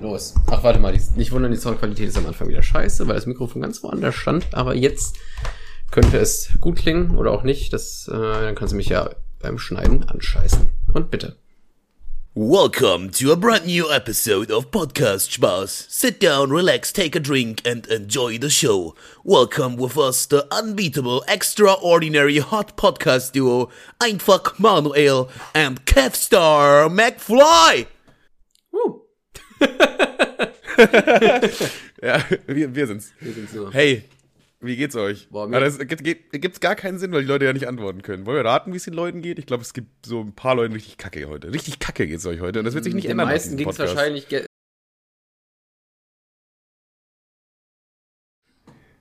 [0.00, 0.34] los.
[0.46, 3.62] Ach, warte mal, nicht wundern, die Soundqualität ist am Anfang wieder scheiße, weil das Mikrofon
[3.62, 4.46] ganz woanders stand.
[4.52, 5.16] Aber jetzt
[5.90, 7.72] könnte es gut klingen oder auch nicht.
[7.72, 10.68] Das, äh, dann kannst du mich ja beim Schneiden anscheißen.
[10.92, 11.36] Und bitte.
[12.38, 15.86] Welcome to a brand new episode of Podcast Spaß.
[15.88, 18.94] Sit down, relax, take a drink, and enjoy the show.
[19.24, 23.70] Welcome with us, the unbeatable, extraordinary hot podcast duo
[24.00, 27.86] Einfach Manuel and Kevstar McFly.
[32.02, 33.12] Ja, wir, wir sind's.
[33.20, 33.72] Wir sind so.
[33.72, 34.04] Hey,
[34.60, 35.28] wie geht's euch?
[35.30, 38.02] Boah, mir- das gibt, gibt, gibt's gar keinen Sinn, weil die Leute ja nicht antworten
[38.02, 38.26] können.
[38.26, 39.38] Wollen wir raten, wie es den Leuten geht?
[39.38, 41.52] Ich glaube, es gibt so ein paar Leuten richtig kacke heute.
[41.52, 42.58] Richtig kacke geht's euch heute.
[42.58, 43.26] Und das wird sich nicht Den ändern.
[43.28, 43.96] nach meisten diesem ging es Podcast.
[43.96, 44.26] wahrscheinlich.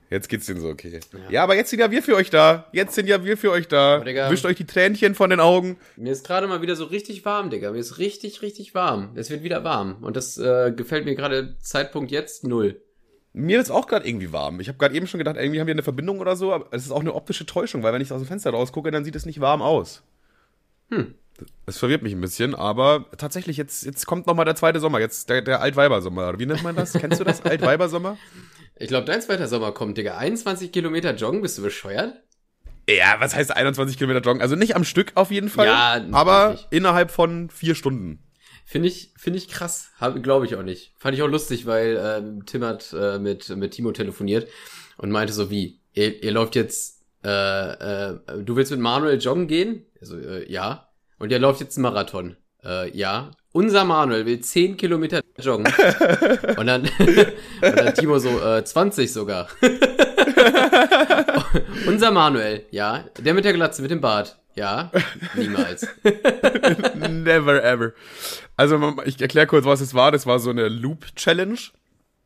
[0.10, 1.00] Jetzt geht's denen so okay.
[1.30, 1.44] Ja.
[1.44, 2.68] aber jetzt sind ja wir für euch da.
[2.72, 4.00] Jetzt sind ja wir für euch da.
[4.02, 4.30] Oh, Digga.
[4.30, 5.78] Wischt euch die Tränchen von den Augen.
[5.96, 7.72] Mir ist gerade mal wieder so richtig warm, Digga.
[7.72, 9.10] Mir ist richtig, richtig warm.
[9.16, 9.98] Es wird wieder warm.
[10.02, 12.82] Und das äh, gefällt mir gerade Zeitpunkt jetzt null.
[13.34, 14.60] Mir ist auch gerade irgendwie warm.
[14.62, 16.86] Ich habe gerade eben schon gedacht, irgendwie haben wir eine Verbindung oder so, aber es
[16.86, 19.26] ist auch eine optische Täuschung, weil wenn ich aus dem Fenster rausgucke, dann sieht es
[19.26, 20.04] nicht warm aus.
[20.90, 21.16] Hm.
[21.66, 25.02] Das verwirrt mich ein bisschen, aber tatsächlich, jetzt, jetzt kommt noch mal der zweite Sommer,
[25.02, 26.40] jetzt der, der Altweibersommer.
[26.40, 26.94] Wie nennt man das?
[26.94, 27.42] Kennst du das?
[27.46, 28.18] Altweibersommer?
[28.78, 30.18] Ich glaube, dein zweiter Sommer kommt, Digga.
[30.18, 32.22] 21 Kilometer joggen, bist du bescheuert?
[32.90, 34.42] Ja, was heißt 21 Kilometer joggen?
[34.42, 36.68] Also nicht am Stück auf jeden Fall, Ja, aber nicht.
[36.72, 38.20] innerhalb von vier Stunden.
[38.66, 39.90] Finde ich, finde ich krass.
[40.22, 40.94] Glaube ich auch nicht.
[40.98, 44.48] Fand ich auch lustig, weil ähm, Tim hat äh, mit, mit Timo telefoniert
[44.98, 47.30] und meinte so wie, ihr, ihr läuft jetzt, äh,
[48.12, 49.86] äh, du willst mit Manuel joggen gehen?
[50.02, 50.90] Also, äh, ja.
[51.18, 52.38] Und ihr läuft jetzt einen Marathon.
[52.64, 53.32] Äh, ja.
[53.56, 55.66] Unser Manuel will 10 Kilometer joggen.
[56.58, 56.82] und, dann,
[57.62, 59.48] und dann Timo so, äh, 20 sogar.
[61.88, 63.06] Unser Manuel, ja.
[63.18, 64.38] Der mit der Glatze, mit dem Bart.
[64.56, 64.92] Ja,
[65.36, 65.88] niemals.
[67.10, 67.94] Never ever.
[68.58, 70.12] Also ich erkläre kurz, was es war.
[70.12, 71.60] Das war so eine Loop-Challenge.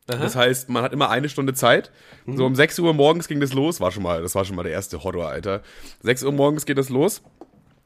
[0.06, 1.92] Das heißt, man hat immer eine Stunde Zeit.
[2.26, 3.80] So um 6 Uhr morgens ging das los.
[3.80, 5.62] War schon mal, das war schon mal der erste Horror, Alter.
[6.02, 7.22] 6 Uhr morgens geht das los.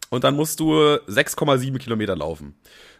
[0.09, 2.55] Und dann musst du 6,7 Kilometer laufen.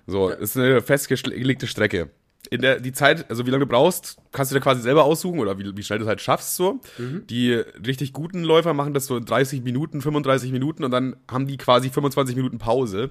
[0.07, 2.11] So, das ist eine festgelegte Strecke.
[2.51, 5.39] In der, die Zeit, also wie lange du brauchst, kannst du dir quasi selber aussuchen
[5.39, 6.81] oder wie, wie schnell du es halt schaffst so.
[6.99, 11.47] Die richtig guten Läufer machen das so in 30 Minuten, 35 Minuten und dann haben
[11.47, 13.11] die quasi 25 Minuten Pause.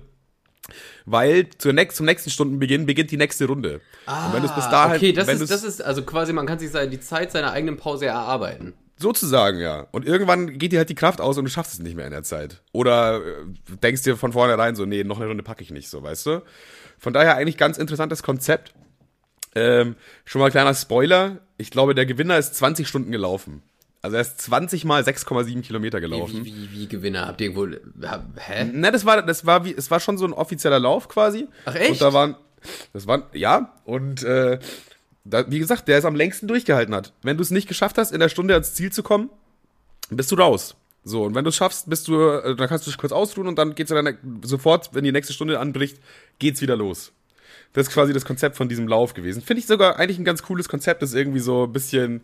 [1.05, 3.81] Weil zur nächst, zum nächsten Stundenbeginn beginnt die nächste Runde.
[4.07, 6.45] und wenn du es bis dahin, Ah, okay, das ist, das ist, also quasi, man
[6.45, 8.73] kann sich seine- die Zeit seiner eigenen Pause erarbeiten.
[8.97, 9.87] Sozusagen, ja.
[9.91, 12.11] Und irgendwann geht dir halt die Kraft aus und du schaffst es nicht mehr in
[12.11, 12.61] der Zeit.
[12.71, 16.01] Oder äh, denkst dir von vornherein so, nee, noch eine Runde packe ich nicht, so,
[16.03, 16.41] weißt du?
[17.03, 18.73] Von daher eigentlich ganz interessantes Konzept.
[19.55, 21.39] Ähm, schon mal kleiner Spoiler.
[21.57, 23.61] Ich glaube, der Gewinner ist 20 Stunden gelaufen.
[24.01, 26.45] Also er ist 20 mal 6,7 Kilometer gelaufen.
[26.45, 27.27] wie, wie, wie Gewinner?
[27.27, 27.81] Habt ihr wohl,
[28.37, 28.63] hä?
[28.63, 31.49] Ne, das war, das war wie, es war schon so ein offizieller Lauf quasi.
[31.65, 31.91] Ach, echt?
[31.91, 32.37] Und da waren,
[32.93, 34.59] das waren, ja, und äh,
[35.25, 37.11] da, wie gesagt, der es am längsten durchgehalten hat.
[37.21, 39.29] Wenn du es nicht geschafft hast, in der Stunde ans Ziel zu kommen,
[40.09, 40.77] bist du raus.
[41.03, 43.47] So, und wenn du es schaffst, bist du, äh, dann kannst du dich kurz ausruhen
[43.47, 45.97] und dann geht's dann sofort, wenn die nächste Stunde anbricht,
[46.39, 47.11] geht's wieder los.
[47.73, 49.41] Das ist quasi das Konzept von diesem Lauf gewesen.
[49.41, 52.21] Finde ich sogar eigentlich ein ganz cooles Konzept, das ist irgendwie so ein bisschen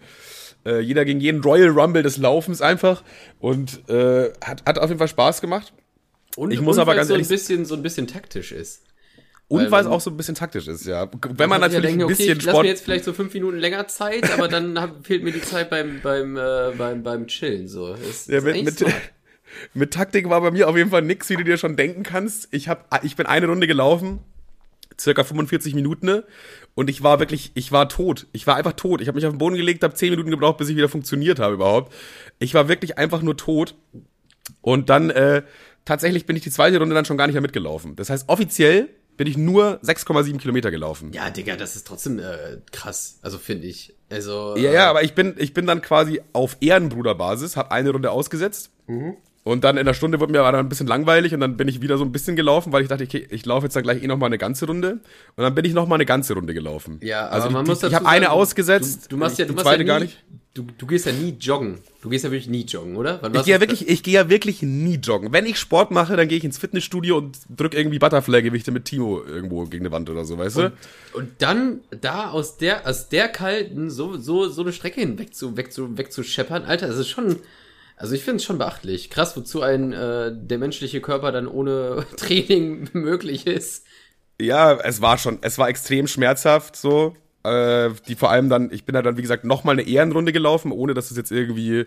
[0.66, 3.04] äh, jeder gegen jeden Royal Rumble des Laufens einfach
[3.40, 5.74] und äh, hat, hat auf jeden Fall Spaß gemacht.
[6.36, 8.84] Und, Ich muss aber ganz so ein ehrlich- bisschen, so ein bisschen taktisch ist.
[9.50, 11.10] Und Weil es auch so ein bisschen taktisch ist, ja.
[11.28, 12.64] Wenn man natürlich denken, ein bisschen okay, ich lass Sport.
[12.66, 15.72] mir jetzt vielleicht so fünf Minuten länger Zeit, aber dann hab, fehlt mir die Zeit
[15.72, 17.96] beim, beim, äh, beim, beim Chillen, so.
[17.96, 18.86] Das ja, ist mit, mit,
[19.74, 22.48] mit Taktik war bei mir auf jeden Fall nix, wie du dir schon denken kannst.
[22.52, 24.20] Ich, hab, ich bin eine Runde gelaufen,
[25.00, 26.24] circa 45 Minuten, ne?
[26.76, 28.28] und ich war wirklich, ich war tot.
[28.34, 29.02] Ich war einfach tot.
[29.02, 31.40] Ich habe mich auf den Boden gelegt, habe 10 Minuten gebraucht, bis ich wieder funktioniert
[31.40, 31.92] habe überhaupt.
[32.38, 33.74] Ich war wirklich einfach nur tot.
[34.62, 35.42] Und dann, äh,
[35.86, 37.96] tatsächlich bin ich die zweite Runde dann schon gar nicht mehr mitgelaufen.
[37.96, 38.90] Das heißt, offiziell
[39.20, 41.12] bin ich nur 6,7 Kilometer gelaufen.
[41.12, 43.20] Ja, Digga, das ist trotzdem äh, krass.
[43.22, 43.94] Also finde ich.
[44.10, 44.56] Also.
[44.56, 48.12] Ja, äh, ja, aber ich bin, ich bin dann quasi auf Ehrenbruderbasis, habe eine Runde
[48.12, 48.72] ausgesetzt.
[49.50, 51.68] Und dann in der Stunde wurde mir aber dann ein bisschen langweilig und dann bin
[51.68, 54.04] ich wieder so ein bisschen gelaufen, weil ich dachte, okay, ich laufe jetzt dann gleich
[54.04, 55.00] eh noch mal eine ganze Runde.
[55.36, 57.00] Und dann bin ich noch mal eine ganze Runde gelaufen.
[57.02, 59.54] Ja, also aber man die, muss ich habe eine ausgesetzt, Du, du machst ja, du
[59.54, 60.24] die machst zweite ja nie, gar nicht.
[60.54, 61.80] Du, du gehst ja nie joggen.
[62.04, 63.22] Du gehst ja wirklich nie joggen, oder?
[63.34, 65.34] Ich gehe ja wirklich, ich gehe ja wirklich nie joggen.
[65.34, 69.24] Wenn ich Sport mache, dann gehe ich ins Fitnessstudio und drück irgendwie Butterfly-Gewichte mit Timo
[69.24, 70.72] irgendwo gegen eine Wand oder so, weißt du?
[71.14, 75.58] Und dann da aus der, aus der kalten, so, so, so eine Strecke hinweg zu,
[75.58, 77.38] weg zu, wegzuscheppern, Alter, das ist schon,
[78.00, 79.10] also ich finde es schon beachtlich.
[79.10, 83.86] Krass, wozu ein, äh, der menschliche Körper dann ohne Training möglich ist.
[84.42, 87.16] Ja, es war schon, es war extrem schmerzhaft so.
[87.44, 90.74] Äh, die vor allem dann, ich bin da dann, wie gesagt, nochmal eine Ehrenrunde gelaufen,
[90.74, 91.86] ohne dass es jetzt irgendwie,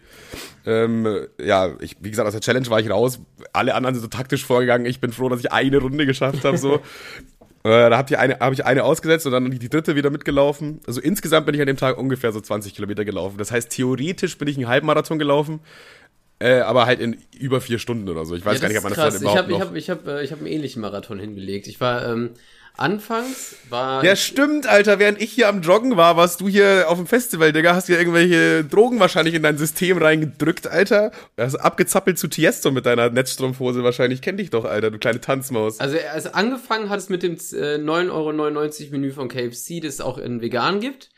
[0.64, 3.20] ähm, ja, ich, wie gesagt, aus der Challenge war ich raus.
[3.52, 4.86] Alle anderen sind so taktisch vorgegangen.
[4.86, 6.80] Ich bin froh, dass ich eine Runde geschafft habe, so.
[7.64, 10.80] Äh, da habe ich eine ausgesetzt und dann die, die dritte wieder mitgelaufen.
[10.84, 13.38] Also insgesamt bin ich an dem Tag ungefähr so 20 Kilometer gelaufen.
[13.38, 15.60] Das heißt, theoretisch bin ich einen Halbmarathon gelaufen,
[16.42, 18.34] äh, aber halt in über vier Stunden oder so.
[18.34, 19.14] Ich weiß Ja, gar nicht, das ob man ist das krass.
[19.14, 19.96] dann Ich überhaupt habe ich noch...
[19.96, 21.66] hab, ich hab, äh, ich hab einen ähnlichen Marathon hingelegt.
[21.68, 22.30] Ich war ähm,
[22.76, 24.98] anfangs war Ja, stimmt, Alter.
[24.98, 27.74] Während ich hier am Joggen war, warst du hier auf dem Festival, Digga.
[27.74, 31.12] Hast dir irgendwelche Drogen wahrscheinlich in dein System reingedrückt, Alter.
[31.36, 34.22] Hast abgezappelt zu Tiesto mit deiner Netzstrumpfhose wahrscheinlich.
[34.22, 35.80] Kenn dich doch, Alter, du kleine Tanzmaus.
[35.80, 40.00] Also, also angefangen hat es mit dem äh, 9,99 Euro Menü von KFC, das es
[40.00, 41.10] auch in vegan gibt.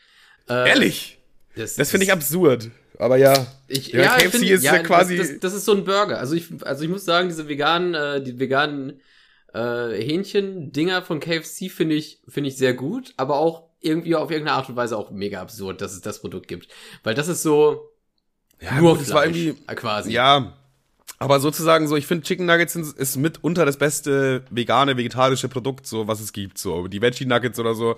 [0.49, 1.19] Äh, Ehrlich?
[1.55, 2.69] Das finde ich absurd.
[2.99, 3.47] Aber ja.
[3.67, 5.17] Ich, ja, ja, ich KFC find, ist ja, quasi.
[5.17, 6.19] Das, das, das ist so ein Burger.
[6.19, 9.01] Also ich, also ich muss sagen, diese veganen, äh, die veganen
[9.53, 14.57] äh, Hähnchen-Dinger von KFC finde ich, finde ich sehr gut, aber auch irgendwie auf irgendeine
[14.57, 16.67] Art und Weise auch mega absurd, dass es das Produkt gibt.
[17.03, 17.91] Weil das ist so
[18.59, 19.63] ja, nur gut, Fleisch, irgendwie.
[19.67, 20.11] äh, quasi.
[20.11, 20.53] Ja.
[21.17, 25.87] Aber sozusagen so, ich finde Chicken Nuggets sind, ist mitunter das beste vegane, vegetarische Produkt,
[25.87, 26.57] so was es gibt.
[26.57, 27.95] So die Veggie Nuggets oder so.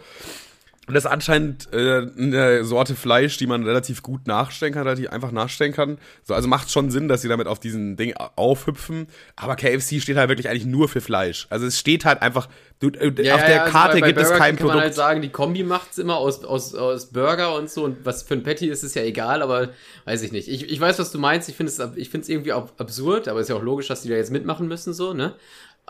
[0.87, 5.09] Und das ist anscheinend äh, eine Sorte Fleisch, die man relativ gut nachstellen kann, relativ
[5.09, 5.97] einfach nachstellen kann.
[6.23, 9.07] So, also macht schon Sinn, dass sie damit auf diesen Ding aufhüpfen.
[9.35, 11.45] Aber KFC steht halt wirklich eigentlich nur für Fleisch.
[11.49, 12.47] Also es steht halt einfach,
[12.79, 14.55] du, äh, Ja, auf ja, der also Karte bei, bei gibt es kein kann man
[14.57, 14.81] Produkt.
[14.81, 18.35] halt sagen, die Kombi macht's immer aus, aus, aus Burger und so und was für
[18.35, 19.69] ein Patty ist, ist ja egal, aber
[20.05, 20.47] weiß ich nicht.
[20.47, 21.49] Ich, ich weiß, was du meinst.
[21.49, 24.09] Ich finde es ich find's irgendwie auch absurd, aber ist ja auch logisch, dass die
[24.09, 25.33] da jetzt mitmachen müssen, so, ne?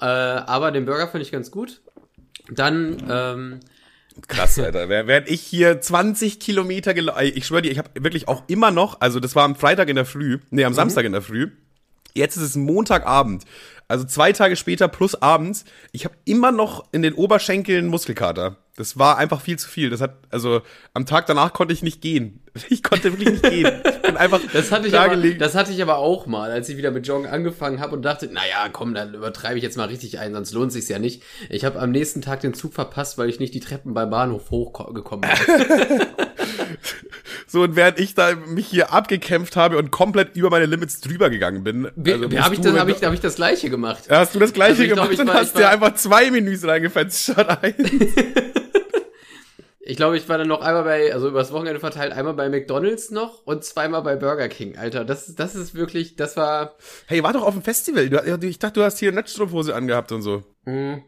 [0.01, 1.81] Äh, aber den Burger finde ich ganz gut.
[2.49, 3.59] Dann, ähm,
[4.27, 4.89] Krass, Alter.
[4.89, 9.01] Während ich hier 20 Kilometer gelaufen, ich schwöre dir, ich habe wirklich auch immer noch,
[9.01, 11.51] also das war am Freitag in der Früh, nee, am Samstag in der Früh.
[12.13, 13.43] Jetzt ist es Montagabend.
[13.87, 15.65] Also zwei Tage später plus abends.
[15.91, 18.57] Ich habe immer noch in den Oberschenkeln Muskelkater.
[18.77, 19.89] Das war einfach viel zu viel.
[19.89, 20.61] Das hat, also
[20.93, 22.39] am Tag danach konnte ich nicht gehen.
[22.69, 23.71] Ich konnte wirklich nicht gehen.
[23.85, 25.37] Ich bin einfach das hatte ich da aber, gelegen.
[25.37, 28.25] das hatte ich aber auch mal, als ich wieder mit Joggen angefangen habe und dachte,
[28.33, 31.21] naja, komm, dann übertreibe ich jetzt mal richtig ein, sonst lohnt sich's ja nicht.
[31.49, 34.49] Ich habe am nächsten Tag den Zug verpasst, weil ich nicht die Treppen beim Bahnhof
[34.49, 36.01] hochgekommen bin.
[37.49, 41.29] So, und während ich da mich hier abgekämpft habe und komplett über meine Limits drüber
[41.29, 41.85] gegangen bin.
[41.85, 44.03] Also habe ich, das- hab ich, hab ich das gleiche gemacht?
[44.09, 46.65] Hast du das gleiche Also glaub, gemacht ich und war- hast dir einfach zwei Menüs
[46.67, 47.73] reingefetzt statt ein.
[49.89, 53.09] Ich glaube, ich war dann noch einmal bei, also übers Wochenende verteilt, einmal bei McDonalds
[53.09, 55.05] noch und zweimal bei Burger King, Alter.
[55.05, 56.75] Das, das ist wirklich, das war.
[57.05, 58.09] Hey, war doch auf dem Festival.
[58.09, 60.43] Du, ich dachte, du hast hier eine Netzstrumpfhose angehabt und so.
[60.65, 61.03] Mh,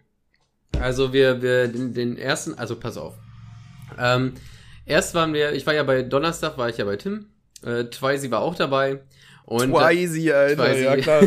[0.80, 3.16] also wir, wir, den, den ersten, also pass auf.
[4.00, 4.36] Ähm,
[4.86, 7.26] erst waren wir, ich war ja bei Donnerstag, war ich ja bei Tim.
[7.66, 9.02] Äh, Twizy war auch dabei.
[9.44, 10.68] Und Twizy, Alter.
[10.68, 10.84] Twizy.
[10.86, 11.22] Ja, klar.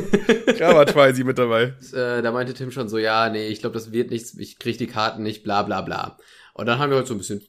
[0.56, 1.75] Klar war Twizy mit dabei.
[1.93, 4.78] äh, da meinte Tim schon so, ja, nee, ich glaube, das wird nichts, ich krieg
[4.78, 6.16] die Karten nicht, bla bla bla.
[6.54, 7.43] Und dann haben wir heute so ein bisschen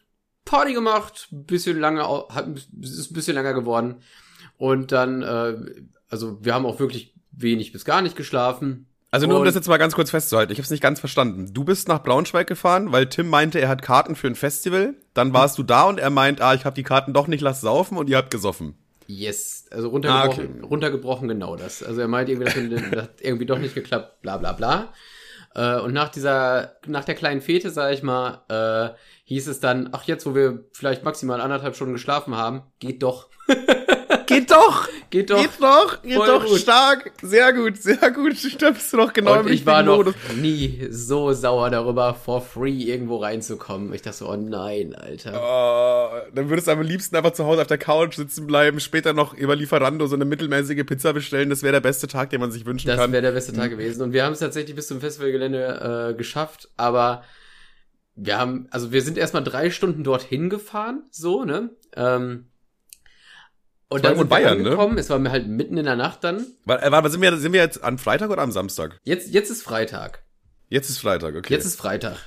[0.45, 2.47] Party gemacht, bisschen lange, hat,
[2.81, 3.97] ist ein bisschen länger geworden.
[4.57, 5.55] Und dann, äh,
[6.09, 8.87] also wir haben auch wirklich wenig bis gar nicht geschlafen.
[9.11, 11.53] Also nur um das jetzt mal ganz kurz festzuhalten, ich habe es nicht ganz verstanden.
[11.53, 14.95] Du bist nach Braunschweig gefahren, weil Tim meinte, er hat Karten für ein Festival.
[15.13, 17.61] Dann warst du da und er meint, ah, ich habe die Karten doch nicht, lass
[17.61, 18.75] saufen und ihr habt gesoffen.
[19.05, 20.65] Yes, also runtergebrochen, Ah, okay.
[20.67, 21.83] runtergebrochen genau das.
[21.83, 24.93] Also er meint irgendwie, das hat irgendwie doch nicht geklappt, bla bla bla.
[25.55, 29.89] Äh, und nach dieser, nach der kleinen Fete, sag ich mal, äh, hieß es dann,
[29.91, 33.29] ach jetzt, wo wir vielleicht maximal anderthalb Stunden geschlafen haben, geht doch.
[34.33, 34.87] Geht doch!
[35.09, 35.41] Geht doch.
[35.41, 36.01] Geht doch!
[36.01, 36.45] Geht doch!
[36.45, 36.59] gut.
[36.59, 37.11] Stark!
[37.21, 38.35] Sehr gut, sehr gut.
[38.61, 40.15] Da bist du doch genau und im ich war noch Modus.
[40.37, 43.93] nie so sauer darüber, for free irgendwo reinzukommen.
[43.93, 45.33] Ich dachte so, oh nein, Alter.
[45.35, 49.13] Oh, dann würdest du am liebsten einfach zu Hause auf der Couch sitzen bleiben, später
[49.13, 51.49] noch über Lieferando so eine mittelmäßige Pizza bestellen.
[51.49, 53.11] Das wäre der beste Tag, den man sich wünschen Das kann.
[53.11, 54.01] wäre der beste Tag gewesen.
[54.01, 57.23] Und wir haben es tatsächlich bis zum Festivalgelände äh, geschafft, aber
[58.15, 61.71] wir haben, also wir sind erstmal drei Stunden dorthin gefahren, so, ne?
[61.95, 62.45] Ähm,
[63.89, 64.69] und dann sind wir Bayern, ne?
[64.69, 64.97] angekommen.
[64.97, 66.45] Es war mir halt mitten in der Nacht dann.
[66.65, 68.97] Warte, warte, sind wir, sind wir jetzt am Freitag oder am Samstag?
[69.03, 70.23] Jetzt, jetzt ist Freitag.
[70.69, 71.53] Jetzt ist Freitag, okay.
[71.53, 72.17] Jetzt ist Freitag.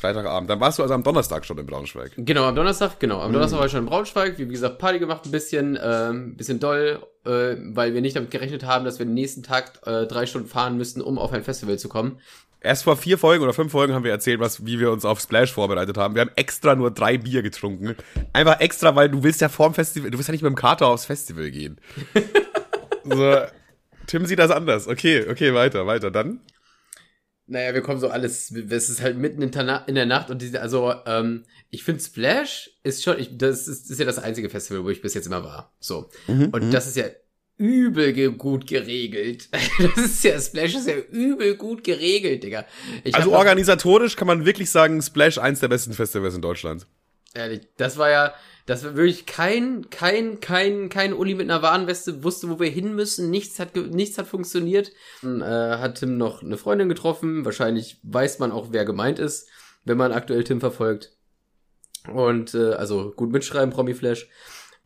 [0.00, 0.48] Freitagabend.
[0.48, 2.12] Dann warst du also am Donnerstag schon in Braunschweig.
[2.16, 3.20] Genau, am Donnerstag, genau.
[3.20, 4.38] Am Donnerstag war ich schon in Braunschweig.
[4.38, 8.64] Wie gesagt, Party gemacht, ein bisschen, ähm, bisschen doll, äh, weil wir nicht damit gerechnet
[8.64, 11.78] haben, dass wir den nächsten Tag äh, drei Stunden fahren müssten, um auf ein Festival
[11.78, 12.18] zu kommen.
[12.62, 15.18] Erst vor vier Folgen oder fünf Folgen haben wir erzählt, was, wie wir uns auf
[15.18, 16.14] Splash vorbereitet haben.
[16.14, 17.96] Wir haben extra nur drei Bier getrunken.
[18.34, 20.86] Einfach extra, weil du willst ja vorm Festival, du willst ja nicht mit dem Kater
[20.86, 21.80] aufs Festival gehen.
[23.04, 23.36] so,
[24.06, 24.88] Tim sieht das anders.
[24.88, 26.10] Okay, okay, weiter, weiter.
[26.10, 26.40] Dann?
[27.46, 30.92] Naja, wir kommen so alles, es ist halt mitten in der, Nacht und diese, also,
[31.06, 34.90] ähm, ich finde Splash ist schon, ich, das ist, ist ja das einzige Festival, wo
[34.90, 35.72] ich bis jetzt immer war.
[35.80, 36.10] So.
[36.28, 37.06] Und das ist ja
[37.60, 39.48] übel ge gut geregelt.
[39.78, 42.64] Das ist ja, Splash ist ja übel gut geregelt, Digga.
[43.04, 46.86] Ich Also organisatorisch kann man wirklich sagen, Splash eins der besten Festivals in Deutschland.
[47.34, 48.34] Ehrlich, das war ja,
[48.66, 52.94] das war wirklich kein, kein, kein, kein Uli mit einer Warnweste wusste, wo wir hin
[52.94, 53.30] müssen.
[53.30, 54.90] Nichts hat, nichts hat funktioniert.
[55.22, 57.44] Dann, äh, hat Tim noch eine Freundin getroffen.
[57.44, 59.48] Wahrscheinlich weiß man auch, wer gemeint ist.
[59.84, 61.12] wenn man aktuell Tim verfolgt.
[62.12, 64.28] Und äh, also gut mitschreiben, Promi-Flash.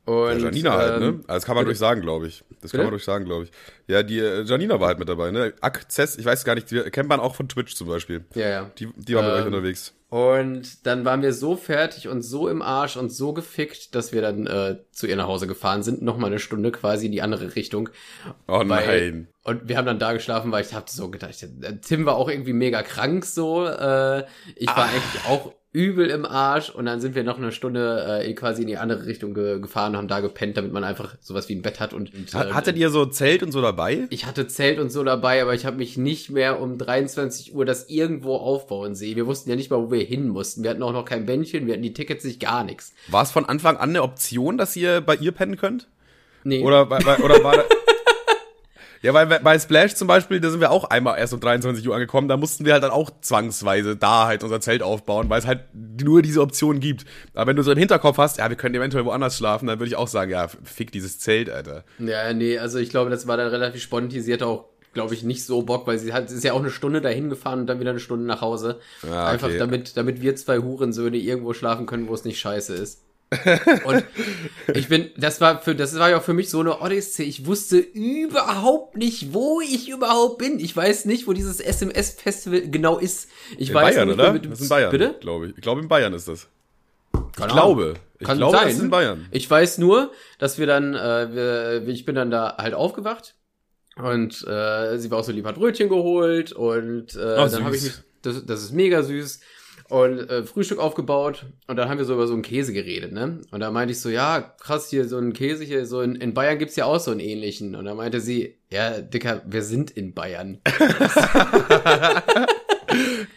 [0.04, 1.06] Und, Ja, Janina halt, ne?
[1.06, 1.70] ähm, Also das kann man bitte?
[1.70, 2.44] durch sagen, glaube ich.
[2.64, 2.84] Das kann Bitte?
[2.86, 3.50] man durch sagen, glaube ich.
[3.86, 5.52] Ja, die äh, Janina war halt mit dabei, ne?
[5.60, 8.24] Access, ich weiß gar nicht, die kennt man auch von Twitch zum Beispiel.
[8.34, 8.70] Ja, ja.
[8.78, 9.92] Die, die war mit Ähm, euch unterwegs.
[10.08, 14.22] Und dann waren wir so fertig und so im Arsch und so gefickt, dass wir
[14.22, 16.02] dann äh, zu ihr nach Hause gefahren sind.
[16.02, 17.90] Nochmal eine Stunde quasi in die andere Richtung.
[18.48, 18.64] Oh weil-
[19.10, 19.28] nein.
[19.42, 22.30] Und wir haben dann da geschlafen, weil ich hab so gedacht, äh, Tim war auch
[22.30, 23.66] irgendwie mega krank so.
[23.66, 24.24] Äh,
[24.56, 28.32] ich war eigentlich auch übel im Arsch und dann sind wir noch eine Stunde äh,
[28.32, 31.48] quasi in die andere Richtung ge gefahren und haben da gepennt, damit man einfach sowas
[31.48, 31.92] wie ein Bett hat.
[31.92, 34.06] Und, und äh, Hattet ihr so Zelt und so dabei?
[34.10, 37.64] ich hatte Zelt und so dabei, aber ich habe mich nicht mehr um 23 Uhr
[37.66, 39.16] das irgendwo aufbauen sehen.
[39.16, 40.62] Wir wussten ja nicht mal, wo wir hin mussten.
[40.62, 42.94] Wir hatten auch noch kein Bändchen, wir hatten die Tickets nicht, gar nichts.
[43.08, 45.88] War es von Anfang an eine Option, dass ihr bei ihr pennen könnt?
[46.44, 46.62] Nee.
[46.62, 47.64] Oder, bei- bei- oder war
[49.04, 51.94] Ja, weil bei- Splash zum Beispiel, da sind wir auch einmal erst um 23 Uhr
[51.94, 55.46] angekommen, da mussten wir halt dann auch zwangsweise da halt unser Zelt aufbauen, weil es
[55.46, 57.04] halt nur diese Option gibt.
[57.34, 59.88] Aber wenn du so im Hinterkopf hast, ja, wir können eventuell woanders schlafen, dann würde
[59.88, 61.84] ich auch sagen, ja, fick dieses Zelt, Alter.
[61.98, 64.22] Ja, nee, also ich glaube, das war dann relativ spontan.
[64.22, 66.70] Sie hatte auch, glaube ich, nicht so Bock, weil sie hat, ist ja auch eine
[66.70, 68.80] Stunde dahin gefahren und dann wieder eine Stunde nach Hause.
[69.02, 69.58] Einfach okay.
[69.58, 73.02] damit, damit wir zwei Hurensöhne irgendwo schlafen können, wo es nicht scheiße ist.
[73.84, 74.04] Und
[74.74, 77.24] ich bin, das war für, das war ja auch für mich so eine Odyssee.
[77.24, 80.58] Ich wusste überhaupt nicht, wo ich überhaupt bin.
[80.60, 83.28] Ich weiß nicht, wo dieses SMS-Festival genau ist.
[83.58, 84.32] Ich In weiß Bayern, nicht, oder?
[84.32, 85.16] Mit Das ist in Bayern, Bitte?
[85.20, 85.54] glaube ich.
[85.56, 86.48] Ich glaube, in Bayern ist das.
[87.36, 87.94] Keine Ich glaube.
[88.20, 88.66] Ich Kann glaube, sein.
[88.68, 89.26] das ist in Bayern.
[89.32, 93.34] Ich weiß nur, dass wir dann, äh, wir, ich bin dann da halt aufgewacht
[93.96, 97.76] und äh, sie war auch so lieb, hat Brötchen geholt und äh, Oh, dann habe
[97.76, 99.40] ich mich, das, das ist mega süß
[99.90, 103.40] und äh, Frühstück aufgebaut und dann haben wir so über so einen Käse geredet, ne?
[103.50, 106.34] Und da meinte ich so, ja, krass, hier so ein Käse hier, so in, in
[106.34, 107.74] Bayern gibt's ja auch so einen ähnlichen.
[107.74, 110.60] Und da meinte sie, ja, Dicker, wir sind in Bayern.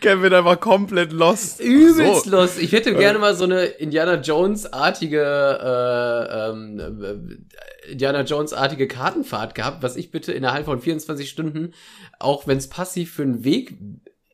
[0.02, 1.60] Kevin einfach komplett lost.
[1.60, 2.32] Übelst So.
[2.32, 2.58] los.
[2.58, 5.20] Ich hätte gerne mal so eine Indiana Jones-artige
[5.62, 11.74] äh, ähm, äh, Indiana Jones-artige Kartenfahrt gehabt, was ich bitte innerhalb von 24 Stunden,
[12.20, 13.78] auch wenn es passiv für einen Weg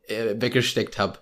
[0.07, 1.19] äh, weggesteckt habe.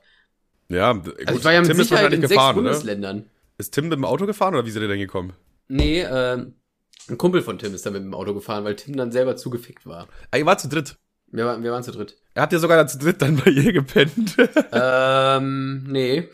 [0.72, 1.14] Ja, gut.
[1.28, 2.70] Also ich war ja mit Tim ist Sicherheit wahrscheinlich in gefahren, sechs oder?
[2.72, 3.26] Bundesländern.
[3.58, 5.34] Ist Tim mit dem Auto gefahren oder wie seid ihr denn gekommen?
[5.68, 6.56] Nee, ähm,
[7.10, 9.86] ein Kumpel von Tim ist dann mit dem Auto gefahren, weil Tim dann selber zugefickt
[9.86, 10.08] war.
[10.32, 10.96] Ah, ihr wart zu dritt.
[11.28, 12.18] Wir, waren- wir waren zu dritt.
[12.34, 14.36] Er habt ihr sogar zu dritt dann bei ihr gepennt.
[14.72, 16.28] ähm, nee.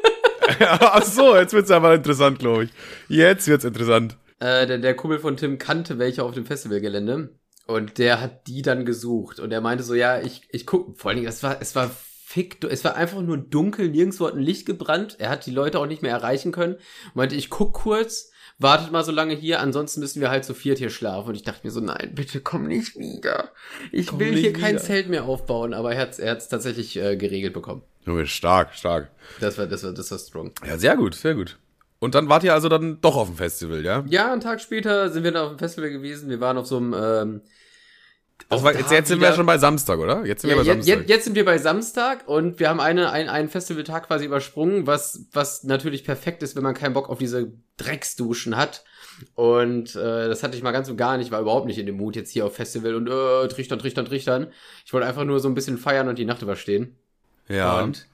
[0.60, 2.70] Ach so, jetzt wird's aber interessant, glaube ich.
[3.08, 4.16] Jetzt wird's interessant.
[4.40, 7.30] Äh, der, der Kumpel von Tim kannte welche auf dem Festivalgelände
[7.66, 11.08] und der hat die dann gesucht und er meinte so, ja, ich, ich guck, vor
[11.10, 11.90] allen Dingen, es war, es war
[12.24, 15.50] fick, du- es war einfach nur dunkel, nirgendwo hat ein Licht gebrannt, er hat die
[15.50, 16.76] Leute auch nicht mehr erreichen können,
[17.14, 20.78] meinte, ich guck kurz, wartet mal so lange hier, ansonsten müssen wir halt zu viert
[20.78, 23.50] hier schlafen und ich dachte mir so, nein, bitte komm nicht wieder,
[23.92, 24.82] ich Komm will hier kein wieder.
[24.82, 27.82] Zelt mehr aufbauen, aber er hat's, er hat's tatsächlich äh, geregelt bekommen.
[28.06, 29.10] Junge, stark, stark.
[29.40, 30.52] Das war, das war, das war strong.
[30.66, 31.58] Ja, sehr gut, sehr gut.
[31.98, 34.04] Und dann wart ihr also dann doch auf dem Festival, ja?
[34.08, 36.76] Ja, einen Tag später sind wir dann auf dem Festival gewesen, wir waren auf so
[36.76, 37.40] einem, ähm,
[38.48, 40.24] Das war, jetzt, jetzt sind wir wieder- schon bei Samstag, oder?
[40.26, 40.98] Jetzt sind Ja, wir bei jetzt, Samstag.
[41.00, 44.86] jetzt, jetzt sind wir bei Samstag und wir haben eine, ein, einen Festivaltag quasi übersprungen,
[44.86, 48.84] was, was natürlich perfekt ist, wenn man keinen Bock auf diese Drecksduschen hat.
[49.34, 51.96] Und äh, das hatte ich mal ganz und gar nicht, war überhaupt nicht in dem
[51.96, 54.48] Mut jetzt hier auf Festival und äh, trichtern, trichtern, trichtern.
[54.84, 56.96] Ich wollte einfach nur so ein bisschen feiern und die Nacht überstehen.
[57.48, 57.80] ja.
[57.80, 58.06] Und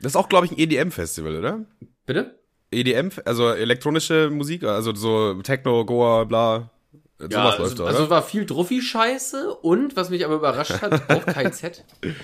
[0.00, 1.64] Das ist auch, glaube ich, ein EDM-Festival, oder?
[2.04, 2.38] bitte?
[2.70, 6.70] EDM, also elektronische Musik, also so Techno, Goa, bla.
[7.18, 8.10] Sowas läuft also, da, also oder?
[8.10, 11.84] war viel Druffi-Scheiße und, was mich aber überrascht hat, auch kein Z.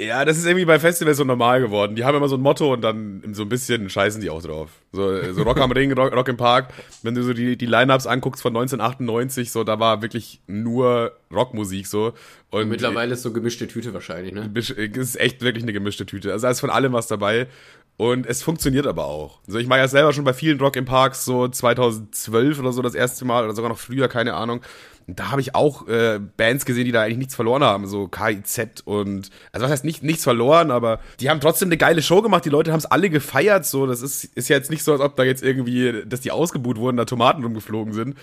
[0.00, 1.94] Ja, das ist irgendwie bei Festivals so normal geworden.
[1.96, 4.70] Die haben immer so ein Motto und dann so ein bisschen scheißen die auch drauf.
[4.90, 6.72] So, so Rock am Ring, Rock, Rock im Park.
[7.02, 11.86] Wenn du so die, die Line-Ups anguckst von 1998, so, da war wirklich nur Rockmusik
[11.86, 12.14] so.
[12.50, 14.50] Und Mittlerweile ist so gemischte Tüte wahrscheinlich, ne?
[14.54, 16.32] Es ist echt wirklich eine gemischte Tüte.
[16.32, 17.46] Also da ist von allem was dabei.
[17.96, 19.40] Und es funktioniert aber auch.
[19.46, 22.82] Also ich war ja selber schon bei vielen Rock im Parks so 2012 oder so
[22.82, 24.60] das erste Mal oder sogar noch früher, keine Ahnung.
[25.06, 28.82] Da habe ich auch äh, Bands gesehen, die da eigentlich nichts verloren haben, so KIZ
[28.84, 32.44] und also was heißt nicht nichts verloren, aber die haben trotzdem eine geile Show gemacht.
[32.44, 33.66] Die Leute haben es alle gefeiert.
[33.66, 36.30] So, das ist ist ja jetzt nicht so, als ob da jetzt irgendwie, dass die
[36.30, 38.16] ausgebuht wurden, da Tomaten rumgeflogen sind.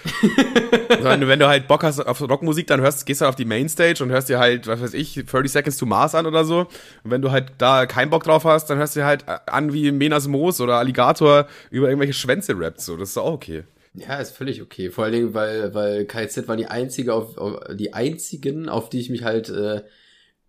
[0.90, 3.46] Sondern wenn du halt Bock hast auf Rockmusik, dann hörst, gehst du halt auf die
[3.46, 6.68] Mainstage und hörst dir halt, was weiß ich, 30 Seconds to Mars an oder so.
[7.04, 9.74] Und wenn du halt da keinen Bock drauf hast, dann hörst du dir halt an
[9.74, 12.82] wie Menas Moos oder Alligator über irgendwelche Schwänze rappt.
[12.82, 13.64] So, das ist auch okay.
[13.94, 14.92] Ja, ist völlig okay.
[14.92, 19.00] Vor allen Dingen, weil, weil KZ waren die einzige auf, auf die einzigen, auf die
[19.00, 19.84] ich mich halt äh,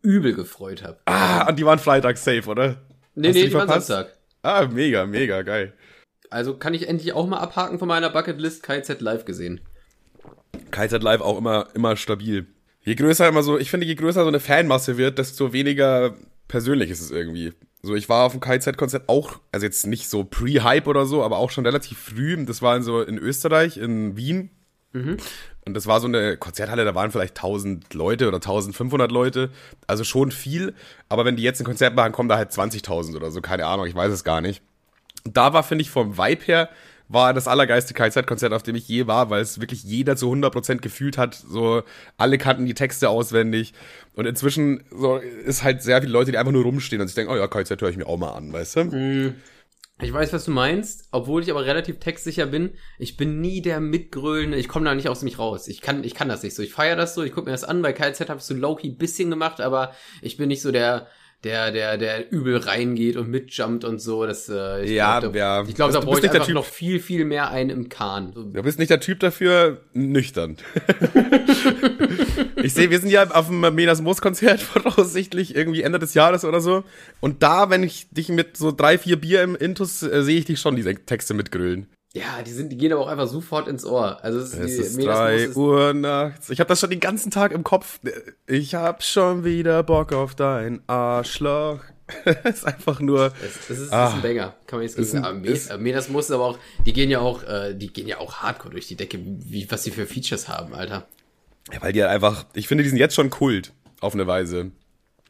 [0.02, 0.98] übel gefreut habe.
[1.06, 2.82] Ah, und die waren Freitag safe, oder?
[3.14, 3.68] nee, hast nee, die waren?
[3.68, 4.16] Samstag.
[4.42, 5.72] Ah, mega, mega, geil.
[6.30, 9.60] Also kann ich endlich auch mal abhaken von meiner Bucketlist KZ live gesehen.
[10.70, 12.46] KZ Live auch immer, immer stabil.
[12.82, 16.16] Je größer immer so, ich finde, je größer so eine Fanmasse wird, desto weniger
[16.48, 17.52] persönlich ist es irgendwie.
[17.82, 21.38] So, ich war auf dem KZ-Konzert auch, also jetzt nicht so pre-Hype oder so, aber
[21.38, 22.44] auch schon relativ früh.
[22.44, 24.50] Das war in so in Österreich, in Wien.
[24.92, 25.16] Mhm.
[25.64, 29.50] Und das war so eine Konzerthalle, da waren vielleicht 1000 Leute oder 1500 Leute.
[29.86, 30.74] Also schon viel.
[31.08, 33.40] Aber wenn die jetzt ein Konzert machen, kommen da halt 20.000 oder so.
[33.40, 34.62] Keine Ahnung, ich weiß es gar nicht.
[35.24, 36.70] Da war, finde ich, vom Vibe her,
[37.10, 40.76] war das allergeiste KZ-Konzert, auf dem ich je war, weil es wirklich jeder zu 100%
[40.76, 41.34] gefühlt hat.
[41.34, 41.82] So,
[42.16, 43.74] alle kannten die Texte auswendig.
[44.14, 47.32] Und inzwischen so, ist halt sehr viele Leute, die einfach nur rumstehen und sich denken,
[47.32, 48.84] oh ja, KZ höre ich mir auch mal an, weißt du?
[48.84, 49.34] Mm.
[50.02, 52.70] Ich weiß, was du meinst, obwohl ich aber relativ textsicher bin.
[52.98, 55.68] Ich bin nie der mitgrölende, ich komme da nicht aus mich raus.
[55.68, 56.62] Ich kann, ich kann das nicht so.
[56.62, 57.82] Ich feiere das so, ich gucke mir das an.
[57.82, 61.08] Bei KZ habe ich so low-key bisschen gemacht, aber ich bin nicht so der,
[61.44, 64.26] der, der, der übel reingeht und mitjumpt und so.
[64.26, 65.64] Das, äh, ich Ja, glaub, da, ja.
[65.66, 68.32] Ich glaube, da brauche ich einfach Typ- noch viel, viel mehr einen im Kahn.
[68.34, 70.56] So, Du bist nicht der Typ dafür, nüchtern.
[72.62, 76.44] ich sehe, wir sind ja auf dem Menas Moos Konzert voraussichtlich irgendwie Ende des Jahres
[76.44, 76.84] oder so.
[77.20, 80.44] Und da, wenn ich dich mit so drei, vier Bier im Intus, äh, sehe ich
[80.44, 81.86] dich schon diese Texte mitgrölen.
[82.12, 84.18] Ja, die sind, die gehen aber auch einfach sofort ins Ohr.
[84.24, 86.50] Also es, Es die, ist drei ist- Uhr nachts.
[86.50, 88.00] Ich habe das schon den ganzen Tag im Kopf.
[88.46, 91.78] Ich hab schon wieder Bock auf dein Arschloch.
[92.24, 93.26] Es ist einfach nur.
[93.40, 94.08] Es, es ist, Ah.
[94.08, 95.44] ist ein Banger, kann man jetzt Ist gegen ein- sagen.
[95.44, 98.72] ist- Menas muss aber auch, die gehen ja auch, äh, die gehen ja auch hardcore
[98.72, 101.06] durch die Decke, wie, was die für Features haben, Alter.
[101.72, 104.72] Ja, weil die halt einfach, ich finde, die sind jetzt schon Kult, auf eine Weise.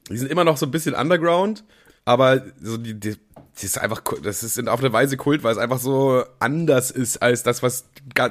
[0.09, 1.65] Die sind immer noch so ein bisschen Underground,
[2.07, 3.17] aber so die, die,
[3.61, 7.19] die ist einfach, das ist auf eine Weise Kult, weil es einfach so anders ist
[7.23, 7.89] als das, was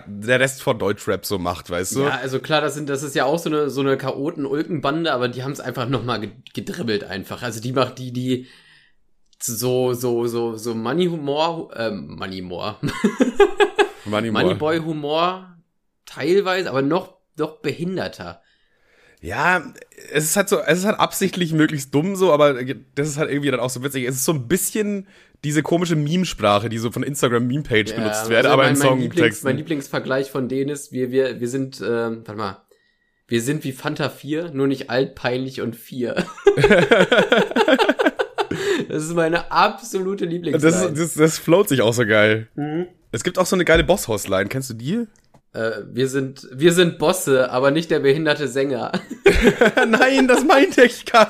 [0.07, 2.03] der Rest von Deutschrap so macht, weißt du?
[2.03, 5.27] Ja, also klar, das sind, das ist ja auch so eine, so eine Chaoten-Ulken-Bande, aber
[5.27, 7.43] die haben es einfach nochmal gedribbelt einfach.
[7.43, 8.47] Also die macht die, die,
[9.41, 12.77] so, so, so, so Money-Humor, ähm, Money-More,
[14.05, 14.43] Money More.
[14.43, 15.57] Moneyboy-Humor,
[16.05, 18.41] teilweise, aber noch, noch behinderter.
[19.21, 19.73] Ja,
[20.13, 22.63] es ist halt so, es ist halt absichtlich möglichst dumm so, aber
[22.95, 24.05] das ist halt irgendwie dann auch so witzig.
[24.05, 25.07] Es ist so ein bisschen
[25.43, 28.89] diese komische Meme-Sprache, die so von Instagram Meme-Page benutzt wird, also aber mein, in mein,
[28.89, 29.47] Lieblings, Songtexten.
[29.47, 32.65] mein Lieblingsvergleich von denen ist, wir, wir, wir sind, ähm, warte mal,
[33.27, 36.15] wir sind wie Fanta 4, nur nicht alt, peinlich und 4.
[38.89, 40.85] das ist meine absolute Das, Lieblingsline.
[40.87, 42.47] ist, das, das float sich auch so geil.
[42.55, 42.87] Mhm.
[43.11, 44.49] Es gibt auch so eine geile Bosshaus-Line.
[44.49, 45.07] Kennst du die?
[45.53, 48.91] Äh, wir sind, wir sind Bosse, aber nicht der behinderte Sänger.
[49.87, 51.27] Nein, das meinte ich gar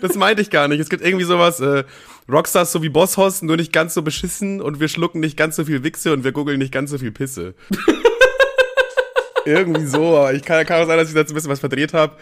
[0.00, 0.80] Das meinte ich gar nicht.
[0.80, 1.84] Es gibt irgendwie sowas, äh,
[2.28, 5.64] Rockstars so wie Bosshaus, nur nicht ganz so beschissen und wir schlucken nicht ganz so
[5.64, 7.54] viel Wichse und wir googeln nicht ganz so viel Pisse.
[9.44, 11.60] irgendwie so, aber ich kann, kann auch sein, dass ich da jetzt ein bisschen was
[11.60, 12.16] verdreht habe.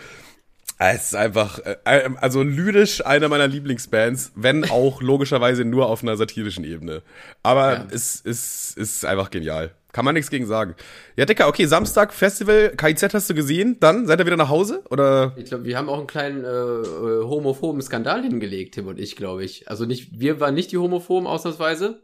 [0.78, 6.16] Es ist einfach, äh, also lyrisch einer meiner Lieblingsbands, wenn auch logischerweise nur auf einer
[6.16, 7.02] satirischen Ebene.
[7.42, 7.86] Aber Ja.
[7.92, 9.70] es ist, ist einfach genial.
[9.94, 10.74] Kann man nichts gegen sagen.
[11.14, 14.82] Ja, Dicker, okay, Samstag, Festival, KIZ hast du gesehen, dann seid ihr wieder nach Hause?
[14.90, 15.34] Oder?
[15.36, 19.14] Ich glaube, wir haben auch einen kleinen äh, äh, homophoben Skandal hingelegt, Tim und ich,
[19.14, 19.70] glaube ich.
[19.70, 22.02] Also nicht, wir waren nicht die Homophoben ausnahmsweise,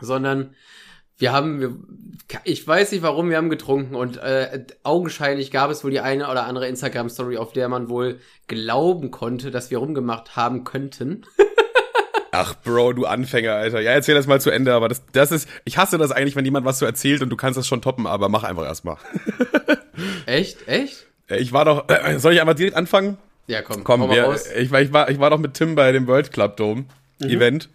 [0.00, 0.54] sondern
[1.16, 1.76] wir haben, wir,
[2.44, 6.30] ich weiß nicht warum, wir haben getrunken und äh, augenscheinlich gab es wohl die eine
[6.30, 11.26] oder andere Instagram-Story, auf der man wohl glauben konnte, dass wir rumgemacht haben könnten.
[12.34, 13.80] Ach, Bro, du Anfänger, Alter.
[13.80, 16.44] Ja, erzähl das mal zu Ende, aber das, das ist, ich hasse das eigentlich, wenn
[16.44, 18.96] jemand was so erzählt und du kannst das schon toppen, aber mach einfach erstmal.
[20.26, 20.66] Echt?
[20.66, 21.06] Echt?
[21.28, 23.18] Ich war doch, äh, soll ich einfach direkt anfangen?
[23.46, 24.46] Ja, komm, Komm, mal wir, raus.
[24.56, 26.86] ich, war, ich, war, ich war doch mit Tim bei dem World Club Dome
[27.20, 27.68] Event.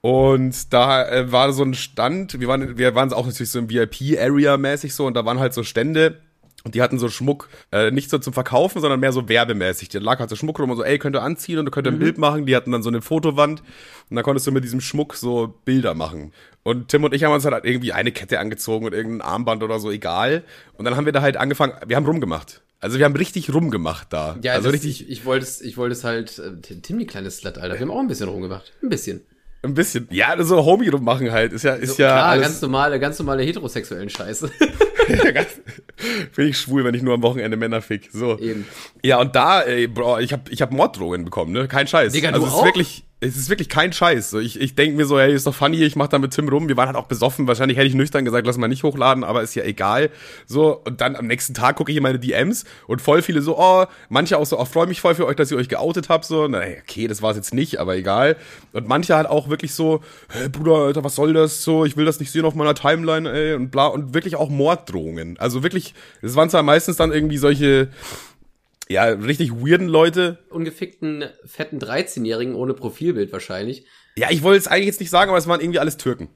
[0.00, 3.70] Und da äh, war so ein Stand, wir waren, wir waren auch natürlich so im
[3.70, 6.18] VIP-Area mäßig so und da waren halt so Stände
[6.64, 9.88] und die hatten so Schmuck, äh, nicht so zum Verkaufen, sondern mehr so werbemäßig.
[9.88, 11.98] Da lag halt so Schmuck rum und so, ey, könnt ihr anziehen und könnt ein
[11.98, 12.46] Bild machen.
[12.46, 13.62] Die hatten dann so eine Fotowand
[14.10, 16.32] und da konntest du mit diesem Schmuck so Bilder machen.
[16.62, 19.80] Und Tim und ich haben uns halt irgendwie eine Kette angezogen und irgendein Armband oder
[19.80, 20.44] so, egal.
[20.74, 22.62] Und dann haben wir da halt angefangen, wir haben rumgemacht.
[22.78, 24.36] Also wir haben richtig rumgemacht da.
[24.42, 27.30] Ja, also richtig ich, ich wollte es, ich wollte es halt, äh, Tim, die kleine
[27.30, 28.72] Slut, Alter, wir haben auch ein bisschen rumgemacht.
[28.82, 29.22] Ein bisschen.
[29.64, 30.08] Ein bisschen.
[30.10, 31.52] Ja, so Homie rummachen halt.
[31.52, 34.50] Ist ja, ist So, ja klar, ganz normale, ganz normale heterosexuellen Scheiße.
[36.32, 38.10] Finde ich schwul, wenn ich nur am Wochenende Männer fick.
[38.12, 38.38] So.
[38.38, 38.66] Eben.
[39.04, 41.68] Ja, und da, ey, Bro, ich hab, ich hab Morddrohungen bekommen, ne?
[41.68, 42.12] Kein Scheiß.
[42.12, 42.58] Digga, also du es auch?
[42.58, 44.30] ist wirklich, es ist wirklich kein Scheiß.
[44.30, 46.48] So, ich, ich denk mir so, hey, ist doch funny, ich mach da mit Tim
[46.48, 46.66] rum.
[46.66, 47.46] Wir waren halt auch besoffen.
[47.46, 50.10] Wahrscheinlich hätte ich nüchtern gesagt, lass mal nicht hochladen, aber ist ja egal.
[50.46, 53.56] So, und dann am nächsten Tag gucke ich in meine DMs und voll viele so,
[53.56, 56.24] oh, manche auch so, oh, freue mich voll für euch, dass ihr euch geoutet habt.
[56.24, 58.36] So, na, okay, das war's jetzt nicht, aber egal.
[58.72, 61.62] Und manche halt auch wirklich so, hey, Bruder, Alter, was soll das?
[61.62, 63.86] So, ich will das nicht sehen auf meiner Timeline, ey, und bla.
[63.86, 65.38] Und wirklich auch Morddrohungen.
[65.38, 67.88] Also wirklich, es waren zwar meistens dann irgendwie solche,
[68.88, 70.38] ja, richtig weirden Leute.
[70.50, 73.86] Ungefickten, fetten 13-Jährigen ohne Profilbild wahrscheinlich.
[74.14, 76.28] Ja, ich wollte es eigentlich jetzt nicht sagen, aber es waren irgendwie alles Türken.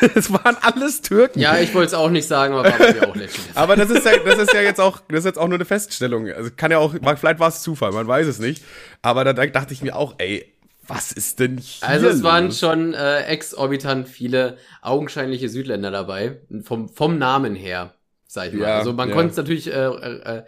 [0.16, 1.38] es waren alles Türken.
[1.38, 3.46] Ja, ich wollte es auch nicht sagen, aber war mir auch letztens.
[3.56, 5.64] Aber das ist ja, das ist ja jetzt auch, das ist jetzt auch nur eine
[5.64, 6.28] Feststellung.
[6.28, 8.64] Also kann ja auch, vielleicht war es Zufall, man weiß es nicht.
[9.02, 10.52] Aber da dachte ich mir auch, ey,
[10.88, 12.58] Was ist denn hier Also es waren los?
[12.58, 17.94] schon äh, exorbitant viele augenscheinliche Südländer dabei, vom, vom Namen her,
[18.26, 18.68] sag ich mal.
[18.68, 19.14] Ja, also man ja.
[19.14, 20.42] konnte es natürlich, äh, äh, äh,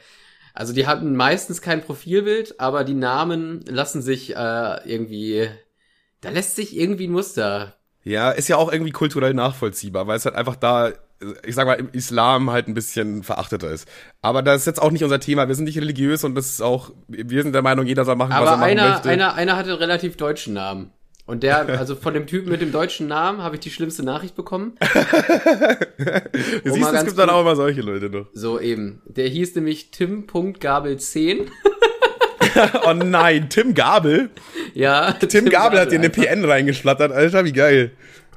[0.54, 5.48] also die hatten meistens kein Profilbild, aber die Namen lassen sich äh, irgendwie,
[6.20, 7.76] da lässt sich irgendwie ein Muster.
[8.04, 10.90] Ja, ist ja auch irgendwie kulturell nachvollziehbar, weil es halt einfach da,
[11.44, 13.88] ich sag mal, im Islam halt ein bisschen verachteter ist.
[14.20, 15.46] Aber das ist jetzt auch nicht unser Thema.
[15.46, 18.30] Wir sind nicht religiös und das ist auch, wir sind der Meinung, jeder soll machen,
[18.30, 19.08] was er Aber machen einer, möchte.
[19.08, 20.92] einer, einer hatte einen relativ deutschen Namen.
[21.24, 24.35] Und der, also von dem Typen mit dem deutschen Namen habe ich die schlimmste Nachricht
[24.35, 24.76] bekommen.
[26.64, 28.26] Du mal siehst, es gibt dann auch immer solche Leute noch.
[28.32, 29.02] So eben.
[29.06, 31.46] Der hieß nämlich Tim.gabel10.
[32.85, 34.28] Oh nein, Tim Gabel.
[34.74, 35.12] Ja.
[35.12, 36.11] Tim, Gabel hat dir eine.
[36.11, 37.92] PN reingeschlattert, Alter, wie geil.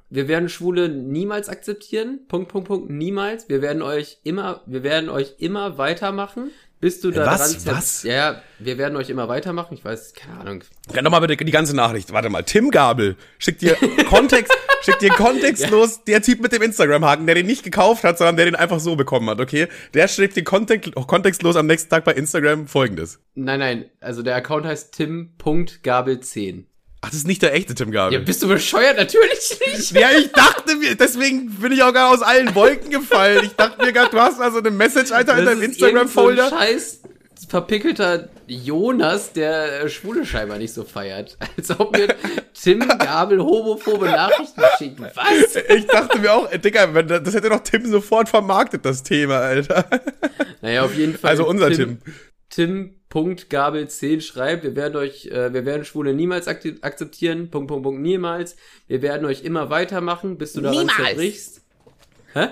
[0.09, 2.21] Wir werden Schwule niemals akzeptieren.
[2.29, 2.89] Punkt, Punkt, Punkt.
[2.89, 3.49] Niemals.
[3.49, 7.63] Wir werden euch immer, wir werden euch immer weitermachen, bis du da was?
[7.63, 8.03] dran Was?
[8.03, 9.73] Ja, ja, wir werden euch immer weitermachen.
[9.73, 10.63] Ich weiß, keine Ahnung.
[10.93, 12.11] Ja, nochmal bitte die ganze Nachricht.
[12.13, 13.75] Warte mal, Tim Gabel schickt dir
[14.09, 18.35] Kontext, schickt dir kontextlos der Typ mit dem Instagram-Haken, der den nicht gekauft hat, sondern
[18.35, 19.67] der den einfach so bekommen hat, okay?
[19.93, 23.19] Der schickt dir kontext, kontextlos am nächsten Tag bei Instagram folgendes.
[23.33, 23.85] Nein, nein.
[23.99, 26.65] Also der Account heißt Tim.gabel10.
[27.05, 28.17] Ach, das ist nicht der echte Tim Gabel.
[28.17, 28.97] Ja, bist du bescheuert?
[28.97, 29.91] Natürlich nicht.
[29.91, 33.45] Ja, ich dachte mir, deswegen bin ich auch gar aus allen Wolken gefallen.
[33.45, 36.49] Ich dachte mir gerade, du hast also eine Message, Alter, in deinem Instagram-Folder.
[36.49, 37.01] So ein scheiß
[37.47, 41.37] verpickelter Jonas, der äh, Schwule scheinbar nicht so feiert.
[41.57, 42.15] Als ob mir
[42.59, 44.99] Tim Gabel homophobe Nachrichten schickt.
[44.99, 45.55] Was?
[45.55, 49.85] ich dachte mir auch, ey, Digga, das hätte doch Tim sofort vermarktet, das Thema, Alter.
[50.61, 51.29] Naja, auf jeden Fall.
[51.29, 51.99] Also unser Tim.
[53.09, 58.01] Tim.gabel10 schreibt, wir werden euch, äh, wir werden Schwule niemals akti- akzeptieren, Punkt, Punkt, Punkt,
[58.01, 58.55] niemals.
[58.87, 60.97] Wir werden euch immer weitermachen, bis du daran Niemals.
[61.07, 61.61] zerbrichst.
[62.33, 62.47] Hä?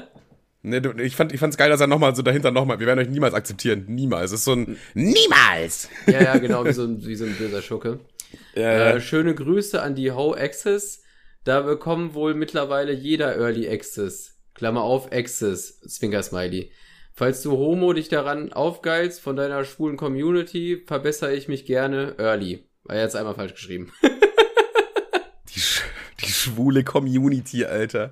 [0.62, 3.00] Nee, du, ich fand ich fand's geil, dass er nochmal so dahinter nochmal, wir werden
[3.00, 3.84] euch niemals akzeptieren.
[3.90, 4.32] Niemals.
[4.32, 5.90] Es ist so ein Niemals!
[6.08, 8.00] Ja, ja, genau, wie so ein, wie so ein böser Schurke.
[8.56, 11.04] Äh, schöne Grüße an die Ho Access.
[11.44, 14.40] Da bekommen wohl mittlerweile jeder Early Access.
[14.56, 15.80] Klammer auf, Access.
[15.82, 16.72] Zwinker Smiley.
[17.16, 22.64] Falls du Homo dich daran aufgeilst von deiner schwulen Community, verbessere ich mich gerne Early.
[22.84, 23.92] War jetzt einmal falsch geschrieben.
[25.54, 25.84] die, sch-
[26.22, 28.12] die schwule Community, Alter.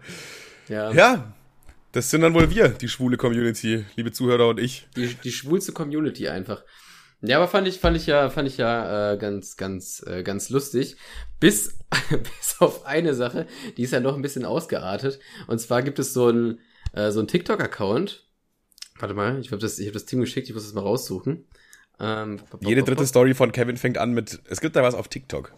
[0.68, 0.92] ja.
[0.92, 1.34] Ja,
[1.94, 4.88] das sind dann wohl wir, die schwule Community, liebe Zuhörer und ich.
[4.96, 6.64] Die, die schwulste Community einfach.
[7.22, 10.50] Ja, aber fand ich, fand ich ja, fand ich ja äh, ganz, ganz, äh, ganz
[10.50, 10.96] lustig.
[11.40, 11.78] Bis,
[12.10, 13.46] bis auf eine Sache,
[13.78, 15.20] die ist ja noch ein bisschen ausgeartet.
[15.48, 16.60] Und zwar gibt es so ein,
[16.94, 18.28] äh, so ein TikTok-Account.
[19.02, 21.46] Warte mal, ich habe das, ich habe das Team geschickt, ich muss das mal raussuchen.
[22.00, 25.54] Ähm, Jede dritte Story von Kevin fängt an mit, es gibt da was auf TikTok.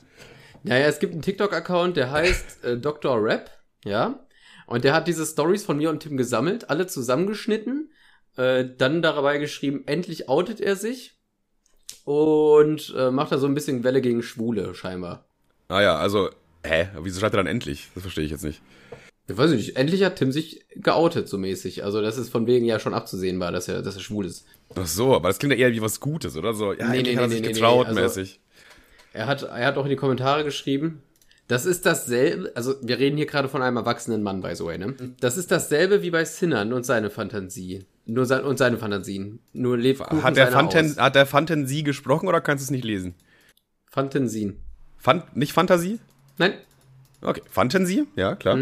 [0.63, 3.21] Naja, es gibt einen TikTok-Account, der heißt äh, Dr.
[3.21, 3.51] Rap,
[3.83, 4.25] ja.
[4.65, 7.91] Und der hat diese Stories von mir und Tim gesammelt, alle zusammengeschnitten,
[8.37, 11.19] äh, dann dabei geschrieben, endlich outet er sich
[12.05, 15.25] und äh, macht da so ein bisschen Welle gegen Schwule, scheinbar.
[15.67, 16.29] Ah ja, also,
[16.63, 17.89] hä, wieso schreibt er dann endlich?
[17.93, 18.61] Das verstehe ich jetzt nicht.
[19.27, 21.83] Ich weiß nicht, endlich hat Tim sich geoutet, so mäßig.
[21.83, 24.45] Also, das ist von wegen ja schon abzusehen war, dass er, dass er schwul ist.
[24.75, 26.73] Ach so, aber das klingt ja eher wie was Gutes, oder so?
[26.73, 28.39] Ja, Nee, nee, hat er nee, sich nee, nee, getraut, also- mäßig.
[29.13, 31.03] Er hat, er hat auch in die Kommentare geschrieben,
[31.47, 34.77] das ist dasselbe, also wir reden hier gerade von einem erwachsenen Mann, by the way,
[34.79, 34.95] ne?
[35.19, 37.85] Das ist dasselbe wie bei Sinnern und seine Fantasie.
[38.05, 39.39] Nur sein, und seine Fantasien.
[39.53, 42.83] Nur lebt Kuchen Hat der, Fanten, hat der Fantasie gesprochen oder kannst du es nicht
[42.83, 43.13] lesen?
[43.91, 44.57] Fantasien.
[44.97, 45.99] Fan, nicht Fantasie?
[46.37, 46.53] Nein.
[47.21, 48.05] Okay, Fantasie?
[48.15, 48.57] Ja, klar.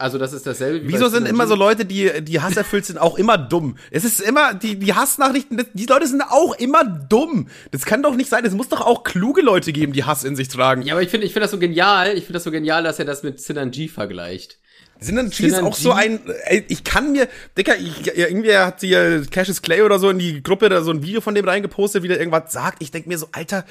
[0.00, 3.18] Also das ist dasselbe wie Wieso sind immer so Leute, die, die hasserfüllt sind, auch
[3.18, 3.76] immer dumm?
[3.90, 7.48] Es ist immer, die, die Hassnachrichten, die Leute sind auch immer dumm.
[7.70, 8.44] Das kann doch nicht sein.
[8.46, 10.82] Es muss doch auch kluge Leute geben, die Hass in sich tragen.
[10.82, 12.16] Ja, aber ich finde ich finde das so genial.
[12.16, 14.58] Ich finde das so genial, dass er das mit Synergy vergleicht.
[15.00, 15.60] Cheese Synergy?
[15.62, 19.98] auch so ein, ey, ich kann mir, Dicker, ich, irgendwie hat hier Cassius Clay oder
[19.98, 22.82] so in die Gruppe da so ein Video von dem reingepostet, wie der irgendwas sagt.
[22.82, 23.64] Ich denk mir so, Alter,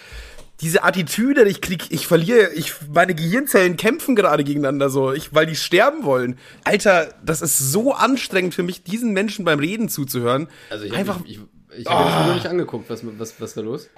[0.62, 5.45] diese Attitüde, ich krieg, ich verliere, ich, meine Gehirnzellen kämpfen gerade gegeneinander so, ich, weil
[5.45, 6.38] die sterben wollen.
[6.63, 10.48] Alter, das ist so anstrengend für mich, diesen Menschen beim Reden zuzuhören.
[10.69, 11.39] Also ich Einfach, habe ich,
[11.72, 12.89] ich, ich hab mir das Video nicht angeguckt.
[12.89, 13.89] Was, was, was war los?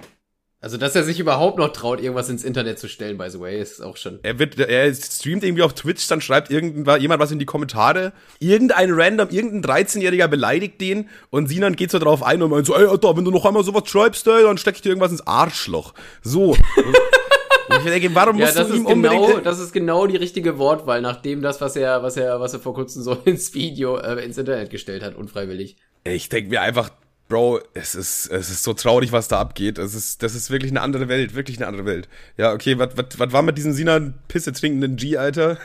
[0.62, 3.60] Also, dass er sich überhaupt noch traut, irgendwas ins Internet zu stellen, by the way,
[3.60, 4.20] ist auch schon.
[4.22, 8.12] er wird, er streamt irgendwie auf Twitch, dann schreibt irgendwann jemand was in die Kommentare.
[8.38, 12.76] Irgendein random, irgendein 13-Jähriger beleidigt den und Sinan geht so drauf ein und meint so,
[12.76, 15.26] ey, Alter, wenn du noch einmal sowas schreibst, ey, dann steck ich dir irgendwas ins
[15.26, 15.94] Arschloch.
[16.22, 16.54] So.
[17.68, 19.46] ich denke, warum Ja, musst das du ihm ist genau, unbedingt...
[19.46, 22.74] das ist genau die richtige Wortwahl, nachdem das, was er, was er, was er vor
[22.74, 25.76] kurzem so ins Video, äh, ins Internet gestellt hat, unfreiwillig.
[26.04, 26.90] Ich denke mir einfach,
[27.32, 29.78] Bro, es ist, es ist so traurig, was da abgeht.
[29.78, 32.06] Es ist, das ist wirklich eine andere Welt, wirklich eine andere Welt.
[32.36, 35.56] Ja, okay, was war mit diesem Sinan Pisse trinkenden G, Alter?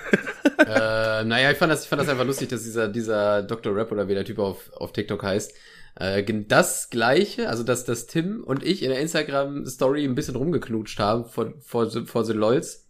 [0.59, 3.75] äh, naja, ich fand das, ich fand das einfach lustig, dass dieser, dieser Dr.
[3.75, 5.53] Rap oder wie der Typ auf, auf TikTok heißt,
[5.99, 10.99] äh, das gleiche, also dass, dass Tim und ich in der Instagram-Story ein bisschen rumgeknutscht
[10.99, 12.85] haben vor, vor, vor The LOLs.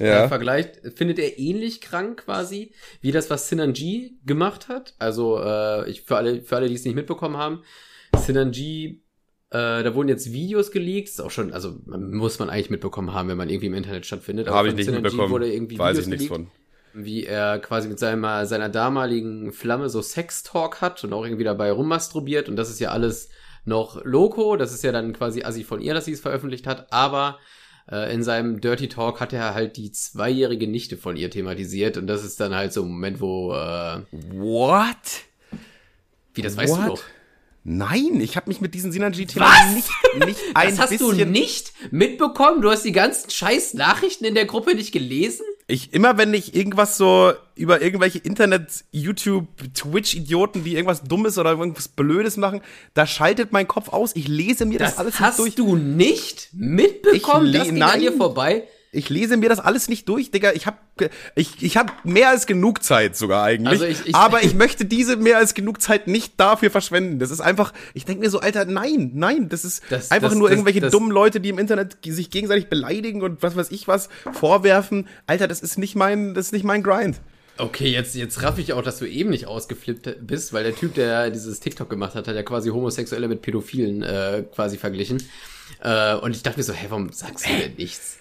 [0.00, 0.24] Ja.
[0.24, 4.94] äh, vergleicht, findet er ähnlich krank quasi, wie das, was Sinanji gemacht hat.
[4.98, 7.62] Also, äh, ich, für alle, für alle, die es nicht mitbekommen haben,
[8.18, 9.02] Sinanji,
[9.50, 13.28] äh, da wurden jetzt Videos geleakt, ist auch schon, also muss man eigentlich mitbekommen haben,
[13.28, 14.48] wenn man irgendwie im Internet stattfindet.
[14.48, 15.32] Habe ich nicht Sinanji mitbekommen.
[15.32, 16.50] Wurde irgendwie Weiß Videos ich nichts geleakt,
[16.92, 17.04] von.
[17.04, 21.70] Wie er quasi mit seiner, seiner damaligen Flamme so Sextalk hat und auch irgendwie dabei
[21.70, 23.28] rummasturbiert und das ist ja alles
[23.64, 26.92] noch Loco, das ist ja dann quasi assi von ihr, dass sie es veröffentlicht hat,
[26.92, 27.38] aber
[27.90, 32.06] äh, in seinem Dirty Talk hat er halt die zweijährige Nichte von ihr thematisiert und
[32.06, 34.96] das ist dann halt so ein Moment, wo, äh, What?
[36.34, 36.88] wie das weißt du What?
[36.88, 37.02] doch.
[37.68, 39.74] Nein, ich habe mich mit diesen Sinanji-Themen Was?
[39.74, 39.88] nicht,
[40.24, 41.18] nicht ein Das hast bisschen...
[41.18, 42.62] du nicht mitbekommen?
[42.62, 45.44] Du hast die ganzen scheiß Nachrichten in der Gruppe nicht gelesen?
[45.66, 51.50] Ich, immer wenn ich irgendwas so über irgendwelche Internet, YouTube, Twitch-Idioten, die irgendwas Dummes oder
[51.50, 52.60] irgendwas Blödes machen,
[52.94, 54.14] da schaltet mein Kopf aus.
[54.14, 55.68] Ich lese mir das, Das alles hast nicht durch.
[55.70, 57.46] du nicht mitbekommen?
[57.48, 58.00] Ich das ging an nein.
[58.00, 58.68] dir vorbei?
[58.96, 60.52] Ich lese mir das alles nicht durch, Digga.
[60.52, 60.78] Ich habe
[61.34, 63.68] ich, ich hab mehr als genug Zeit sogar eigentlich.
[63.68, 67.18] Also ich- ich- aber ich möchte diese mehr als genug Zeit nicht dafür verschwenden.
[67.18, 70.38] Das ist einfach, ich denke mir so, Alter, nein, nein, das ist Das- einfach das-
[70.38, 73.86] nur das- irgendwelche dummen Leute, die im Internet sich gegenseitig beleidigen und was weiß ich
[73.86, 75.06] was vorwerfen.
[75.26, 77.16] Alter, das ist nicht mein, das ist nicht mein Grind.
[77.58, 80.94] Okay, jetzt, jetzt raff ich auch, dass du eben nicht ausgeflippt bist, weil der Typ,
[80.94, 85.22] der dieses TikTok gemacht hat, hat ja quasi Homosexuelle mit Pädophilen äh, quasi verglichen.
[85.82, 88.15] Äh, und ich dachte mir so, hä, warum sagst du denn nichts?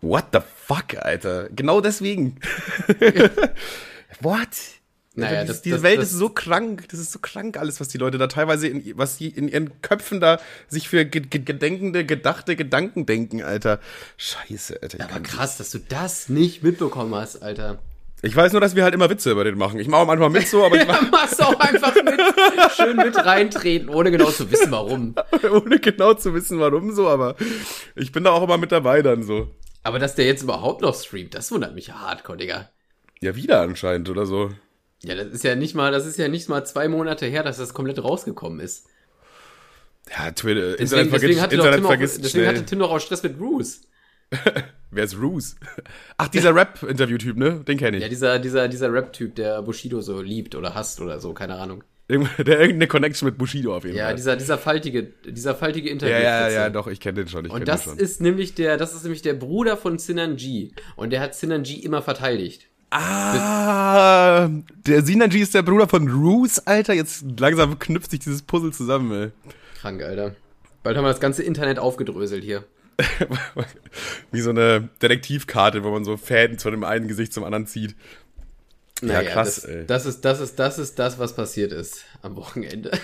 [0.00, 1.48] What the fuck, Alter?
[1.54, 2.36] Genau deswegen.
[4.20, 4.48] What?
[5.14, 7.88] Naja, das- diese das- Welt das- ist so krank, das ist so krank alles, was
[7.88, 11.40] die Leute da teilweise in, was die in ihren Köpfen da sich für ge ge
[11.42, 13.80] gedenkende, gedachte Gedanken denken, Alter.
[14.16, 15.04] Scheiße, Alter.
[15.10, 17.80] Aber krass, dass du das nicht mitbekommen hast, Alter.
[18.22, 19.80] ich weiß nur, dass wir halt immer Witze über den machen.
[19.80, 22.14] Ich mache manchmal mit so, aber ich mach, machst du auch einfach mit,
[22.76, 25.16] schön mit reintreten, ohne genau zu wissen, warum.
[25.50, 27.34] ohne genau zu wissen, warum so, aber
[27.96, 29.48] ich bin da auch immer mit dabei dann so.
[29.88, 32.68] Aber dass der jetzt überhaupt noch streamt, das wundert mich ja hardcore, Digga.
[33.22, 34.50] Ja, wieder anscheinend oder so.
[35.02, 37.56] Ja, das ist ja nicht mal, das ist ja nicht mal zwei Monate her, dass
[37.56, 38.86] das komplett rausgekommen ist.
[40.10, 42.46] Ja, Twitter, Deswegen, Internet deswegen, vergisst, hatte, doch Internet Tim auch, deswegen schnell.
[42.48, 43.80] hatte Tim doch auch Stress mit Bruce.
[44.90, 45.56] Wer ist Roos?
[46.18, 47.64] Ach, dieser Rap-Interview-Typ, ne?
[47.66, 48.02] Den kenne ich.
[48.02, 51.82] Ja, dieser, dieser, dieser Rap-Typ, der Bushido so liebt oder hasst oder so, keine Ahnung.
[52.38, 54.14] Der irgendeine Connection mit Bushido auf jeden Ja, Fall.
[54.14, 56.14] dieser, dieser faltige, dieser faltige Interview.
[56.14, 57.46] ja, ja, ja, doch, ich kenne den schon.
[57.46, 57.98] Und das schon.
[57.98, 60.72] ist nämlich der, das ist nämlich der Bruder von Sinanji.
[60.96, 62.66] Und der hat Sinanji immer verteidigt.
[62.90, 64.48] Ah,
[64.86, 66.94] der Sinanji ist der Bruder von Roos, Alter.
[66.94, 69.30] Jetzt langsam knüpft sich dieses Puzzle zusammen, ey.
[69.78, 70.34] Krank, Alter.
[70.82, 72.64] Bald haben wir das ganze Internet aufgedröselt hier.
[74.32, 77.94] Wie so eine Detektivkarte, wo man so Fäden von dem einen Gesicht zum anderen zieht.
[79.02, 79.86] Ja, krass, das, ey.
[79.86, 82.90] das ist, das ist, das ist das, was passiert ist am Wochenende.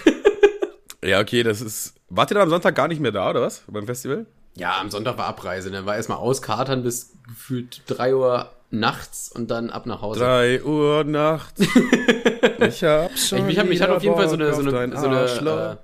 [1.05, 1.95] Ja, okay, das ist.
[2.09, 3.63] Wart ihr dann am Sonntag gar nicht mehr da, oder was?
[3.67, 4.25] Beim Festival?
[4.57, 5.71] Ja, am Sonntag war Abreise.
[5.71, 10.21] Dann war erstmal auskatern bis gefühlt drei Uhr nachts und dann ab nach Hause.
[10.21, 11.61] Drei Uhr nachts.
[12.61, 13.49] ich hab schon.
[13.49, 15.77] Ich, ich, hab, ich hatte auf jeden Fall so eine, so eine, so eine äh,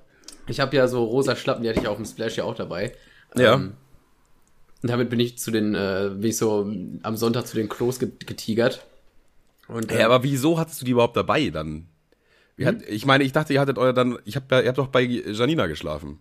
[0.47, 2.93] ich habe ja so rosa Schlappen, die hatte ich auf dem Splash ja auch dabei.
[3.35, 3.53] Ja.
[3.53, 3.73] Ähm,
[4.81, 6.67] und damit bin ich zu den, äh, bin ich so
[7.03, 8.83] am Sonntag zu den Klos get getigert.
[9.71, 11.87] Und, Ja, ähm, aber wieso hattest du die überhaupt dabei dann?
[12.63, 14.87] Hat, ich meine, ich dachte, ihr hattet euer dann, ich hab, ja- ihr habt doch
[14.87, 16.19] bei Janina geschlafen.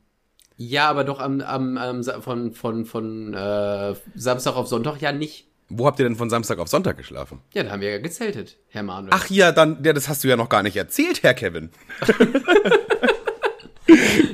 [0.57, 5.49] ja, aber doch am, am, am von, von, von äh, Samstag auf Sonntag ja nicht.
[5.69, 7.41] Wo habt ihr denn von Samstag auf Sonntag geschlafen?
[7.55, 9.13] Ja, da haben wir ja gezeltet, Herr Manuel.
[9.13, 11.71] Ach ja, dann, ja, das hast du ja noch gar nicht erzählt, Herr Kevin.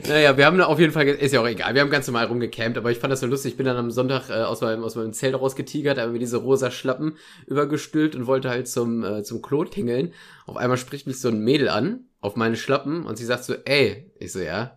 [0.09, 2.79] Naja, wir haben auf jeden Fall, ist ja auch egal, wir haben ganz normal rumgecampt,
[2.79, 3.53] aber ich fand das so lustig.
[3.53, 6.39] Ich bin dann am Sonntag äh, aus, meinem, aus meinem Zelt rausgetigert, habe mir diese
[6.39, 7.17] rosa Schlappen
[7.47, 10.13] übergestülpt und wollte halt zum, äh, zum Klo tingeln.
[10.47, 13.55] Auf einmal spricht mich so ein Mädel an, auf meine Schlappen, und sie sagt so,
[13.65, 14.77] ey, ich so, ja,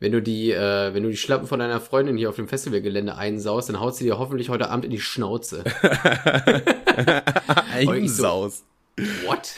[0.00, 3.16] wenn du die, äh, wenn du die Schlappen von deiner Freundin hier auf dem Festivalgelände
[3.16, 5.64] einsaust, dann haut sie dir hoffentlich heute Abend in die Schnauze.
[7.72, 8.64] Einsaus.
[9.24, 9.54] What?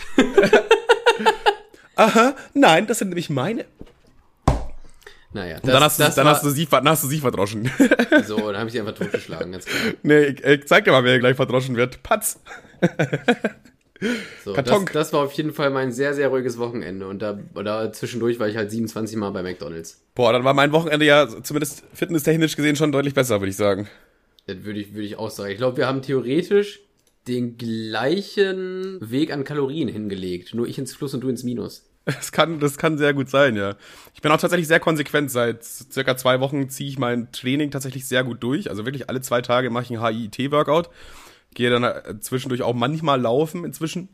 [1.96, 3.66] Aha, nein, das sind nämlich meine.
[5.32, 7.18] Naja, das, Und dann hast du, dann war, hast du sie, dann hast du sie
[7.18, 7.70] verdroschen.
[8.26, 9.94] so, dann habe ich sie einfach totgeschlagen, ganz klar.
[10.02, 12.02] nee, ich, ich zeig dir mal, wer gleich verdroschen wird.
[12.02, 12.40] Patz.
[14.44, 14.86] So, Karton.
[14.86, 17.06] das, das war auf jeden Fall mein sehr, sehr ruhiges Wochenende.
[17.06, 20.02] Und da, oder zwischendurch war ich halt 27 Mal bei McDonalds.
[20.14, 23.88] Boah, dann war mein Wochenende ja zumindest fitnesstechnisch gesehen schon deutlich besser, würde ich sagen.
[24.46, 25.50] Das würde ich, würde ich auch sagen.
[25.50, 26.80] Ich glaube, wir haben theoretisch
[27.28, 30.54] den gleichen Weg an Kalorien hingelegt.
[30.54, 31.89] Nur ich ins Plus und du ins Minus.
[32.16, 33.74] Das kann, das kann sehr gut sein, ja.
[34.14, 35.30] Ich bin auch tatsächlich sehr konsequent.
[35.30, 38.68] Seit circa zwei Wochen ziehe ich mein Training tatsächlich sehr gut durch.
[38.70, 40.90] Also wirklich alle zwei Tage mache ich ein HIIT-Workout.
[41.54, 44.08] Gehe dann äh, zwischendurch auch manchmal laufen inzwischen.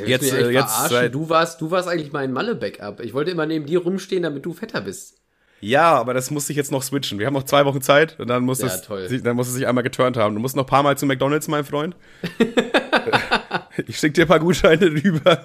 [0.00, 3.00] Ey, Jetzt, äh, jetzt seit- du warst, du warst eigentlich mein Malle-Backup.
[3.00, 5.18] Ich wollte immer neben dir rumstehen, damit du fetter bist.
[5.60, 7.20] Ja, aber das muss ich jetzt noch switchen.
[7.20, 9.06] Wir haben noch zwei Wochen Zeit und dann muss, Ja, es, toll.
[9.08, 10.34] sich- dann muss es sich einmal geturnt haben.
[10.34, 11.94] Du musst noch ein paar Mal zu McDonalds, mein Freund.
[13.86, 15.40] ich schick dir ein paar Gutscheine rüber.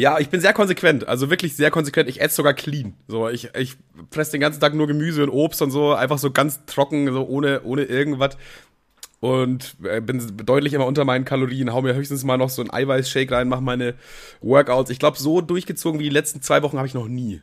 [0.00, 1.06] Ja, ich bin sehr konsequent.
[1.06, 2.08] Also wirklich sehr konsequent.
[2.08, 2.94] Ich esse sogar clean.
[3.08, 3.76] So, ich, ich
[4.10, 5.92] fresse den ganzen Tag nur Gemüse und Obst und so.
[5.92, 8.36] Einfach so ganz trocken, so ohne, ohne irgendwas.
[9.20, 11.72] Und äh, bin deutlich immer unter meinen Kalorien.
[11.72, 13.94] Hau mir höchstens mal noch so einen Eiweißshake rein, mach meine
[14.40, 14.90] Workouts.
[14.90, 17.42] Ich glaube, so durchgezogen wie die letzten zwei Wochen habe ich noch nie.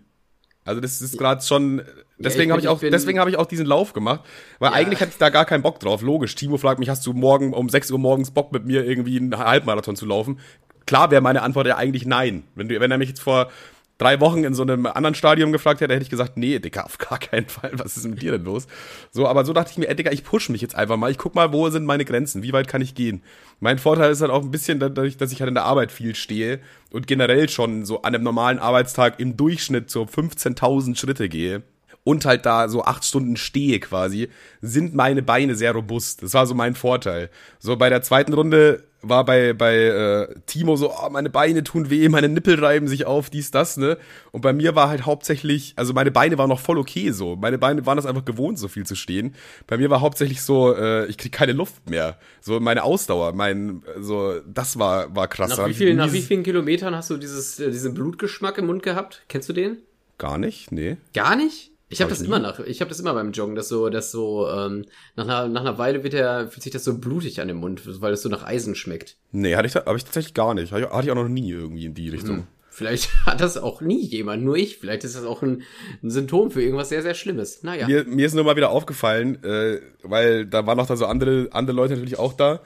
[0.66, 1.82] Also das ist gerade schon.
[2.18, 4.22] Deswegen ich habe ich auch, deswegen habe ich auch diesen Lauf gemacht,
[4.58, 4.76] weil Ja.
[4.76, 6.02] eigentlich hatte ich da gar keinen Bock drauf.
[6.02, 6.34] Logisch.
[6.34, 9.38] Timo fragt mich, hast du morgen um 6 Uhr morgens Bock mit mir irgendwie einen
[9.38, 10.40] Halbmarathon zu laufen?
[10.88, 12.44] Klar wäre meine Antwort ja eigentlich nein.
[12.56, 13.52] Wenn du, wenn er mich jetzt vor
[13.98, 16.98] drei Wochen in so einem anderen Stadion gefragt hätte, hätte ich gesagt, nee, Dicker, auf
[16.98, 17.72] gar keinen Fall.
[17.74, 18.68] Was ist mit dir denn los?
[19.12, 21.12] So, aber so dachte ich mir, ey, Dicker, ich push mich jetzt einfach mal.
[21.12, 22.44] Ich guck mal, wo sind meine Grenzen?
[22.44, 23.22] Wie weit kann ich gehen?
[23.60, 26.16] Mein Vorteil ist halt auch ein bisschen dadurch, dass ich halt in der Arbeit viel
[26.16, 26.60] stehe
[26.92, 31.64] und generell schon so an einem normalen Arbeitstag im Durchschnitt so 15.000 Schritte gehe
[32.08, 34.30] und halt da so acht Stunden stehe quasi,
[34.62, 36.24] sind meine Beine sehr robust.
[36.24, 37.30] Das war so mein Vorteil.
[37.60, 41.90] So bei der zweiten Runde war bei, bei äh, Timo so, oh, meine Beine tun
[41.90, 43.98] weh, meine Nippel reiben sich auf, dies, das, ne?
[44.32, 47.36] Und bei mir war halt hauptsächlich, also meine Beine waren noch voll okay so.
[47.36, 49.36] Meine Beine waren das einfach gewohnt, so viel zu stehen.
[49.68, 52.18] Bei mir war hauptsächlich so, äh, ich krieg keine Luft mehr.
[52.40, 55.58] So meine Ausdauer, mein, so, das war, war krass.
[55.58, 58.82] Nach wie, viel, nach wie vielen Kilometern hast du dieses, äh, diesen Blutgeschmack im Mund
[58.82, 59.24] gehabt?
[59.28, 59.80] Kennst du den?
[60.18, 60.96] Gar nicht, nee.
[61.14, 61.72] Gar nicht?
[61.90, 63.90] Ich habe Hab das ich immer nach, ich habe das immer beim Joggen, dass so,
[63.90, 67.40] dass so ähm, nach einer nach einer Weile wird der fühlt sich das so blutig
[67.40, 69.16] an dem Mund, weil es so nach Eisen schmeckt.
[69.32, 70.72] Nee, hatte ich, hab ich tatsächlich gar nicht.
[70.74, 72.46] Hatte ich- hatte ich auch noch nie irgendwie in die Richtung.
[72.70, 74.78] Vielleicht hat das auch nie jemand, nur ich.
[74.80, 75.64] Vielleicht ist das auch ein,
[76.04, 77.64] ein Symptom für irgendwas sehr sehr Schlimmes.
[77.64, 77.88] Naja.
[77.88, 81.48] Mir, mir ist nur mal wieder aufgefallen, äh, weil da waren noch da so andere,
[81.52, 82.60] andere Leute natürlich auch da.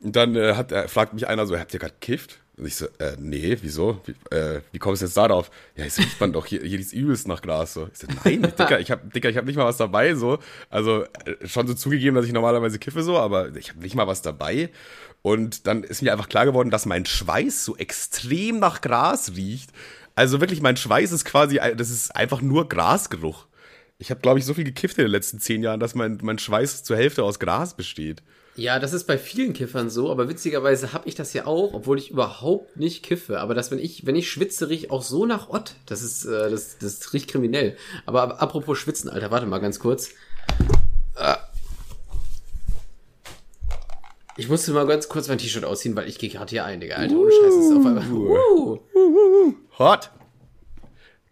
[0.00, 2.38] Und dann äh, hat, äh, fragt mich einer so, habt ihr gerade kifft?
[2.58, 4.00] Und ich so, äh, nee, wieso?
[4.04, 5.50] Wie, äh, wie kommst du jetzt da drauf?
[5.74, 7.72] Ja, ich so, riecht man doch hier, hier riecht übelst nach Gras.
[7.72, 7.88] So.
[7.90, 10.14] Ich so, nein, Dicker, ich hab, Dicker, ich hab nicht mal was dabei.
[10.14, 10.38] so.
[10.68, 14.06] Also äh, schon so zugegeben, dass ich normalerweise kiffe so, aber ich habe nicht mal
[14.06, 14.70] was dabei.
[15.22, 19.70] Und dann ist mir einfach klar geworden, dass mein Schweiß so extrem nach Gras riecht.
[20.14, 23.46] Also wirklich, mein Schweiß ist quasi, das ist einfach nur Grasgeruch.
[23.98, 26.38] Ich habe, glaube ich, so viel gekifft in den letzten zehn Jahren, dass mein, mein
[26.38, 28.22] Schweiß zur Hälfte aus Gras besteht.
[28.54, 31.98] Ja, das ist bei vielen Kiffern so, aber witzigerweise habe ich das ja auch, obwohl
[31.98, 33.40] ich überhaupt nicht kiffe.
[33.40, 35.76] Aber das, wenn ich, wenn ich schwitze, rieche ich auch so nach Ott.
[35.86, 37.76] Das ist, äh, das, das riecht kriminell.
[38.04, 40.10] Aber, aber apropos Schwitzen, Alter, warte mal ganz kurz.
[41.14, 41.38] Ah.
[44.36, 46.96] Ich musste mal ganz kurz mein T-Shirt ausziehen, weil ich gehe gerade hier ein, Digga.
[46.96, 48.10] Alter, ohne Scheiß, ist auf einmal.
[48.10, 48.80] Uh.
[49.78, 50.10] Hot!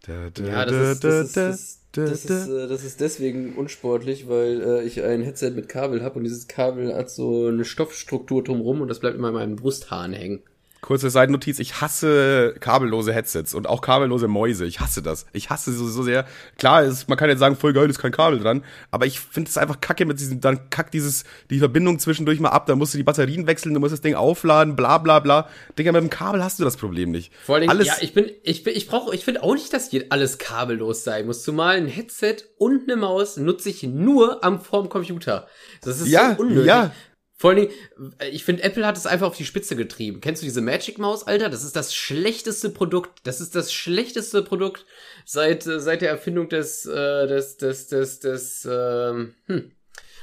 [0.06, 4.85] Ja, das ist, das ist, das, das, ist, äh, das ist deswegen unsportlich, weil äh,
[4.85, 8.88] ich ein Headset mit Kabel habe und dieses Kabel hat so eine Stoffstruktur drumrum und
[8.88, 10.42] das bleibt immer in meinen Brusthaaren hängen.
[10.81, 14.64] Kurze Seitennotiz, ich hasse kabellose Headsets und auch kabellose Mäuse.
[14.64, 15.27] Ich hasse das.
[15.33, 16.25] Ich hasse sie so, so sehr.
[16.59, 19.51] Klar, ist, man kann jetzt sagen, voll geil, ist kein Kabel dran, aber ich finde
[19.51, 22.95] es einfach kacke mit diesem, dann kackt dieses, die Verbindung zwischendurch mal ab, dann musst
[22.95, 25.49] du die Batterien wechseln, du musst das Ding aufladen, bla bla bla.
[25.79, 27.31] Digga, mit dem Kabel hast du das Problem nicht.
[27.45, 29.90] Vor Dingen, Alles, ja, ich bin, ich bin, ich brauche, ich finde auch nicht, dass
[29.90, 31.43] hier alles kabellos sein muss.
[31.43, 35.47] Zumal ein Headset und eine Maus nutze ich nur am vorm Computer.
[35.83, 36.66] Das ist Ja, so unnötig.
[36.66, 36.90] ja.
[37.40, 40.20] Vor allen Dingen, ich finde, Apple hat es einfach auf die Spitze getrieben.
[40.20, 41.48] Kennst du diese Magic Maus, Alter?
[41.48, 43.20] Das ist das schlechteste Produkt.
[43.22, 44.85] Das ist das schlechteste Produkt
[45.24, 49.70] seit, äh, seit der Erfindung des, äh, des, des, des, des, ähm, hm.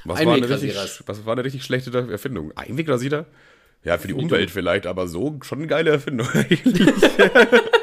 [0.04, 1.02] was, war eine richtig, Einwegrasierers.
[1.06, 2.56] was war eine richtig schlechte Erfindung?
[2.56, 3.26] Einwegrasierer?
[3.82, 6.88] Ja, für die Umwelt vielleicht, aber so schon eine geile Erfindung eigentlich.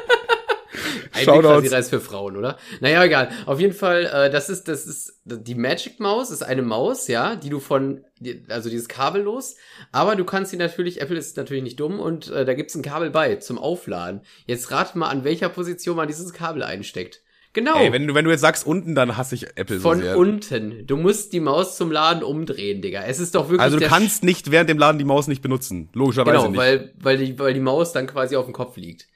[1.16, 1.44] Ein Shoutouts.
[1.48, 2.56] Wegrasierer ist für Frauen, oder?
[2.80, 3.30] Naja, egal.
[3.46, 7.36] Auf jeden Fall, äh, das ist, das ist, die Magic Maus ist eine Maus, ja,
[7.36, 9.56] die du von, die- also dieses kabellos,
[9.92, 12.82] aber du kannst sie natürlich, Apple ist natürlich nicht dumm und äh, da gibt's ein
[12.82, 14.20] Kabel bei zum Aufladen.
[14.46, 17.22] Jetzt rate mal, an welcher Position man dieses Kabel einsteckt.
[17.52, 17.78] Genau.
[17.78, 20.18] Ey, wenn du, wenn du jetzt sagst unten, dann hasse ich Apple von so sehr.
[20.18, 20.86] unten.
[20.86, 23.04] Du musst die Maus zum Laden umdrehen, Digga.
[23.04, 25.88] Es ist doch wirklich Also du kannst nicht während dem Laden die Maus nicht benutzen.
[25.94, 26.58] Logischerweise Genau, nicht.
[26.58, 29.06] weil, weil, die, weil die Maus dann quasi auf dem Kopf liegt.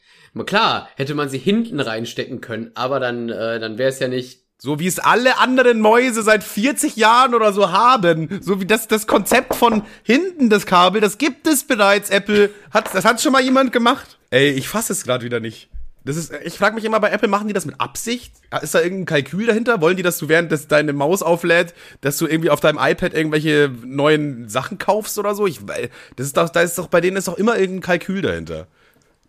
[0.47, 4.41] Klar, hätte man sie hinten reinstecken können, aber dann, äh, dann wäre es ja nicht.
[4.59, 8.41] So wie es alle anderen Mäuse seit 40 Jahren oder so haben.
[8.43, 12.51] So wie das, das Konzept von hinten das Kabel, das gibt es bereits, Apple.
[12.71, 14.19] Hat, das hat schon mal jemand gemacht.
[14.29, 15.71] Ey, ich fasse es gerade wieder nicht.
[16.05, 18.33] Das ist, ich frage mich immer bei Apple, machen die das mit Absicht?
[18.63, 19.81] Ist da irgendein Kalkül dahinter?
[19.83, 23.13] Wollen die, dass du während das deine Maus auflädt, dass du irgendwie auf deinem iPad
[23.15, 25.47] irgendwelche neuen Sachen kaufst oder so?
[25.47, 28.23] Ich, weil- das ist doch, da ist doch, bei denen ist doch immer irgendein Kalkül
[28.23, 28.67] dahinter.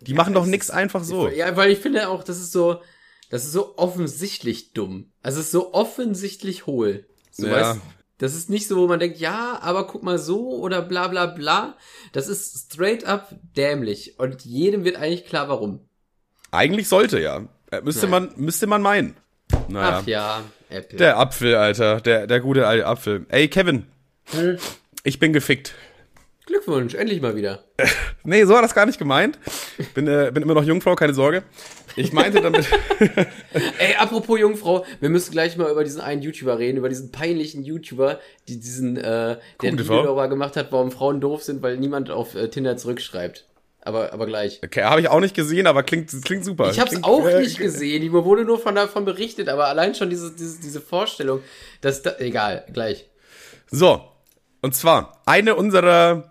[0.06, 1.28] Die machen doch nix einfach so.
[1.28, 2.80] Ja, weil ich finde auch, das ist so,
[3.30, 5.12] das ist so offensichtlich dumm.
[5.22, 7.06] Also es ist so offensichtlich hohl.
[7.30, 7.52] So, Ja.
[7.52, 7.80] weißt,
[8.18, 11.26] das ist nicht so, wo man denkt, ja, aber guck mal so oder bla bla
[11.26, 11.76] bla.
[12.12, 14.18] Das ist straight up dämlich.
[14.18, 15.80] Und jedem wird eigentlich klar, warum.
[16.50, 17.48] Eigentlich sollte ja.
[17.70, 18.10] Äh, Müsste Nein.
[18.28, 19.16] man, müsste man meinen.
[19.68, 19.98] Naja.
[20.02, 20.98] Ach ja, Apple.
[20.98, 22.00] Der Apfel, Alter.
[22.00, 23.26] Der, der gute alte Apfel.
[23.28, 23.86] Ey, Kevin.
[24.26, 24.58] Hm?
[25.04, 25.74] Ich bin gefickt.
[26.46, 27.64] Glückwunsch, endlich mal wieder.
[28.24, 29.36] Nee, so war das gar nicht gemeint.
[29.94, 31.42] Bin, äh, bin immer noch Jungfrau, keine Sorge.
[31.96, 32.68] Ich meinte damit.
[33.78, 37.64] Ey, apropos Jungfrau, wir müssen gleich mal über diesen einen YouTuber reden, über diesen peinlichen
[37.64, 39.76] YouTuber, die diesen, äh, der ein?
[39.76, 43.48] Video darüber gemacht hat, warum Frauen doof sind, weil niemand auf äh, Tinder zurückschreibt.
[43.80, 44.60] Aber, aber gleich.
[44.64, 46.70] Okay, habe ich auch nicht gesehen, aber klingt, klingt super.
[46.70, 48.04] Ich hab's klingt, auch äh, nicht gesehen.
[48.12, 51.42] Mir wurde nur von davon berichtet, aber allein schon diese, diese, diese Vorstellung,
[51.80, 53.10] dass da, egal, gleich.
[53.68, 54.11] So.
[54.62, 56.30] Und zwar, eine unserer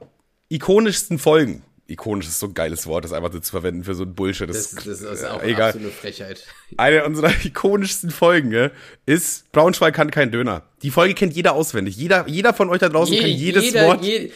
[0.49, 1.63] ikonischsten Folgen.
[1.87, 4.49] Ikonisch ist so ein geiles Wort, das einfach so zu verwenden für so ein Bullshit.
[4.49, 5.69] Das, das, das ist äh, auch egal.
[5.71, 6.45] absolute Frechheit.
[6.77, 8.71] Eine unserer ikonischsten Folgen ne,
[9.05, 10.63] ist Braunschweig kann kein Döner.
[10.83, 11.97] Die Folge kennt jeder auswendig.
[11.97, 14.03] Jeder, jeder von euch da draußen Je, kennt jedes jeder, Wort.
[14.03, 14.31] je,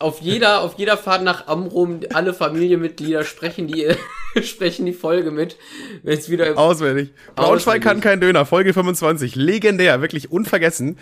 [0.00, 3.94] auf jeder, auf jeder Fahrt nach Amrum, alle Familienmitglieder sprechen die,
[4.42, 5.56] sprechen die Folge mit,
[6.02, 7.10] es wieder Auswendig.
[7.36, 7.84] Braunschweig Auswendig.
[7.84, 9.36] kann kein Döner, Folge 25.
[9.36, 10.98] Legendär, wirklich unvergessen.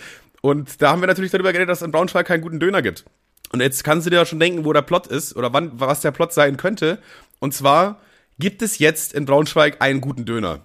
[0.47, 3.05] Und da haben wir natürlich darüber geredet, dass es in Braunschweig keinen guten Döner gibt.
[3.53, 6.03] Und jetzt kannst du dir ja schon denken, wo der Plot ist oder wann, was
[6.03, 6.99] der Plot sein könnte.
[7.41, 8.01] Und zwar
[8.39, 10.61] gibt es jetzt in Braunschweig einen guten Döner.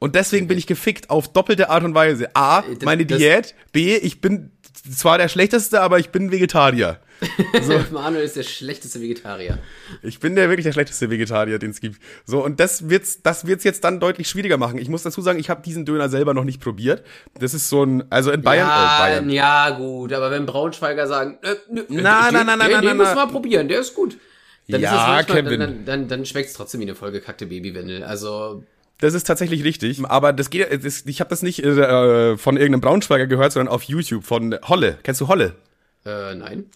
[0.00, 2.28] Und deswegen bin ich gefickt auf doppelte Art und Weise.
[2.36, 3.54] A, das- meine das- Diät.
[3.72, 4.50] B, ich bin
[4.94, 7.00] zwar der Schlechteste, aber ich bin Vegetarier.
[7.92, 9.58] Manuel ist der schlechteste Vegetarier.
[10.02, 12.00] Ich bin der wirklich der schlechteste Vegetarier, den es gibt.
[12.24, 14.78] So, und das wird's, das wird's jetzt dann deutlich schwieriger machen.
[14.78, 17.02] Ich muss dazu sagen, ich habe diesen Döner selber noch nicht probiert.
[17.38, 19.30] Das ist so ein, also in Bayern, ja, äh, Bayern.
[19.30, 23.14] ja, gut, aber wenn Braunschweiger sagen, äh, nö, Na, na, na, na, na, na, na.
[23.16, 24.16] wir probieren, der ist gut.
[24.68, 25.60] Dann Ja, ist manchmal, Kevin.
[25.60, 28.04] Dann, dann, dann schmeckt's trotzdem wie eine vollgekackte Babywindel.
[28.04, 28.62] Also,
[28.98, 29.98] Das ist tatsächlich richtig.
[30.04, 33.84] Aber das geht, das, ich habe das nicht äh, von irgendeinem Braunschweiger gehört, sondern auf
[33.84, 34.98] YouTube von Holle.
[35.02, 35.54] Kennst du Holle?
[36.04, 36.66] äh, nein.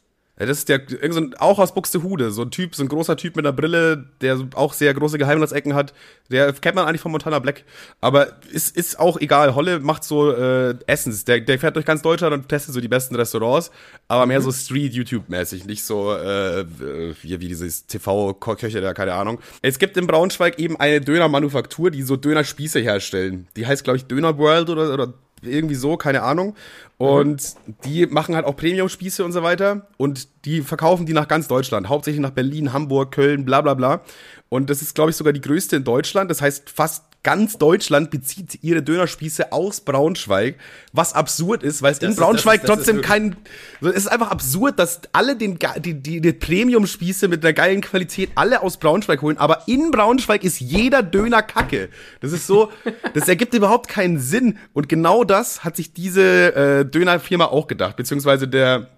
[0.41, 2.89] Ja, das ist der, irgend so ein, auch aus Buxtehude, so ein Typ, so ein
[2.89, 5.93] großer Typ mit einer Brille, der auch sehr große Geheimratsecken hat.
[6.30, 7.64] Der kennt man eigentlich von Montana Black.
[8.01, 9.55] Aber ist, ist auch egal.
[9.55, 11.26] Holle macht so äh, Essens.
[11.26, 13.70] Der, der fährt durch ganz Deutschland und testet so die besten Restaurants,
[14.09, 19.39] aber mehr so Street-YouTube-mäßig, nicht so äh, äh, wie, wie dieses TV-Köche da, keine Ahnung.
[19.61, 23.49] Es gibt in Braunschweig eben eine Dönermanufaktur, die so Dönerspieße herstellen.
[23.57, 25.12] Die heißt, glaube ich, Döner World oder, oder
[25.43, 26.55] irgendwie so, keine Ahnung.
[26.99, 29.88] Und die machen halt auch Premium-Spieße und so weiter.
[29.97, 31.88] Und die verkaufen die nach ganz Deutschland.
[31.88, 34.03] Hauptsächlich nach Berlin, Hamburg, Köln, bla bla bla.
[34.49, 36.30] Und das ist, glaube ich, sogar die größte in Deutschland.
[36.30, 40.57] Das heißt, fast ganz Deutschland bezieht ihre Dönerspieße aus Braunschweig.
[40.93, 43.37] Was absurd ist, weil es in ist- Braunschweig das ist- das trotzdem kein.
[43.81, 48.31] Es ist einfach absurd, dass alle den, die, die, die Premium-Spieße mit einer geilen Qualität
[48.35, 49.39] alle aus Braunschweig holen.
[49.39, 51.89] Aber in Braunschweig ist jeder Döner Kacke.
[52.20, 52.70] Das ist so,
[53.14, 54.59] das ergibt überhaupt keinen Sinn.
[54.73, 57.97] Und genau das hat sich diese äh, Dönerfirma auch gedacht.
[57.97, 58.89] Beziehungsweise der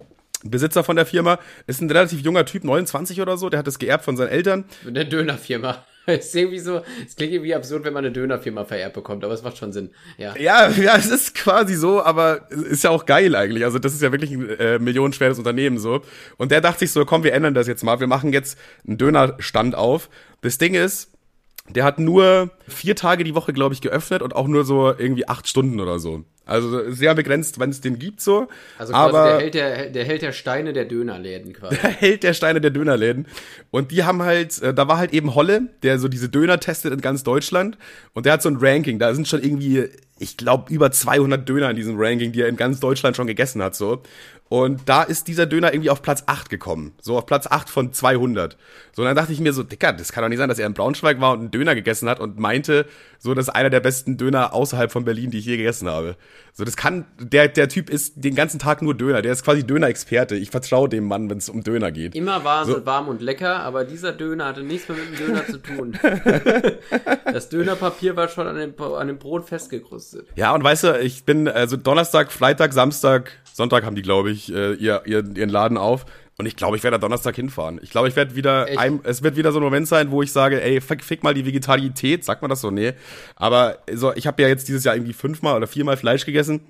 [0.43, 3.49] Besitzer von der Firma ist ein relativ junger Typ, 29 oder so.
[3.51, 4.65] Der hat das geerbt von seinen Eltern.
[4.87, 5.85] Eine Dönerfirma.
[6.19, 9.43] ist irgendwie so, es klingt irgendwie absurd, wenn man eine Dönerfirma vererbt bekommt, aber es
[9.43, 9.91] macht schon Sinn.
[10.19, 10.37] Ja.
[10.37, 13.65] Ja, ja, es ist quasi so, aber es ist ja auch geil eigentlich.
[13.65, 16.03] Also das ist ja wirklich ein äh, millionenschweres Unternehmen so.
[16.37, 18.01] Und der dachte sich so, komm, wir ändern das jetzt mal.
[18.01, 20.11] Wir machen jetzt einen Dönerstand auf.
[20.43, 21.14] Das Ding ist,
[21.69, 25.27] der hat nur vier Tage die Woche, glaube ich, geöffnet und auch nur so irgendwie
[25.29, 26.25] acht Stunden oder so.
[26.47, 28.49] Also sehr begrenzt, wenn es den gibt so.
[28.77, 31.77] Also quasi aber der Held der, der Held der Steine der Dönerläden quasi.
[31.77, 33.27] Held der Steine der Dönerläden.
[33.71, 36.93] Und die haben halt, äh, da war halt eben Holle, der so diese Döner testet
[36.93, 37.79] in ganz Deutschland.
[38.13, 38.99] Und der hat so ein Ranking.
[38.99, 39.89] Da sind schon irgendwie,
[40.19, 43.63] ich glaube, über 200 Döner in diesem Ranking, die er in ganz Deutschland schon gegessen
[43.63, 44.03] hat, so.
[44.55, 46.93] Und da ist dieser Döner irgendwie auf Platz 8 gekommen.
[47.03, 48.57] So auf Platz 8 von 200.
[48.93, 50.69] So, und dann dachte ich mir so, Dicker, das kann doch nicht sein, dass er
[50.69, 52.87] in Braunschweig war und einen Döner gegessen hat und meinte,
[53.19, 56.17] so, das ist einer der besten Döner außerhalb von Berlin, die ich je gegessen habe.
[56.57, 59.23] So, das kann, der, der Typ ist den ganzen Tag nur Döner.
[59.23, 60.37] Der ist quasi Döner-Experte.
[60.37, 62.15] Ich vertraue dem Mann, wenn es um Döner geht.
[62.15, 62.77] Immer war So.
[62.79, 65.99] es warm und lecker, aber dieser Döner hatte nichts mehr mit dem Döner zu tun.
[67.25, 70.29] das Dönerpapier war schon an dem, an dem Brot festgekrustet.
[70.37, 74.55] Ja, und weißt du, ich bin, also Donnerstag, Freitag, Samstag, Sonntag haben die, glaube ich,
[74.55, 76.07] äh, ihr, ihren Laden auf.
[76.37, 77.79] Und ich glaube, ich werde da Donnerstag hinfahren.
[77.83, 80.33] Ich glaube, ich werde wieder, ein, es wird wieder so ein Moment sein, wo ich
[80.33, 82.73] sage, ey, fick, fick mal die Vegetarität, sagt man das so?
[82.73, 82.95] Nee.
[83.37, 86.61] Aber so, ich habe ja jetzt dieses Jahr irgendwie fünfmal oder viermal Fleisch gegessen.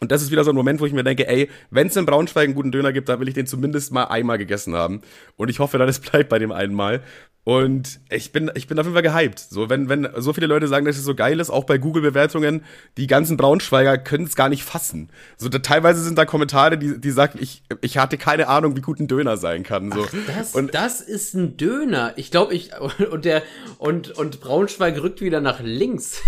[0.00, 2.06] Und das ist wieder so ein Moment, wo ich mir denke, ey, wenn es in
[2.06, 5.02] Braunschweig einen guten Döner gibt, dann will ich den zumindest mal einmal gegessen haben.
[5.36, 7.02] Und ich hoffe, dass es bleibt bei dem einen Mal.
[7.44, 9.38] Und ich bin, ich bin auf jeden Fall gehypt.
[9.38, 12.62] So, wenn, wenn so viele Leute sagen, dass es so geil ist, auch bei Google-Bewertungen,
[12.98, 15.08] die ganzen Braunschweiger können es gar nicht fassen.
[15.38, 18.82] So, da, teilweise sind da Kommentare, die, die sagen, ich, ich hatte keine Ahnung, wie
[18.82, 19.90] gut ein Döner sein kann.
[19.90, 20.06] So.
[20.26, 22.12] Das, und das ist ein Döner.
[22.16, 22.72] Ich glaube, ich
[23.10, 23.42] und der
[23.78, 26.20] und und Braunschweig rückt wieder nach links.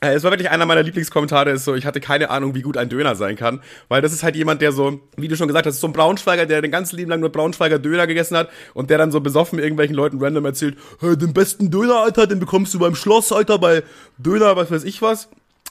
[0.00, 2.76] Äh, Es war wirklich einer meiner Lieblingskommentare, ist so, ich hatte keine Ahnung, wie gut
[2.76, 5.66] ein Döner sein kann, weil das ist halt jemand, der so, wie du schon gesagt
[5.66, 8.90] hast, so ein Braunschweiger, der den ganzen Leben lang nur Braunschweiger Döner gegessen hat und
[8.90, 12.74] der dann so besoffen irgendwelchen Leuten random erzählt, hey, den besten Döner, Alter, den bekommst
[12.74, 13.82] du beim Schloss, Alter, bei
[14.18, 15.28] Döner, was weiß ich was.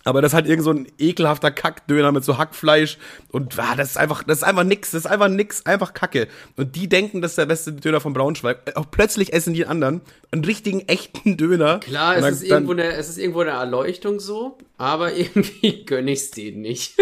[0.08, 2.98] Aber das ist halt irgend so ein ekelhafter Kackdöner mit so Hackfleisch
[3.34, 6.30] und ah, das ist einfach, das ist einfach nix, das ist einfach nix, einfach Kacke.
[6.56, 8.60] Und die denken, das ist der beste Döner von Braunschweig.
[8.68, 10.00] Äh, Auch plötzlich essen die anderen
[10.32, 11.80] einen richtigen, echten Döner.
[11.80, 16.08] Klar, es dann- ist, irgendwo eine, es ist irgendwo eine Erleuchtung so, aber irgendwie gönn
[16.08, 16.96] ich's denen nicht.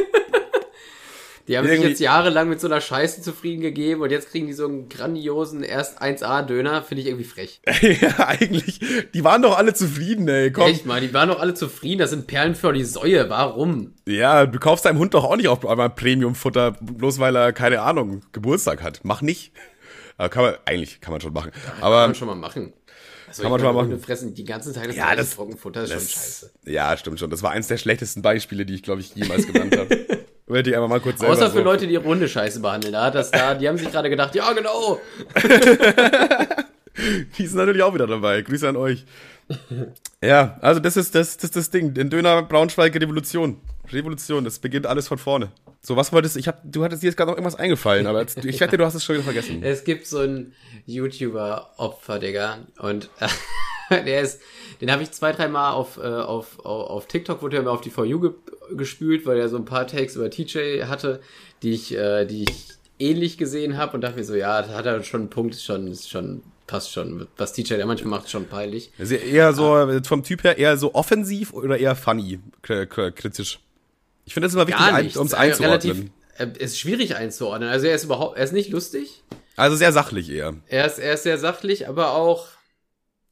[1.48, 4.48] Die haben sich Irgendwie- jetzt jahrelang mit so einer Scheiße zufrieden gegeben und jetzt kriegen
[4.48, 7.62] die so einen grandiosen erst 1A-Döner, finde ich irgendwie frech.
[8.02, 8.80] ja, eigentlich,
[9.14, 10.68] die waren doch alle zufrieden, ey, komm.
[10.72, 13.94] Echt mal, die waren doch alle zufrieden, das sind Perlen für die Säue, warum?
[14.08, 17.82] Ja, du kaufst deinem Hund doch auch nicht auf einmal Premium-Futter, bloß weil er, keine
[17.82, 19.02] Ahnung, Geburtstag hat.
[19.04, 19.52] Mach nicht.
[20.18, 21.52] Aber kann man, eigentlich kann man schon machen.
[21.52, 22.74] Kann Aber, man schon mal machen.
[23.28, 24.00] Also Kann man schon mal machen.
[24.00, 26.52] Fressen die ganze Zeit das Ja, das- Trockenfutter, ist schon das, scheiße.
[26.66, 27.30] ja, stimmt schon.
[27.30, 30.06] Das war eins der schlechtesten Beispiele, die ich, glaube ich, jemals genannt habe.
[30.48, 31.64] Wollte ich einfach mal kurz selber Außer für so.
[31.64, 32.94] Leute, die ihre Hunde scheiße behandeln.
[32.94, 35.00] Da hat das da, die haben sich gerade gedacht, ja genau.
[37.38, 38.42] Die sind natürlich auch wieder dabei.
[38.42, 39.06] Grüße an euch.
[40.24, 41.94] Ja, also das ist das, das, ist das Ding.
[41.94, 43.60] Den Döner Braunschweig Revolution.
[43.92, 45.52] Revolution, das beginnt alles von vorne.
[45.82, 46.40] So, was wolltest du?
[46.40, 48.86] Ich hab, du hattest dir jetzt gerade noch irgendwas eingefallen, aber jetzt, ich wette, du
[48.86, 49.62] hast es schon wieder vergessen.
[49.62, 50.54] Es gibt so einen
[50.88, 52.60] YouTuber-Opfer, Digga.
[52.80, 53.10] Und
[53.92, 54.42] der ist,
[54.82, 57.72] den habe ich zwei, drei Mal auf, äh, auf, auf, auf TikTok, wurde er mir
[57.72, 58.32] auf die For You ge
[58.76, 61.20] gespült, weil er so ein paar Takes über TJ hatte,
[61.62, 64.86] die ich, äh, die ich ähnlich gesehen habe und dachte mir so, ja, da hat
[64.86, 67.28] er schon einen Punkt, ist schon, ist schon, passt schon.
[67.38, 68.92] Was TJ der manchmal macht, ist schon peinlich.
[68.98, 73.60] Ist ja eher so, vom Typ her, eher so offensiv oder eher funny, kritisch.
[74.26, 76.12] Ich finde das immer wichtig, um es Äh, einzuordnen.
[76.40, 77.70] Relativ, äh, ist schwierig einzuordnen.
[77.70, 79.24] Also er ist überhaupt, er ist nicht lustig.
[79.56, 80.56] Also sehr sachlich eher.
[80.68, 82.48] Er ist, er ist sehr sachlich, aber auch,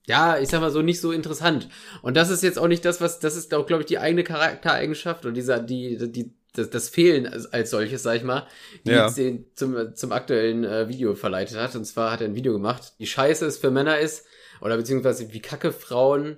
[0.06, 1.70] ja, ich sag mal so, nicht so interessant.
[2.01, 4.24] Und das ist jetzt auch nicht das, was, das ist auch, glaube ich, die eigene
[4.24, 8.45] Charaktereigenschaft und dieser, die, die, das, das Fehlen als, als solches, sag ich mal,
[8.86, 9.06] die Ja.
[9.06, 11.76] jetzt den zum, zum aktuellen äh, Video verleitet hat.
[11.76, 14.26] Und zwar hat er ein Video gemacht, wie scheiße es für Männer ist,
[14.62, 16.38] oder beziehungsweise wie kacke Frauen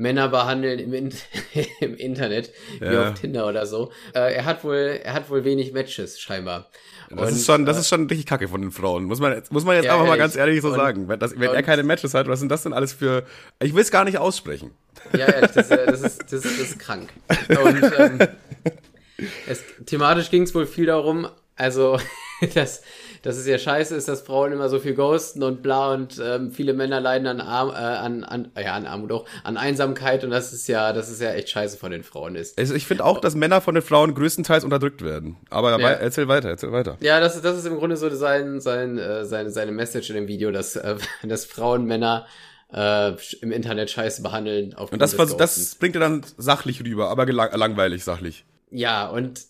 [0.00, 1.14] Männer behandeln im, In
[1.80, 3.10] im Internet, wie Ja.
[3.10, 3.92] auf Tinder oder so.
[4.14, 6.70] Äh, er hat wohl, er hat wohl wenig Matches, scheinbar.
[7.10, 9.04] Das Und, ist schon, das äh, ist schon richtig kacke von den Frauen.
[9.04, 10.20] Muss man, jetzt- muss man jetzt Ja, einfach mal ehrlich.
[10.22, 11.08] ganz ehrlich so Und- sagen.
[11.08, 13.24] Wenn, das, wenn er und- keine Matches hat, was sind das denn alles für,
[13.62, 14.70] ich will es gar nicht aussprechen.
[15.12, 17.08] Ja, ehrlich, das, äh, das, ist, das, das ist krank.
[17.48, 18.18] Und ähm,
[19.46, 21.98] es, thematisch ging es wohl viel darum, also,
[22.54, 22.82] dass,
[23.22, 26.50] dass es ja scheiße ist, dass Frauen immer so viel ghosten und bla und ähm,
[26.52, 30.30] viele Männer leiden an, Arm, äh, an, an, ja, an Armut auch, an Einsamkeit und
[30.30, 32.58] das ist ja, das ist ja echt scheiße von den Frauen ist.
[32.58, 35.36] Also ich finde auch, dass Männer von den Frauen größtenteils unterdrückt werden.
[35.50, 35.88] Aber Ja.
[35.90, 36.96] erzähl weiter, erzähl weiter.
[37.00, 40.16] Ja, das, ist- das ist im Grunde so sein, sein, äh, seine, seine Message in
[40.16, 42.26] dem Video, dass, äh, dass Frauen Männer
[42.72, 43.12] äh,
[43.42, 44.74] im Internet scheiße behandeln.
[44.74, 48.44] Und das, das bringt er dann sachlich rüber, aber gelang- langweilig sachlich.
[48.70, 49.40] Ja, und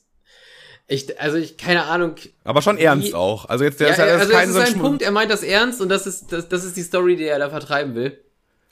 [0.90, 3.44] ich, also ich, keine Ahnung, Aber schon ernst Wie- auch.
[3.48, 5.10] Also jetzt, der ja, ist das also ist es kein ist so ein Punkt, er
[5.12, 7.94] meint das ernst und das ist, das, das ist die Story, die er da vertreiben
[7.94, 8.18] will.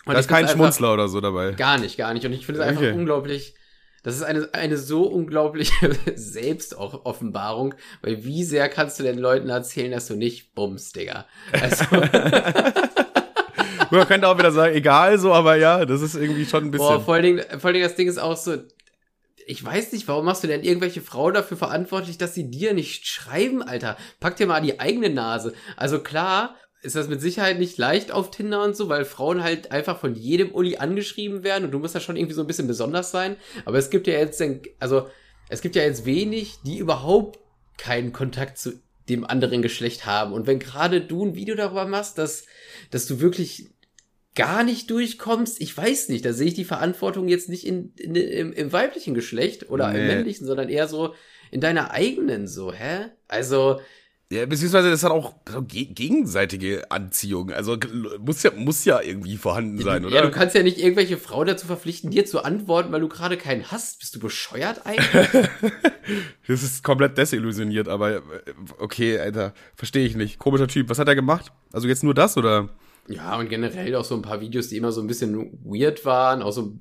[0.05, 1.53] Und Da ist kein einfach- Schmunzler oder so dabei.
[1.53, 2.27] Gar nicht, gar nicht.
[2.27, 2.93] Und ich finde es einfach Okay.
[2.93, 3.55] unglaublich,
[4.03, 5.73] das ist eine, eine so unglaubliche
[6.15, 11.27] Selbstoffenbarung, weil wie sehr kannst du den Leuten erzählen, dass du nicht bummst, Digga.
[11.53, 11.85] Also,
[13.91, 16.87] Man könnte auch wieder sagen, egal so, aber ja, das ist irgendwie schon ein bisschen.
[16.87, 18.57] boah, vor allen, Dingen, vor allen Dingen das Ding ist auch so,
[19.49, 23.07] ich weiß nicht, warum machst du denn irgendwelche Frau dafür verantwortlich, dass sie dir nicht
[23.07, 23.97] schreiben, Alter?
[24.21, 25.55] Pack dir mal an die eigene Nase.
[25.75, 29.73] Also klar, ist das mit Sicherheit nicht leicht auf Tinder und so, weil Frauen halt
[29.73, 32.67] einfach von jedem Uli angeschrieben werden und du musst da schon irgendwie so ein bisschen
[32.67, 33.37] besonders sein.
[33.65, 34.43] Aber es gibt ja jetzt,
[34.81, 35.09] also
[35.49, 37.39] es gibt ja jetzt wenig, die überhaupt
[37.79, 38.75] keinen Kontakt zu
[39.09, 40.35] dem anderen Geschlecht haben.
[40.35, 42.45] Und wenn gerade du ein Video darüber machst, dass,
[42.91, 43.71] dass du wirklich
[44.35, 48.15] gar nicht durchkommst, ich weiß nicht, da sehe ich die Verantwortung jetzt nicht in, in,
[48.15, 50.07] im, im weiblichen Geschlecht oder im Nee.
[50.07, 51.15] männlichen, sondern eher so
[51.51, 53.07] in deiner eigenen so, hä?
[53.27, 53.81] Also,
[54.31, 57.51] Ja, beziehungsweise das hat auch so ge gegenseitige Anziehung.
[57.51, 57.79] Also
[58.21, 60.23] muss ja, muss ja irgendwie vorhanden sein, ja, oder?
[60.23, 63.73] du kannst ja nicht irgendwelche Frau dazu verpflichten, dir zu antworten, weil du gerade keinen
[63.73, 63.99] hast.
[64.01, 65.29] Bist du bescheuert eigentlich?
[66.47, 68.21] das ist komplett desillusioniert, aber äh,
[68.79, 70.39] okay, Alter, verstehe ich nicht.
[70.39, 70.91] Komischer Typ.
[70.91, 71.51] Was hat er gemacht?
[71.73, 72.69] Also jetzt nur das oder?
[73.09, 76.43] Ja, und generell auch so ein paar Videos, die immer so ein bisschen weird waren,
[76.43, 76.79] auch so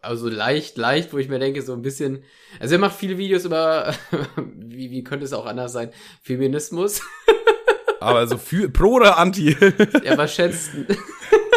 [0.00, 2.22] also leicht, leicht, wo ich mir denke, so ein bisschen,
[2.60, 3.94] also er macht viele Videos über,
[4.36, 5.90] wie, wie könnte es auch anders sein,
[6.22, 7.02] Feminismus.
[8.00, 9.56] Aber also für pro oder anti?
[10.04, 10.72] Er war schätzt,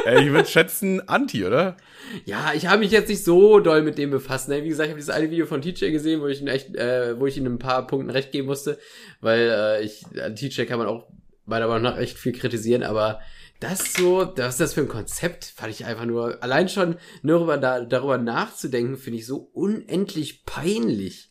[0.06, 1.78] Ey, ich würde schätzen anti, oder?
[2.26, 4.48] Ja, ich habe mich jetzt nicht so doll mit dem befasst.
[4.48, 4.64] Ne?
[4.64, 7.20] Wie gesagt, ich habe dieses eine Video von TJ gesehen, wo ich ihn echt, äh,
[7.20, 8.78] wo ich ihm ein paar Punkten recht geben musste,
[9.22, 11.08] weil äh, ich an TJ kann man auch
[11.46, 13.20] meiner Meinung nach echt viel kritisieren, aber
[13.60, 15.46] das so, was ist das für ein Konzept?
[15.46, 20.46] Fand ich einfach nur, allein schon nur darüber, da, darüber nachzudenken, finde ich so unendlich
[20.46, 21.30] peinlich.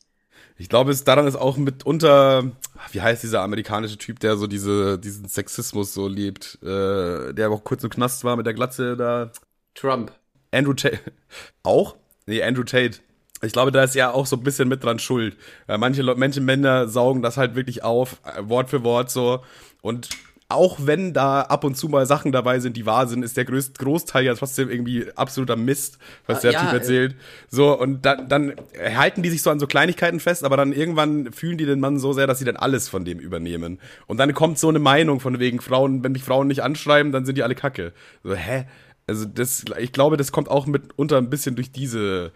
[0.57, 2.53] Ich glaube, es daran ist auch mitunter,
[2.93, 7.65] wie heißt dieser amerikanische Typ, der so diese, diesen Sexismus so liebt, äh, der auch
[7.65, 9.33] kurz im Knast war mit der Glatze da.
[9.75, 10.13] Trump.
[10.53, 11.01] Andrew Tate.
[11.65, 11.97] Auch?
[12.27, 13.01] Nee, Andrew Tate.
[13.43, 15.37] Ich glaube, da ist er auch so ein bisschen mit dran schuld.
[15.67, 19.43] Weil manche, Leute, manche Männer saugen das halt wirklich auf, äh, Wort für Wort so.
[19.83, 20.09] Und
[20.49, 23.47] auch wenn da ab und zu mal Sachen dabei sind, die wahr sind, ist der
[23.47, 27.17] größte Großteil ja trotzdem irgendwie absoluter Mist, was ah, der ja, Typ erzählt.
[27.49, 31.33] So, und dann, dann halten die sich so an so Kleinigkeiten fest, aber dann irgendwann
[31.33, 33.79] fühlen die den Mann so sehr, dass sie dann alles von dem übernehmen.
[34.07, 37.25] Und dann kommt so eine Meinung von wegen Frauen, wenn mich Frauen nicht anschreiben, dann
[37.25, 37.93] sind die alle kacke.
[38.23, 38.67] So, hä?
[39.07, 42.33] Also das, ich glaube, das kommt auch mitunter ein bisschen durch diese,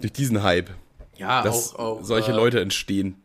[0.00, 0.70] durch diesen Hype.
[1.16, 3.21] Ja, dass auch, auch solche äh, Leute entstehen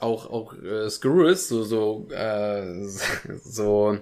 [0.00, 2.84] auch auch äh, Screws, so so äh,
[3.44, 3.98] so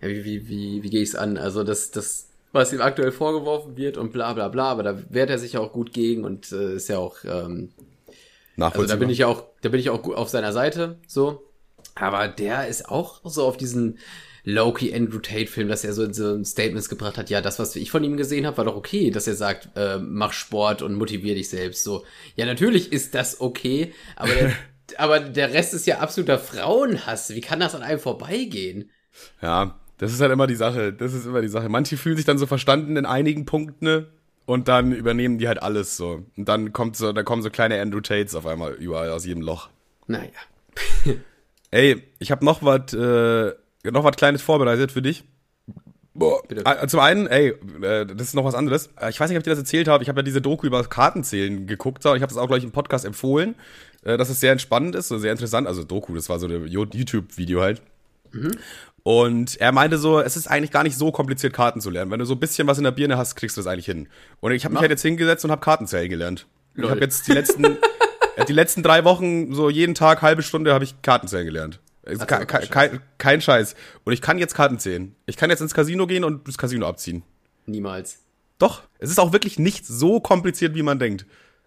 [0.00, 1.36] ja, wie wie wie wie gehe ich's an?
[1.36, 5.30] Also das das was ihm aktuell vorgeworfen wird und bla bla bla, aber da wehrt
[5.30, 7.72] er sich ja auch gut gegen und äh, ist ja auch ähm,
[8.56, 11.42] also da bin ich ja auch da bin ich auch auf seiner Seite so,
[11.94, 13.98] aber der ist auch so auf diesen
[14.44, 17.90] Loki Andrew Tate Film, dass er so, so Statements gebracht hat, ja, das, was ich
[17.90, 21.34] von ihm gesehen habe, war doch okay, dass er sagt, äh, mach Sport und motivier
[21.34, 21.82] dich selbst.
[21.82, 22.04] So,
[22.36, 24.52] ja, natürlich ist das okay, aber der,
[24.98, 27.30] aber der Rest ist ja absoluter Frauenhass.
[27.34, 28.90] Wie kann das an einem vorbeigehen?
[29.40, 30.92] Ja, das ist halt immer die Sache.
[30.92, 31.68] Das ist immer die Sache.
[31.68, 34.06] Manche fühlen sich dann so verstanden in einigen Punkten ne?
[34.46, 36.24] und dann übernehmen die halt alles so.
[36.36, 39.42] Und dann kommt so, da kommen so kleine Andrew Tates auf einmal überall aus jedem
[39.42, 39.68] Loch.
[40.06, 40.30] Naja.
[41.70, 43.52] Ey, ich habe noch was, äh,
[43.90, 45.24] noch was Kleines vorbereitet für dich.
[46.14, 46.40] Boah.
[46.46, 46.64] Bitte.
[46.64, 47.48] Ah, zum einen, ey,
[47.82, 48.90] äh, das ist noch was anderes.
[49.00, 50.02] Äh, ich weiß nicht, ob ich dir das erzählt habe.
[50.02, 52.04] Ich habe ja diese Doku über Kartenzählen geguckt.
[52.04, 53.56] Ich habe das auch gleich im Podcast empfohlen,
[54.04, 55.66] äh, dass es sehr entspannend ist, so sehr interessant.
[55.66, 57.82] Also Doku, das war so ein YouTube-Video halt.
[58.32, 58.58] Mhm.
[59.02, 62.10] Und er meinte so, es ist eigentlich gar nicht so kompliziert, Karten zu lernen.
[62.10, 64.08] Wenn du so ein bisschen was in der Birne hast, kriegst du das eigentlich hin.
[64.40, 66.46] Und ich habe mich halt jetzt hingesetzt und habe Kartenzählen gelernt.
[66.74, 66.86] Lol.
[66.86, 67.76] Ich habe jetzt die letzten,
[68.48, 71.80] die letzten drei Wochen so jeden Tag halbe Stunde habe ich Kartenzählen gelernt.
[72.26, 73.74] Kein, kein, kein Scheiß.
[74.04, 75.14] Und ich kann jetzt Karten zählen.
[75.26, 77.22] Ich kann jetzt ins Casino gehen und das Casino abziehen.
[77.66, 78.20] Niemals.
[78.58, 81.26] Doch, es ist auch wirklich nicht so kompliziert, wie man denkt.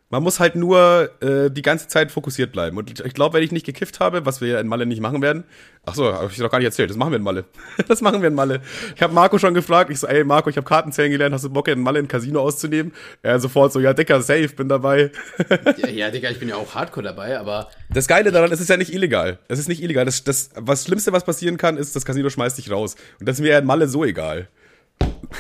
[0.10, 2.78] Man muss halt nur äh, die ganze Zeit fokussiert bleiben.
[2.78, 5.22] Und ich glaube, wenn ich nicht gekifft habe, was wir ja in Malle nicht machen
[5.22, 5.44] werden,
[5.86, 7.44] ach so, habe ich doch gar nicht erzählt, das machen wir in Malle.
[7.90, 8.62] das machen wir in Malle.
[8.96, 11.50] Ich habe Marco schon gefragt, ich so, ey Marco, ich habe Kartenzählen gelernt, hast du
[11.50, 12.94] Bock in Malle ein Casino auszunehmen?
[13.22, 15.12] Er sofort so, ja Dicker, safe, bin dabei.
[15.78, 17.70] ja, ja, Dicker, ich bin ja auch hardcore dabei, aber...
[17.90, 19.40] Das Geile daran, es ist ja nicht illegal.
[19.50, 20.06] Es ist nicht illegal.
[20.06, 22.96] Das, das, was Schlimmste, was passieren kann, ist, das Casino schmeißt dich raus.
[23.20, 24.48] Und das ist mir ja in Malle so egal.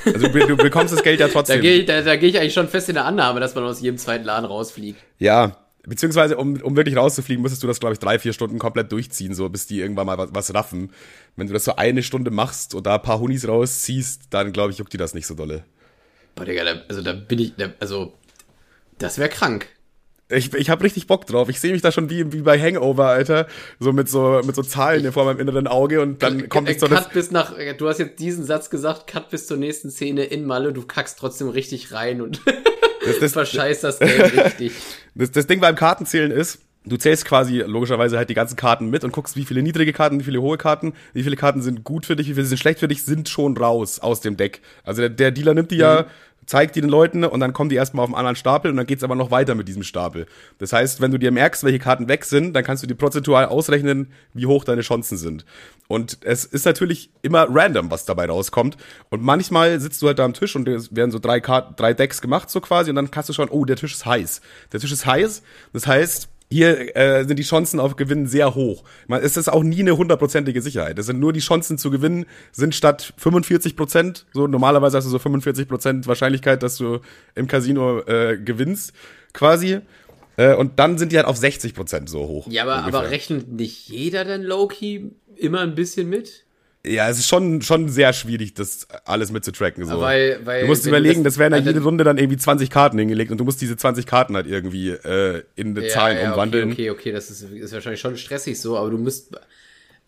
[0.05, 1.57] Also du, du bekommst das Geld ja trotzdem.
[1.57, 3.81] Da gehe da, da geh ich eigentlich schon fest in der Annahme, dass man aus
[3.81, 4.99] jedem zweiten Laden rausfliegt.
[5.19, 8.91] Ja, beziehungsweise um, um wirklich rauszufliegen, müsstest du das, glaube ich, drei, vier Stunden komplett
[8.91, 10.91] durchziehen, so bis die irgendwann mal was, was raffen.
[11.35, 14.71] Wenn du das so eine Stunde machst und da ein paar Hunis rausziehst, dann glaube
[14.71, 15.63] ich, juckt dir das nicht so dolle.
[16.35, 18.13] Boah, Digga, da, also da bin ich, da, also
[18.97, 19.67] das wäre krank.
[20.29, 21.47] Ich, ich habe richtig Bock drauf.
[21.47, 23.47] Ich sehe mich da schon wie, wie bei Hangover, Alter.
[23.79, 26.79] So mit so, mit so Zahlen hier vor meinem inneren Auge und dann kommt ich
[26.79, 30.25] so Cut bis nach, du hast jetzt diesen Satz gesagt, Cut bis zur nächsten Szene
[30.25, 32.41] in Malle, du kackst trotzdem richtig rein und
[33.05, 34.73] das, das, verscheißt das Game richtig.
[35.15, 39.03] Das, das Ding beim Kartenzählen ist, du zählst quasi logischerweise halt die ganzen Karten mit
[39.03, 42.05] und guckst, wie viele niedrige Karten, wie viele hohe Karten, wie viele Karten sind gut
[42.05, 44.61] für dich, wie viele sind schlecht für dich, sind schon raus aus dem Deck.
[44.83, 45.81] Also der, der Dealer nimmt die mhm.
[45.81, 46.05] ja
[46.47, 48.87] zeigt die den Leuten und dann kommen die erstmal auf einen anderen Stapel und dann
[48.87, 50.25] geht's aber noch weiter mit diesem Stapel.
[50.57, 53.45] Das heißt, wenn du dir merkst, welche Karten weg sind, dann kannst du dir prozentual
[53.45, 55.45] ausrechnen, wie hoch deine Chancen sind.
[55.87, 58.77] Und es ist natürlich immer random, was dabei rauskommt.
[59.09, 61.93] Und manchmal sitzt du halt da am Tisch und es werden so drei Karten, drei
[61.93, 64.41] Decks gemacht so quasi und dann kannst du schon, oh, der Tisch ist heiß.
[64.71, 65.43] Der Tisch ist heiß.
[65.73, 68.83] Das heißt, hier äh, sind die Chancen auf Gewinnen sehr hoch.
[69.07, 70.97] Man, es ist auch nie eine hundertprozentige Sicherheit.
[70.97, 75.09] Es sind nur die Chancen zu gewinnen, sind statt 45 Prozent, so normalerweise hast du
[75.09, 76.99] so 45 Prozent Wahrscheinlichkeit, dass du
[77.35, 78.93] im Casino äh, gewinnst,
[79.33, 79.79] quasi.
[80.37, 82.47] Äh, und dann sind die halt auf 60 Prozent so hoch.
[82.49, 86.45] Ja, aber, aber rechnet nicht jeder denn Low-Key immer ein bisschen mit?
[86.85, 89.85] Ja, es ist schon, schon sehr schwierig, das alles mitzutracken.
[89.85, 89.99] So.
[89.99, 92.97] Weil, weil, du musst überlegen, das, das werden ja jede Runde dann irgendwie 20 Karten
[92.97, 96.71] hingelegt und du musst diese 20 Karten halt irgendwie äh, in ja, Zahlen ja, umwandeln.
[96.71, 99.35] Okay, okay, okay, das ist, ist wahrscheinlich schon stressig so, aber du musst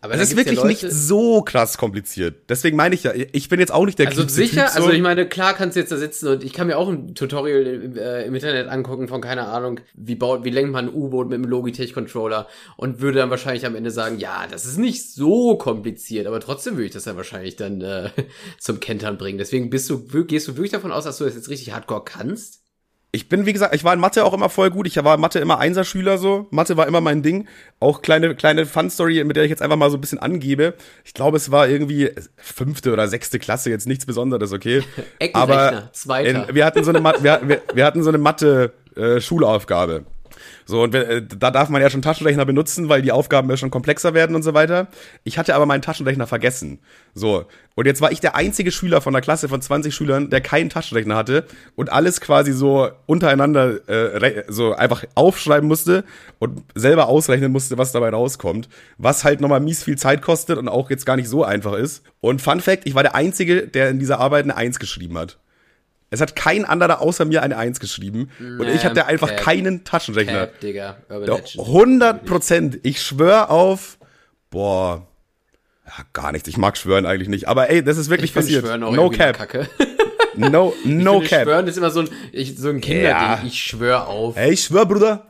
[0.02, 2.48] aber es ist wirklich ja nicht so krass kompliziert.
[2.48, 4.80] Deswegen meine ich ja, ich bin jetzt auch nicht der Also sicher, typ, so.
[4.80, 7.14] also ich meine, klar kannst du jetzt da sitzen und ich kann mir auch ein
[7.14, 10.94] Tutorial im, äh, im Internet angucken von keine Ahnung, wie baut, wie lenkt man ein
[10.94, 12.48] U-Boot mit einem Logitech Controller
[12.78, 16.74] und würde dann wahrscheinlich am Ende sagen, ja, das ist nicht so kompliziert, aber trotzdem
[16.74, 18.10] würde ich das ja wahrscheinlich dann äh,
[18.58, 19.36] zum Kentern bringen.
[19.36, 22.59] Deswegen bist du, gehst du wirklich davon aus, dass du das jetzt richtig Hardcore kannst?
[23.12, 24.86] Ich bin, wie gesagt, ich war in Mathe auch immer voll gut.
[24.86, 26.46] Ich war in Mathe immer Einserschüler so.
[26.50, 27.48] Mathe war immer mein Ding.
[27.80, 30.74] Auch kleine, kleine Fun-Story, mit der ich jetzt einfach mal so ein bisschen angebe.
[31.04, 34.84] Ich glaube, es war irgendwie fünfte oder sechste Klasse, jetzt nichts Besonderes, okay?
[35.32, 36.48] Aber zweiter.
[36.48, 39.94] In, wir hatten so eine, wir, wir, wir hatten so eine Mathe-Schulaufgabe.
[39.94, 40.19] Äh,
[40.64, 43.70] so, und äh, da darf man ja schon Taschenrechner benutzen, weil die Aufgaben ja schon
[43.70, 44.88] komplexer werden und so weiter.
[45.24, 46.78] Ich hatte aber meinen Taschenrechner vergessen.
[47.14, 50.40] So, und jetzt war ich der einzige Schüler von der Klasse von 20 Schülern, der
[50.40, 56.04] keinen Taschenrechner hatte und alles quasi so untereinander äh, so einfach aufschreiben musste
[56.38, 58.68] und selber ausrechnen musste, was dabei rauskommt.
[58.98, 62.02] Was halt nochmal mies viel Zeit kostet und auch jetzt gar nicht so einfach ist.
[62.20, 65.38] Und Fun Fact, ich war der Einzige, der in dieser Arbeit eine Eins geschrieben hat.
[66.10, 68.30] Es hat kein anderer außer mir eine Eins geschrieben.
[68.40, 69.40] Nee, und ich hatte einfach Cap.
[69.40, 70.48] keinen Taschenrechner.
[70.48, 70.96] Cap, Digga.
[71.08, 72.80] 100 Prozent.
[72.82, 73.96] Ich schwör auf,
[74.50, 75.06] boah,
[75.86, 76.48] ja, gar nichts.
[76.48, 77.46] Ich mag schwören eigentlich nicht.
[77.46, 78.64] Aber ey, das ist wirklich passiert.
[78.78, 79.38] no Cap.
[80.36, 81.44] no, no Cap.
[81.44, 83.28] Schwören ist immer so ein, ich, so ein Kinderding.
[83.28, 83.42] Ja.
[83.44, 84.36] Ich schwör auf.
[84.36, 85.26] Ey, ich schwör, Bruder.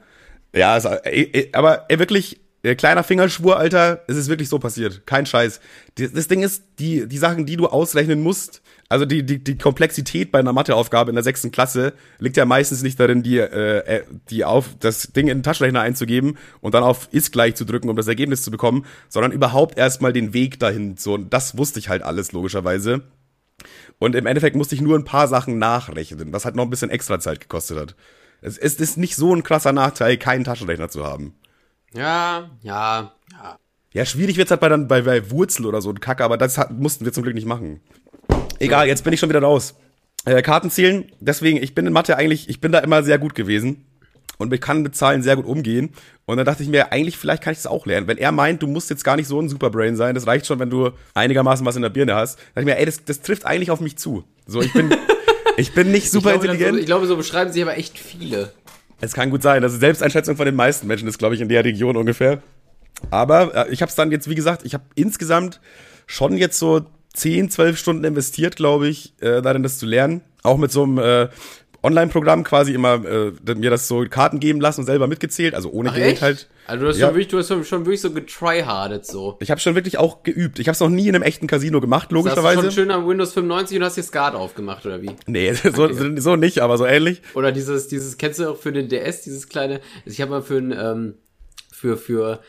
[0.54, 5.06] Ja, aber ey, wirklich, kleiner Fingerschwur, Alter, es ist wirklich so passiert.
[5.06, 5.60] Kein Scheiß.
[5.96, 10.32] Das Ding ist, die, die Sachen, die du ausrechnen musst, also die, die, die Komplexität
[10.32, 14.04] bei einer Matheaufgabe in der sechsten Klasse liegt ja meistens nicht darin, die, äh, äh,
[14.30, 17.88] die auf das Ding in den Taschenrechner einzugeben und dann auf ist gleich zu drücken,
[17.88, 20.96] um das Ergebnis zu bekommen, sondern überhaupt erstmal den Weg dahin.
[20.96, 23.04] So, und das wusste ich halt alles, logischerweise.
[23.98, 26.90] Und im Endeffekt musste ich nur ein paar Sachen nachrechnen, was halt noch ein bisschen
[26.90, 27.94] extra Zeit gekostet hat.
[28.42, 31.34] Es ist nicht so ein krasser Nachteil, keinen Taschenrechner zu haben.
[31.94, 33.58] Ja, ja, ja.
[33.92, 36.58] Ja, schwierig wird's halt bei, dann, bei, bei Wurzel oder so ein Kacke, aber das
[36.58, 37.80] hat, mussten wir zum Glück nicht machen.
[38.60, 39.74] Egal, jetzt bin ich schon wieder raus.
[40.24, 43.34] Äh, Karten zählen, deswegen, ich bin in Mathe eigentlich, ich bin da immer sehr gut
[43.34, 43.86] gewesen
[44.38, 45.90] und ich kann mit Zahlen sehr gut umgehen.
[46.24, 48.06] Und dann dachte ich mir, eigentlich, vielleicht kann ich das auch lernen.
[48.06, 50.60] Wenn er meint, du musst jetzt gar nicht so ein Superbrain sein, das reicht schon,
[50.60, 53.44] wenn du einigermaßen was in der Birne hast, dachte ich mir, ey, das, das trifft
[53.44, 54.22] eigentlich auf mich zu.
[54.46, 54.94] So, ich bin,
[55.56, 56.74] ich bin nicht super ich glaube, intelligent.
[56.74, 58.52] So, ich glaube, so beschreiben sich aber echt viele.
[59.00, 59.62] Es kann gut sein.
[59.62, 62.42] Also Selbsteinschätzung von den meisten Menschen ist, glaube ich, in der Region ungefähr.
[63.10, 65.60] Aber äh, ich habe es dann jetzt, wie gesagt, ich habe insgesamt
[66.06, 66.82] schon jetzt so
[67.14, 70.20] 10, 12 Stunden investiert, glaube ich, äh, darin das zu lernen.
[70.42, 71.28] Auch mit so einem äh,
[71.82, 75.90] Online-Programm quasi immer äh, mir das so Karten geben lassen und selber mitgezählt, also ohne
[75.90, 76.22] Ach, Geld echt?
[76.22, 76.48] halt.
[76.66, 77.06] Also du hast, ja.
[77.06, 79.36] schon wirklich, du hast schon wirklich so getryhardet so.
[79.40, 80.58] Ich habe schon wirklich auch geübt.
[80.58, 82.58] Ich habe es noch nie in einem echten Casino gemacht, logischerweise.
[82.58, 85.10] Hast du schon schön am Windows 95 und hast dir Skat aufgemacht oder wie?
[85.26, 86.20] Nee, so, okay.
[86.20, 87.22] so nicht, aber so ähnlich.
[87.34, 90.42] Oder dieses dieses kennst du auch für den DS dieses kleine, also ich habe mal
[90.42, 91.14] für ein ähm,
[91.72, 92.40] für für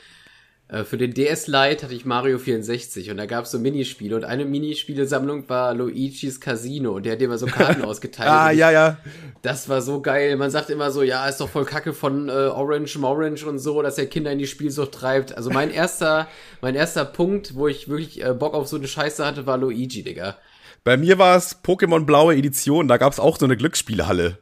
[0.86, 4.24] für den DS Lite hatte ich Mario 64 und da gab es so Minispiele und
[4.24, 8.30] eine Minispielesammlung war Luigi's Casino und der hat immer so Karten ausgeteilt.
[8.30, 8.98] ah, ja, ja.
[9.42, 10.38] Das war so geil.
[10.38, 13.82] Man sagt immer so, ja, ist doch voll Kacke von äh, Orange Morange und so,
[13.82, 15.36] dass er Kinder in die Spielsucht treibt.
[15.36, 16.30] Also mein erster,
[16.62, 20.04] mein erster Punkt, wo ich wirklich äh, Bock auf so eine Scheiße hatte, war Luigi,
[20.04, 20.38] Digga.
[20.86, 24.38] Bei mir war es Pokémon Blaue Edition, da gab es auch so eine Glücksspielhalle.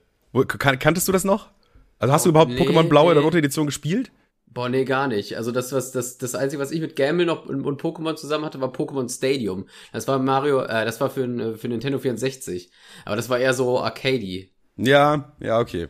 [0.59, 1.49] Kan kanntest du das noch?
[1.97, 3.11] Also hast oh, du überhaupt nee, Pokémon Blaue nee.
[3.13, 4.11] oder Rote Edition gespielt?
[4.51, 5.37] Boah, nee, gar nicht.
[5.37, 8.45] Also das, was, das, das Einzige, was ich mit Gamble noch und, und Pokémon zusammen
[8.45, 9.67] hatte, war Pokémon Stadium.
[9.93, 12.71] Das war Mario, äh, das war für, für Nintendo 64.
[13.05, 14.51] Aber das war eher so Arcadey.
[14.75, 15.89] Ja, ja, okay.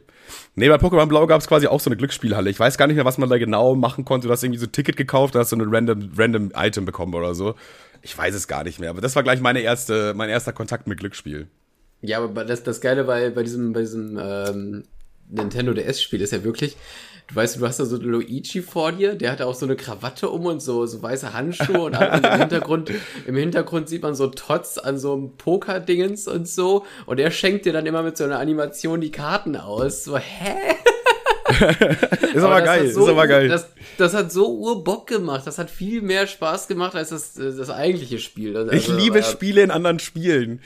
[0.55, 2.49] Nee, bei Pokémon Blau gab es quasi auch so eine Glücksspielhalle.
[2.49, 4.27] Ich weiß gar nicht mehr, was man da genau machen konnte.
[4.27, 6.85] Du hast irgendwie so ein Ticket gekauft, da hast du so ein random, random Item
[6.85, 7.55] bekommen oder so.
[8.01, 8.89] Ich weiß es gar nicht mehr.
[8.89, 11.47] Aber das war gleich meine erste, mein erster Kontakt mit Glücksspiel.
[12.01, 14.83] Ja, aber das, das Geile bei, bei diesem, bei diesem ähm,
[15.29, 16.75] Nintendo DS-Spiel ist ja wirklich,
[17.29, 20.29] du weißt, du hast da so Luigi vor dir, der hat auch so eine Krawatte
[20.29, 22.91] um und so, so weiße Handschuhe und im Hintergrund,
[23.27, 27.65] im Hintergrund sieht man so Tots an so einem Poker-Dingens und so und er schenkt
[27.65, 30.03] dir dann immer mit so einer Animation die Karten aus.
[30.03, 30.75] So, hä?
[31.59, 33.47] ist aber, aber geil, so, ist aber geil.
[33.47, 33.67] Das,
[33.97, 35.45] das hat so urbock gemacht.
[35.45, 38.55] Das hat viel mehr Spaß gemacht als das, das eigentliche Spiel.
[38.55, 40.61] Also, ich liebe Spiele in anderen Spielen.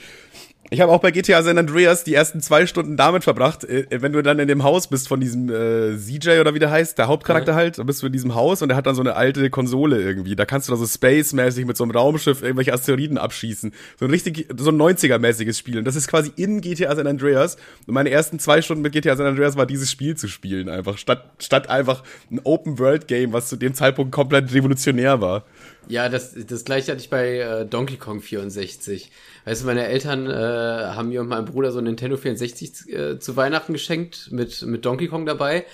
[0.70, 4.12] Ich habe auch bei GTA San Andreas die ersten zwei Stunden damit verbracht, äh, wenn
[4.12, 7.06] du dann in dem Haus bist von diesem äh, CJ oder wie der heißt, der
[7.06, 7.56] Hauptcharakter ja.
[7.56, 10.00] halt, dann bist du in diesem Haus und der hat dann so eine alte Konsole
[10.00, 10.36] irgendwie.
[10.36, 13.72] Da kannst du da so Space-mäßig mit so einem Raumschiff irgendwelche Asteroiden abschießen.
[14.00, 15.78] So ein richtig, so ein 90er-mäßiges Spiel.
[15.78, 17.56] Und das ist quasi in GTA San Andreas.
[17.86, 20.96] Und meine ersten zwei Stunden mit GTA San Andreas war dieses Spiel zu spielen einfach.
[20.96, 25.44] Statt, statt einfach ein Open-World-Game, was zu dem Zeitpunkt komplett revolutionär war.
[25.88, 29.10] Ja, das, das gleiche hatte ich bei äh, Donkey Kong 64.
[29.44, 33.18] Weißt du, meine Eltern äh, haben mir und meinem Bruder so ein Nintendo 64 äh,
[33.18, 35.64] zu Weihnachten geschenkt mit, mit Donkey Kong dabei.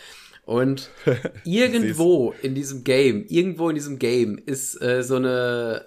[0.45, 0.91] Und
[1.45, 5.87] irgendwo in diesem Game, irgendwo in diesem Game ist äh, so eine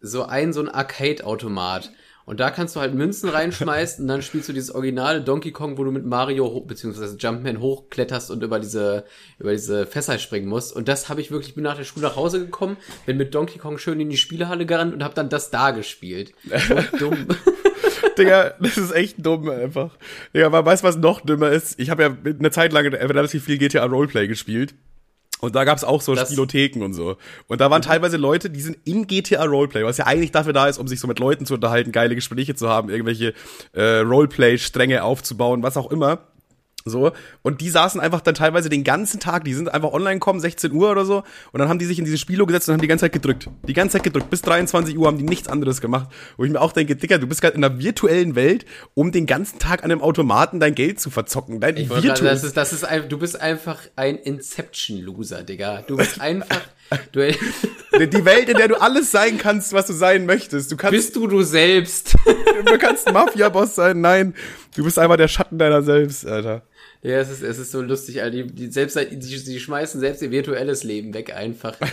[0.00, 1.90] so ein so ein Arcade-Automat.
[2.28, 5.78] Und da kannst du halt Münzen reinschmeißen und dann spielst du dieses originale Donkey Kong,
[5.78, 7.16] wo du mit Mario bzw.
[7.18, 9.06] Jumpman hochkletterst und über diese
[9.38, 10.76] über diese Fässer springen musst.
[10.76, 12.76] Und das habe ich wirklich bin nach der Schule nach Hause gekommen,
[13.06, 16.34] bin mit Donkey Kong schön in die Spielehalle gerannt und habe dann das da gespielt.
[16.98, 17.28] dumm.
[18.18, 19.96] Digga, das ist echt dumm einfach.
[20.34, 21.80] Digga, man weiß, was noch dümmer ist.
[21.80, 24.74] Ich habe ja eine Zeit lang relativ viel GTA Roleplay gespielt.
[25.40, 27.16] Und da gab's auch so Das- Spielotheken und so.
[27.46, 30.66] Und da waren teilweise Leute, die sind im GTA Roleplay, was ja eigentlich dafür da
[30.68, 33.34] ist, um sich so mit Leuten zu unterhalten, geile Gespräche zu haben, irgendwelche
[33.72, 36.20] äh, Roleplay-Stränge aufzubauen, was auch immer.
[36.88, 37.12] So,
[37.42, 40.72] und die saßen einfach dann teilweise den ganzen Tag, die sind einfach online gekommen, 16
[40.72, 42.88] Uhr oder so, und dann haben die sich in diese Spielo gesetzt und haben die
[42.88, 43.48] ganze Zeit gedrückt.
[43.66, 44.30] Die ganze Zeit gedrückt.
[44.30, 46.08] Bis 23 Uhr haben die nichts anderes gemacht.
[46.36, 48.64] Wo ich mir auch denke, Dicker, du bist gerade in einer virtuellen Welt,
[48.94, 51.60] um den ganten Tag an einem Automaten dein Geld zu verzocken.
[51.60, 55.82] Dein Ich virtuelles das ist, das ist ein, du bist einfach ein Inception-Loser, Digga.
[55.86, 56.60] Du bist einfach,
[57.12, 60.70] du, Die Welt, in der du alles sein kannst, was du sein möchtest.
[60.70, 62.14] Du kannst, bist du du selbst.
[62.64, 64.00] du kannst Mafia-Boss sein.
[64.00, 64.34] Nein,
[64.76, 66.62] du bist einfach der Schatten deiner selbst, Alter.
[67.02, 68.42] Ja, es ist, es ist so lustig, Alter.
[68.42, 71.76] Die, die, selbst, die, die schmeißen selbst ihr virtuelles Leben weg einfach.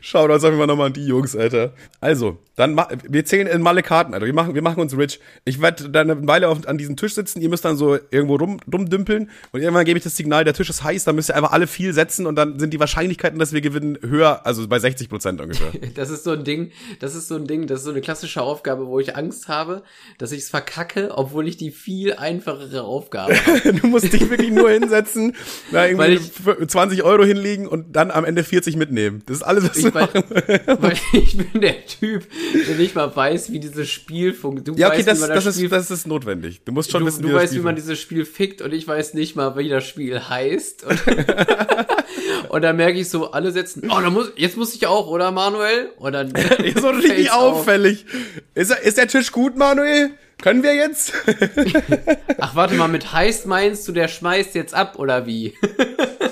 [0.00, 1.72] Schau, da sagen wir nochmal an die Jungs, Alter.
[2.00, 4.26] Also, dann wir zählen in Malle Karten, Alter.
[4.26, 5.20] Wir machen, wir machen uns rich.
[5.44, 8.36] Ich werde dann eine Weile auf, an diesem Tisch sitzen, ihr müsst dann so irgendwo
[8.36, 11.36] rum, rumdümpeln und irgendwann gebe ich das Signal, der Tisch ist heiß, dann müsst ihr
[11.36, 14.78] einfach alle viel setzen und dann sind die Wahrscheinlichkeiten, dass wir gewinnen, höher, also bei
[14.78, 15.72] 60 Prozent ungefähr.
[15.94, 16.70] Das ist so ein Ding,
[17.00, 19.82] das ist so ein Ding, das ist so eine klassische Aufgabe, wo ich Angst habe,
[20.18, 23.34] dass ich es verkacke, obwohl ich die viel einfachere Aufgabe
[23.80, 25.34] du musst dich wirklich nur hinsetzen,
[25.72, 29.22] da irgendwie ich- 20 Euro hinlegen und dann am Ende 40 mitnehmen.
[29.26, 30.08] Das ist alles, was Ich, du weil,
[30.80, 32.26] weil ich bin der Typ,
[32.68, 34.78] der nicht mal weiß, wie dieses Spiel funktioniert.
[34.78, 36.60] Du Ja, okay, weißt, das, das, das, ist, Spiel das ist notwendig.
[36.64, 38.62] Du musst schon Du, wissen, du wie das weißt, Spiel wie man dieses Spiel fickt
[38.62, 40.86] und ich weiß nicht mal, wie das Spiel heißt.
[42.48, 45.30] Und, dann merke ich so, alle setzen, oh, da muss, jetzt muss ich auch, oder
[45.30, 45.90] Manuel?
[45.98, 46.30] Und dann
[46.64, 48.06] Ist so richtig auffällig.
[48.54, 50.10] Ist, ist der Tisch gut, Manuel?
[50.40, 51.12] Können wir jetzt?
[52.38, 55.54] Ach, warte mal, mit heißt meinst du, der schmeißt jetzt ab, oder wie?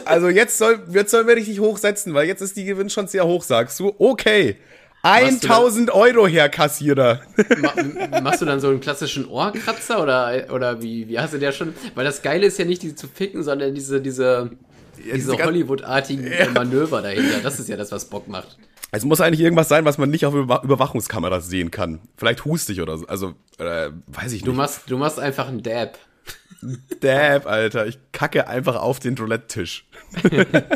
[0.04, 3.26] Also jetzt soll, jetzt sollen wir richtig hochsetzen, weil jetzt ist die Gewinn schon sehr
[3.26, 3.94] hoch, sagst du.
[3.98, 4.56] Okay.
[5.02, 7.20] 1000 Euro, Herr Kassierer.
[7.58, 11.52] Ma machst du dann so einen klassischen Ohrkratzer oder, oder wie, wie hast du der
[11.52, 11.74] schon?
[11.94, 14.50] Weil das Geile ist ja nicht, die zu ficken, sondern diese, diese,
[15.14, 17.40] diese Hollywood-artigen Manöver dahinter.
[17.42, 18.58] Das ist ja das, was Bock macht.
[18.92, 22.00] Es muss eigentlich irgendwas sein, was man nicht auf Über Überwachungskameras sehen kann.
[22.16, 23.06] Vielleicht hustig oder so.
[23.06, 24.58] Also, äh, weiß ich Du nicht.
[24.58, 25.98] machst, du machst einfach einen Dab.
[27.00, 27.86] Dab, Alter.
[27.86, 29.86] Ich kacke einfach auf den Roulette-Tisch.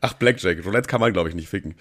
[0.00, 0.64] Ach, Blackjack.
[0.64, 1.74] Roulette kann man, glaube ich, nicht ficken.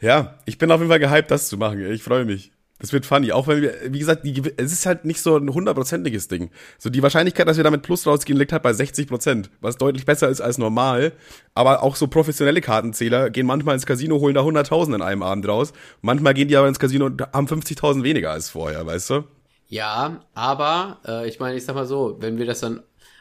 [0.00, 1.80] Ja, ich bin auf jeden Fall gehypt, das zu machen.
[1.90, 2.52] Ich freue mich.
[2.80, 3.32] Das wird funny.
[3.32, 6.50] Auch wenn wir, wie gesagt, die, es ist halt nicht so ein hundertprozentiges Ding.
[6.78, 10.06] So die Wahrscheinlichkeit, dass wir damit Plus rausgehen, liegt halt bei 60 Prozent, was deutlich
[10.06, 11.12] besser ist als normal.
[11.54, 15.48] Aber auch so professionelle Kartenzähler gehen manchmal ins Casino, holen da 100.000 in einem Abend
[15.48, 15.72] raus.
[16.02, 19.24] Manchmal gehen die aber ins Casino und haben 50.000 weniger als vorher, weißt du?
[19.68, 22.80] Ja, aber äh, ich meine, ich sag mal so, wenn wir das dann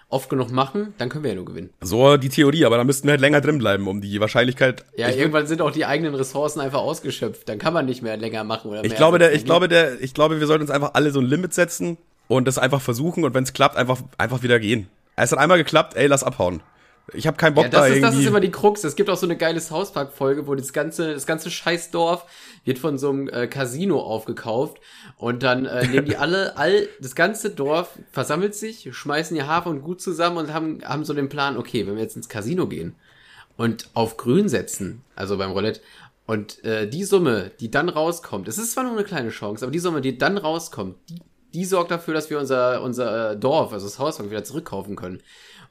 [0.09, 1.69] oft genug machen, dann können wir ja nur gewinnen.
[1.81, 4.85] So die Theorie, aber da müssten wir halt länger drin bleiben, um die Wahrscheinlichkeit.
[4.95, 7.49] Ja, ich, irgendwann sind auch die eigenen Ressourcen einfach ausgeschöpft.
[7.49, 10.01] Dann kann man nicht mehr länger machen oder ich mehr glaube, der, ich glaube, der,
[10.01, 11.97] ich glaube, wir sollten uns einfach alle so ein Limit setzen
[12.27, 14.87] und das einfach versuchen und wenn es klappt, einfach, einfach wieder gehen.
[15.15, 16.61] Es hat einmal geklappt, ey, lass abhauen.
[17.13, 18.23] Ich habe keinen Bock Ja, das da ist, das irgendwie.
[18.23, 18.83] ist immer die Krux.
[18.83, 22.25] Es gibt auch so eine geile South Park Folge, wo das ganze, das ganze Scheißdorf
[22.65, 24.81] wird von so einem äh, Casino aufgekauft
[25.17, 29.69] und dann äh, nehmen die alle, all, das ganze Dorf versammelt sich, schmeißen ihr Hafer
[29.69, 32.67] und Gut zusammen und haben, haben so den Plan, okay, wenn wir jetzt ins Casino
[32.67, 32.95] gehen
[33.55, 35.79] und auf Grün setzen, also beim Roulette,
[36.25, 39.71] und äh, die Summe, die dann rauskommt, es ist zwar nur eine kleine Chance, aber
[39.71, 41.21] die Summe, die dann rauskommt, die,
[41.53, 45.21] die sorgt dafür, dass wir unser, unser äh, Dorf, also das Haus, wieder zurückkaufen können.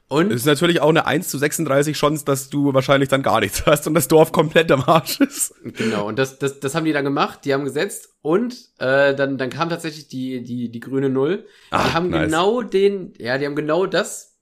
[0.09, 3.41] Und Es ist natürlich auch eine 1 zu 36 Chance, dass du wahrscheinlich dann gar
[3.41, 5.53] nichts hast und das Dorf komplett am Arsch ist.
[5.63, 9.37] Genau, und das, das, das haben die dann gemacht, die haben gesetzt und äh, dann,
[9.37, 11.45] dann kam tatsächlich die, die, die grüne Null.
[11.71, 12.25] Ah, die haben nice.
[12.25, 14.37] genau den, ja, die haben genau das,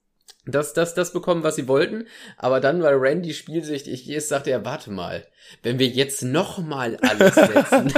[0.46, 2.06] das, das, das bekommen, was sie wollten.
[2.36, 5.26] Aber dann, weil Randy spielsüchtig ist, sagte er, warte mal,
[5.64, 7.92] wenn wir jetzt noch mal alles setzen.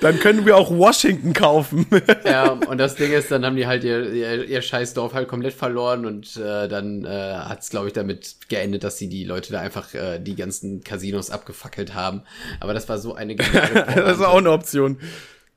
[0.00, 1.86] Dann können wir auch Washington kaufen.
[2.24, 5.54] ja, und das Ding ist, dann haben die halt ihr, ihr, ihr Scheißdorf halt komplett
[5.54, 9.52] verloren und äh, dann äh, hat es, glaube ich, damit geendet, dass sie die Leute
[9.52, 12.22] da einfach äh, die ganzen Casinos abgefackelt haben.
[12.60, 13.36] Aber das war so eine
[13.94, 14.98] das ist auch eine Option.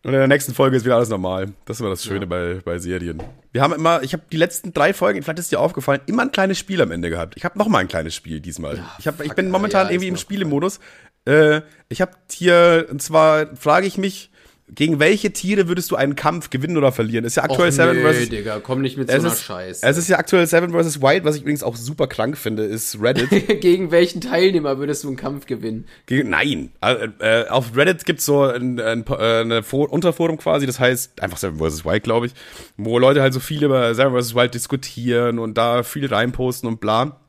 [0.05, 1.47] Und in der nächsten Folge ist wieder alles normal.
[1.65, 2.25] Das ist immer das Schöne Ja.
[2.27, 3.23] bei, bei Serien.
[3.53, 6.31] Wir haben immer, ich habe die letzten drei Folgen, vielleicht ist dir aufgefallen, immer ein
[6.31, 7.33] kleines Spiel am Ende gehabt.
[7.37, 8.83] Ich habe noch mal ein kleines Spiel diesmal.
[8.99, 10.79] ich, hab, ich bin momentan ja, irgendwie im Spielemodus.
[11.25, 14.31] Äh, ich habe hier, und zwar frage ich mich,
[14.67, 17.23] gegen welche Tiere würdest du einen Kampf gewinnen oder verlieren?
[17.23, 18.29] Ist ja aktuell Och, Seven nee, vs.
[18.29, 19.85] Digga, komm nicht mit so Es einer ist, Scheiße.
[19.85, 21.01] es ist ja aktuell Seven vs.
[21.01, 23.29] Wild, was ich übrigens auch super krank finde, ist Reddit.
[23.61, 25.85] Gegen welchen Teilnehmer würdest du einen Kampf gewinnen?
[26.07, 26.71] Gegen, nein.
[26.81, 31.21] Äh, äh, auf Reddit gibt's so ein, ein, äh, eine For Unterforum quasi, das heißt
[31.21, 31.85] einfach Seven vs.
[31.85, 32.33] Wild, glaube ich,
[32.75, 34.33] wo Leute halt so viel über Seven vs.
[34.33, 37.19] Wild diskutieren und da viel reinposten und bla.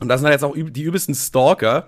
[0.00, 1.86] Und das sind halt jetzt auch die übelsten Stalker,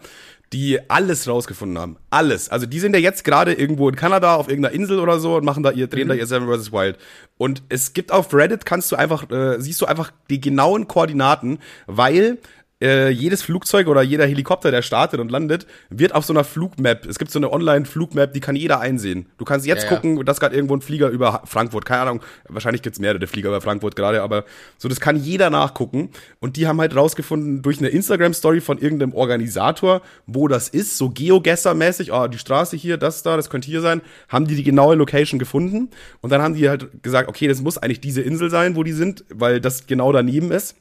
[0.53, 1.97] die alles rausgefunden haben.
[2.11, 2.49] Alles.
[2.49, 5.45] Also die sind ja jetzt gerade irgendwo in Kanada auf irgendeiner Insel oder so und
[5.45, 6.73] machen da ihr, drehen da ihr Seven vs.
[6.73, 6.99] Wild.
[7.37, 11.59] Und es gibt auf Reddit, kannst du einfach, äh, siehst du einfach die genauen Koordinaten,
[11.87, 12.39] weil
[12.85, 17.07] äh, jedes Flugzeug oder jeder Helikopter, der startet und landet, wird auf so einer Flugmap.
[17.07, 19.27] Es gibt so eine Online-Flugmap, die kann jeder einsehen.
[19.39, 19.97] Du kannst jetzt Ja, ja.
[19.97, 23.63] gucken, dass gerade irgendwo ein Flieger über Frankfurt, keine Ahnung, wahrscheinlich gibt's mehrere Flieger über
[23.63, 24.45] Frankfurt gerade, aber
[24.77, 26.11] so, das kann jeder nachgucken.
[26.41, 31.09] Und die haben halt rausgefunden durch eine Instagram-Story von irgendeinem Organisator, wo das ist, so
[31.09, 34.95] Geogesser-mäßig, ah, die Straße hier, das da, das könnte hier sein, haben die die genaue
[34.95, 35.89] Location gefunden.
[36.21, 38.93] Und dann haben die halt gesagt, okay, das muss eigentlich diese Insel sein, wo die
[38.93, 40.77] sind, weil das genau daneben ist.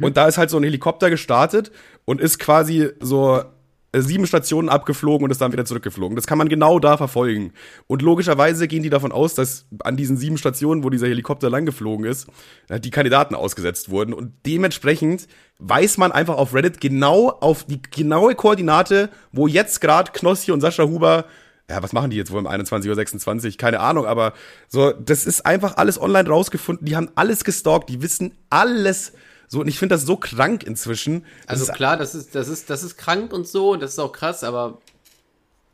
[0.00, 1.70] Und da ist halt so ein Helikopter gestartet
[2.04, 3.42] und ist quasi so
[3.90, 6.14] äh, sieben Stationen abgeflogen und ist dann wieder zurückgeflogen.
[6.14, 7.52] Das kann man genau da verfolgen.
[7.86, 12.04] Und logischerweise gehen die davon aus, dass an diesen sieben Stationen, wo dieser Helikopter langgeflogen
[12.04, 12.28] ist,
[12.68, 14.12] äh, die Kandidaten ausgesetzt wurden.
[14.12, 15.26] Und dementsprechend
[15.58, 20.60] weiß man einfach auf Reddit genau auf die genaue Koordinate, wo jetzt gerade Knossi und
[20.60, 21.24] Sascha Huber
[21.70, 23.58] ja, was machen die jetzt wohl um 21.26 Uhr?
[23.58, 24.32] Keine Ahnung, aber
[24.68, 26.86] so, das ist einfach alles online rausgefunden.
[26.86, 29.12] Die haben alles gestalkt, die wissen alles.
[29.48, 31.24] So, und ich finde das so krank inzwischen.
[31.46, 34.12] Also klar, das ist, das ist, das ist krank und so, und das ist auch
[34.12, 34.78] krass, aber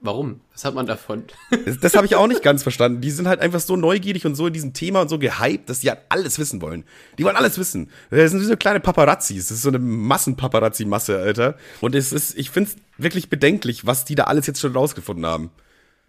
[0.00, 0.40] warum?
[0.52, 1.24] Was hat man davon?
[1.64, 3.00] Das, das habe ich auch nicht ganz verstanden.
[3.00, 5.80] Die sind halt einfach so neugierig und so in diesem Thema und so gehypt, dass
[5.80, 6.84] die halt alles wissen wollen.
[7.18, 7.90] Die wollen alles wissen.
[8.10, 9.48] Das sind wie so kleine Paparazzis.
[9.48, 11.56] Das ist so eine Massenpaparazzi-Masse, Alter.
[11.80, 15.26] Und es ist, ich finde es wirklich bedenklich, was die da alles jetzt schon rausgefunden
[15.26, 15.50] haben.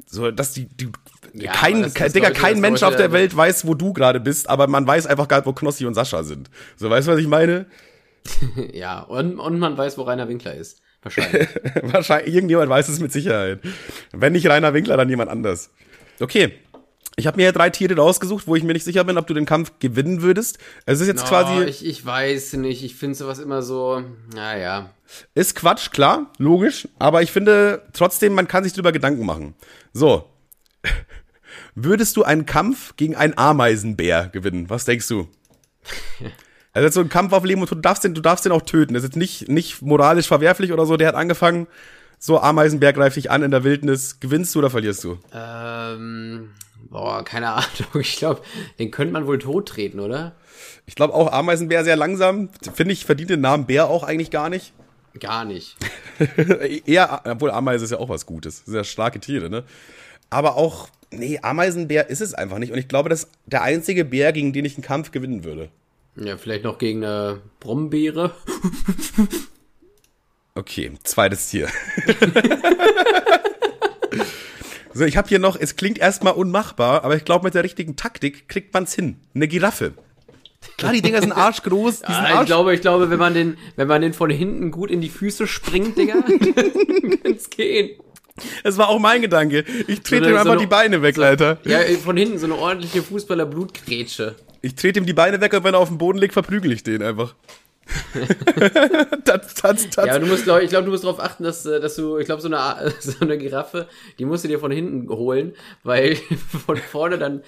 [0.06, 0.90] So, dass die, die
[1.34, 4.20] Ja, kein, das- kein, das Digga, kein Mensch auf der Welt weiß, wo du gerade
[4.20, 6.50] bist, aber man weiß einfach gar nicht, wo Knossi und Sascha sind.
[6.78, 7.66] So, weißt du, was ich meine?
[8.74, 10.82] ja, und, und man weiß, wo Rainer Winkler ist.
[11.04, 11.48] Wahrscheinlich.
[11.84, 13.60] Wahrscheinlich, irgendjemand weiß es mit Sicherheit.
[14.12, 15.70] Wenn nicht Rainer Winkler, dann jemand anders.
[16.20, 16.54] Okay.
[17.18, 19.34] Ich habe mir ja drei Tiere rausgesucht, wo ich mir nicht sicher bin, ob du
[19.34, 20.58] den Kampf gewinnen würdest.
[20.86, 24.04] Es ist jetzt Oh, quasi, ich, ich weiß nicht, ich finde sowas immer so,
[24.34, 24.90] naja.
[25.34, 29.54] ist Quatsch, klar, logisch, aber ich finde trotzdem, man kann sich drüber Gedanken machen.
[29.94, 30.30] So.
[31.76, 34.70] Würdest du einen Kampf gegen einen Ameisenbär gewinnen?
[34.70, 35.28] Was denkst du?
[36.74, 38.62] Also so ein Kampf auf Leben und Tod, du darfst den, du darfst den auch
[38.62, 38.96] töten.
[38.96, 40.98] Das ist jetzt nicht, nicht moralisch verwerflich oder so.
[40.98, 41.68] Der hat angefangen,
[42.20, 44.20] so Ameisenbär greift dich an in der Wildnis.
[44.20, 45.18] Gewinnst du oder verlierst du?
[45.34, 46.50] Ähm,
[46.90, 48.00] boah, keine Ahnung.
[48.00, 48.42] Ich glaube,
[48.80, 50.36] den könnte man wohl tot treten, oder?
[50.86, 52.50] Ich glaube auch Ameisenbär sehr langsam.
[52.74, 54.74] Finde ich, verdient den Namen Bär auch eigentlich gar nicht.
[55.20, 55.78] Gar nicht.
[56.86, 58.64] Eher, obwohl Ameise ist ja auch was Gutes.
[58.66, 59.64] Sind ja starke Tiere, ne?
[60.30, 62.72] Aber auch, nee, Ameisenbär ist es einfach nicht.
[62.72, 65.70] Und ich glaube, das ist der einzige Bär, gegen den ich einen Kampf gewinnen würde.
[66.18, 68.32] Ja, vielleicht noch gegen eine Brombeere.
[70.58, 71.68] Okay, zweites Tier.
[74.96, 77.96] So, ich habe hier noch, es klingt erstmal unmachbar, aber ich glaube, mit der richtigen
[77.96, 79.18] Taktik kriegt man's hin.
[79.36, 79.94] Eine Giraffe.
[80.78, 83.34] Klar, die Dinger sind arschgroß, die sind Ah, ich arsch glaube, ich glaube, wenn man
[83.36, 86.16] den, wenn man den von hinten gut in die Füße springt, Digga,
[87.24, 87.92] kann's gehen.
[88.64, 89.64] Das war auch mein Gedanke.
[89.88, 91.60] Ich trete So ihm einfach so eine- die Beine weg, Alter.
[91.66, 94.36] Ja, von hinten so eine ordentliche Fußballer-Blutgrätsche.
[94.62, 96.84] Ich trete ihm die Beine weg und wenn er auf dem Boden liegt, verprügel ich
[96.84, 97.36] den einfach.
[99.26, 100.06] das, das, das.
[100.06, 102.26] Ja, du musst, glaub, ich glaube, du musst darauf achten, dass, äh, dass du, ich
[102.26, 103.88] glaube, so eine, so eine Giraffe,
[104.20, 106.16] die musst du dir von hinten holen, weil
[106.66, 107.44] von vorne dann,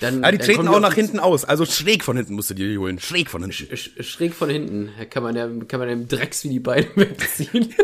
[0.00, 0.24] dann.
[0.24, 1.44] Ah, die dann treten auch nach hinten aus.
[1.44, 2.98] Also schräg von hinten musst du dir die holen.
[2.98, 3.74] Schräg von hinten.
[3.74, 4.90] sch- Schräg von hinten.
[5.10, 7.74] Kann man ja, kann man dem Drecks wie die Beine wegziehen.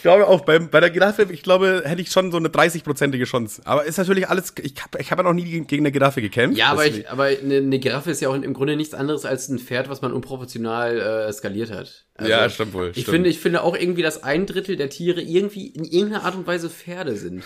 [0.00, 3.26] Ich glaube auch, bei, bei der Giraffe, ich glaube, hätte ich schon so eine 30-prozentige
[3.26, 3.60] Chance.
[3.66, 6.22] Aber ist natürlich alles, ich habe ich hab ja noch nie gegen gegen eine Giraffe
[6.22, 6.56] gekämpft.
[6.56, 9.50] ja, aber, ich, aber eine, eine Giraffe ist ja auch im Grunde nichts anderes als
[9.50, 10.98] ein Pferd, was man unproportional
[11.28, 12.06] äh, skaliert hat.
[12.14, 13.08] Also, Ja, stimmt wohl, Ich stimmt.
[13.08, 16.46] finde, ich finde auch irgendwie, dass ein Drittel der Tiere irgendwie in irgendeiner Art und
[16.46, 17.44] Weise Pferde sind.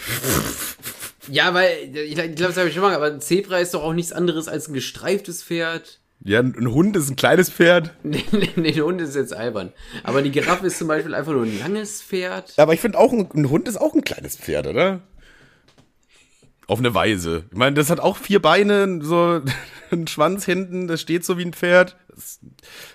[1.29, 3.83] ja, weil, ich, ich glaube, das habe ich schon mal, aber ein Zebra ist doch
[3.83, 5.99] auch nichts anderes als ein gestreiftes Pferd.
[6.23, 7.93] Ja, ein ein Hund ist ein kleines Pferd.
[8.03, 8.25] Nee,
[8.57, 9.73] nee, der Hund ist jetzt albern.
[10.05, 12.55] Aber die Giraffe ist zum Beispiel einfach nur ein langes Pferd.
[12.59, 15.03] Aber ich finde auch, ein, ein Hund ist auch ein kleines Pferd, oder?
[16.67, 17.45] Auf eine Weise.
[17.51, 19.43] Ich meine, das hat auch vier Beine, so
[19.91, 21.97] einen Schwanz hinten, das steht so wie ein Pferd.
[22.09, 22.41] Das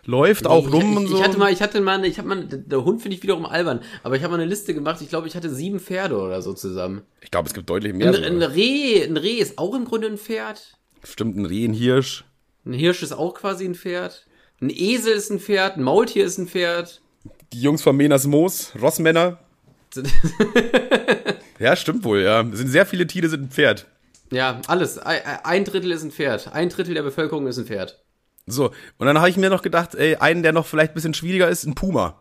[0.06, 1.18] läuft auch ich, rum ich, und so.
[1.18, 3.46] Ich hatte mal, ich hatte mal, eine- ich habe mal, der Hund finde ich wiederum
[3.46, 5.02] albern, aber ich habe mal eine Liste gemacht.
[5.02, 7.04] Ich glaube, ich hatte sieben Pferde oder so zusammen.
[7.22, 8.08] ich glaube, es gibt deutlich mehr.
[8.08, 10.80] Ein, ein Reh, ein Reh ist auch im Grunde ein Pferd.
[11.04, 12.24] Stimmt, ein Reh, ein Hirsch.
[12.66, 14.26] Ein Hirsch ist auch quasi ein Pferd.
[14.62, 15.78] Ein Esel ist ein Pferd.
[15.78, 17.02] Ein Maultier ist ein Pferd.
[17.54, 19.40] Die Jungs von Menas Moos, Rossmänner.
[21.60, 22.42] Ja, stimmt wohl, ja.
[22.42, 23.86] Es sind sehr viele Tiere, sind ein Pferd.
[24.32, 24.98] Ja, alles.
[24.98, 26.54] Ein Drittel ist ein Pferd.
[26.54, 28.02] Ein Drittel der Bevölkerung ist ein Pferd.
[28.48, 31.14] So, und dann habe ich mir noch gedacht, ey, einen, der noch vielleicht ein bisschen
[31.14, 32.18] schwieriger ist, ein Puma.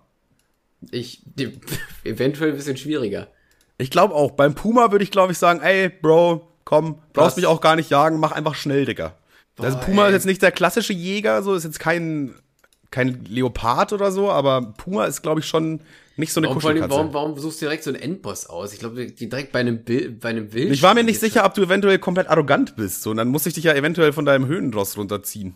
[0.91, 1.61] Ich, die,
[2.05, 3.28] eventuell ein bisschen schwieriger.
[3.78, 7.36] Ich glaube auch, beim Puma würde ich, glaube ich, sagen, ey, Bro, komm, brauchst Was?
[7.36, 9.14] mich auch gar nicht jagen, mach einfach schnell, Digga.
[9.59, 10.09] Also Boah, Puma ey.
[10.09, 12.34] ist jetzt nicht der klassische Jäger, so ist jetzt kein
[12.90, 15.80] kein Leopard oder so, aber Puma ist, glaube ich, schon
[16.16, 16.90] nicht so eine Warum, Kuschelkatze.
[16.90, 18.72] warum, warum suchst du direkt so einen Endboss aus?
[18.72, 20.72] Ich glaube, direkt bei einem, Bild, bei einem Wild.
[20.72, 23.02] Ich war mir nicht sicher, ob du eventuell komplett arrogant bist.
[23.02, 25.54] So, und dann muss ich dich ja eventuell von deinem Höhenross runterziehen.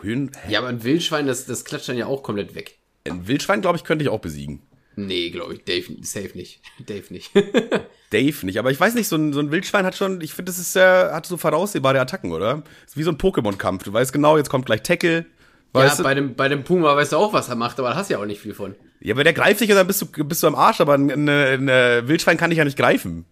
[0.00, 0.30] Höhen?
[0.48, 2.78] Ja, aber ein Wildschwein, das, das klatscht dann ja auch komplett weg.
[3.08, 4.62] Ein Wildschwein, glaube ich, könnte ich auch besiegen.
[4.96, 5.64] Nee, glaube ich.
[5.64, 6.60] Dave, safe nicht.
[6.86, 7.30] Dave nicht.
[8.10, 10.50] Dave nicht, aber ich weiß nicht, so ein, so ein Wildschwein hat schon, ich finde,
[10.50, 12.62] das ist sehr, hat so voraussehbare Attacken, oder?
[12.86, 13.82] Ist wie so ein Pokémon-Kampf.
[13.82, 15.26] Du weißt genau, jetzt kommt gleich Tackle.
[15.72, 16.02] Weißt ja, du?
[16.04, 18.14] bei dem, bei dem Puma weißt du auch, was er macht, aber da hast du
[18.14, 18.76] ja auch nicht viel von.
[19.00, 21.10] Ja, aber der greift dich und dann bist du, bist du am Arsch, aber ein,
[21.10, 23.24] ein, ein, ein Wildschwein kann dich ja nicht greifen.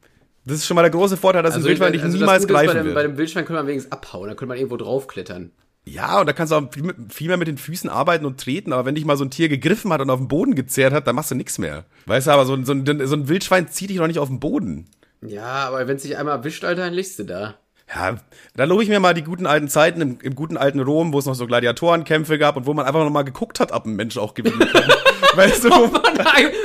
[0.44, 2.54] Das ist schon mal der große Vorteil, dass ein Wildschwein dich also das niemals Gute
[2.54, 2.94] ist, greifen bei dem, wird.
[2.96, 5.52] bei dem Wildschwein könnte man wenigstens abhauen, da könnte man irgendwo draufklettern.
[5.84, 6.68] Ja, und da kannst du auch
[7.10, 9.48] viel, mehr mit den Füßen arbeiten und treten, aber wenn dich mal so ein Tier
[9.48, 11.84] gegriffen hat und auf den Boden gezerrt hat, dann machst du nichts mehr.
[12.06, 14.28] Weißt du, aber so, ein- so, ein, so ein Wildschwein zieht dich doch nicht auf
[14.28, 14.86] den Boden.
[15.26, 17.54] Ja, aber wenn es dich einmal erwischt, Alter, dann liegst du da.
[17.94, 18.16] Ja,
[18.56, 21.18] da lobe ich mir mal die guten alten Zeiten im, im guten alten Rom, wo
[21.18, 23.96] es noch so Gladiatorenkämpfe gab und wo man einfach noch mal geguckt hat, ob ein
[23.96, 24.84] Mensch auch gewinnen kann.
[25.36, 26.02] weißt du, wo man,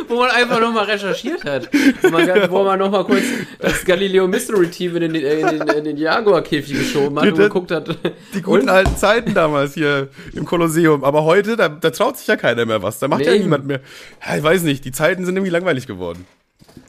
[0.07, 1.69] wo man einfach nochmal recherchiert hat.
[2.01, 3.23] Wo man, wo man nochmal kurz
[3.59, 7.43] das Galileo Mystery Team in den, in den, in den Jaguar-Käfig geschoben hat und Bitte?
[7.49, 7.97] geguckt hat.
[8.33, 11.03] die guten alten Zeiten damals hier im Kolosseum.
[11.03, 12.99] Aber heute, da, da traut sich ja keiner mehr was.
[12.99, 13.39] Da macht ja Nee.
[13.39, 13.81] niemand mehr.
[14.25, 16.25] Ja, ich weiß nicht, die Zeiten sind irgendwie langweilig geworden.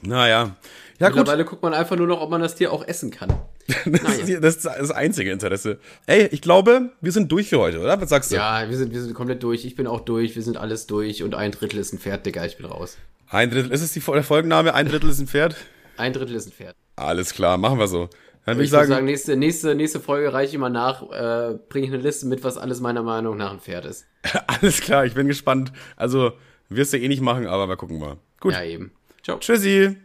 [0.03, 0.51] Naja.
[0.99, 1.19] Ja, gut.
[1.19, 3.33] Mittlerweile guckt man einfach nur noch, ob man das Tier auch essen kann.
[3.85, 5.79] Das, ist, hier- das ist das einzige Interesse.
[6.07, 8.01] Ey, ich glaube, wir sind durch für heute, oder?
[8.01, 8.37] Was sagst du?
[8.37, 9.65] Ja, wir sind, wir sind komplett durch.
[9.65, 10.35] Ich bin auch durch.
[10.35, 11.23] Wir sind alles durch.
[11.23, 12.45] Und ein Drittel ist ein Pferd, Digga.
[12.47, 12.97] Ich bin raus.
[13.29, 14.73] Ein Drittel, ist es die, der Folgenname?
[14.75, 15.55] Ein Drittel ist ein Pferd?
[15.99, 16.75] Ein Drittel ist ein Pferd.
[16.97, 18.09] Alles klar, machen wir so.
[18.47, 21.03] Dann würde Ich ich würde sagen, sagen, nächste, nächste, nächste Folge reiche ich mal nach,
[21.11, 24.07] äh, bringe ich eine Liste mit, was alles meiner Meinung nach ein Pferd ist.
[24.47, 25.73] alles klar, ich bin gespannt.
[25.97, 26.33] Also,
[26.71, 28.17] wirst du eh nicht machen, aber mal gucken mal.
[28.41, 28.55] Gut.
[28.55, 28.93] Ja, eben.
[29.23, 29.39] Ciao.
[29.39, 29.97] Tschüssi.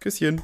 [0.00, 0.36] Küsschen.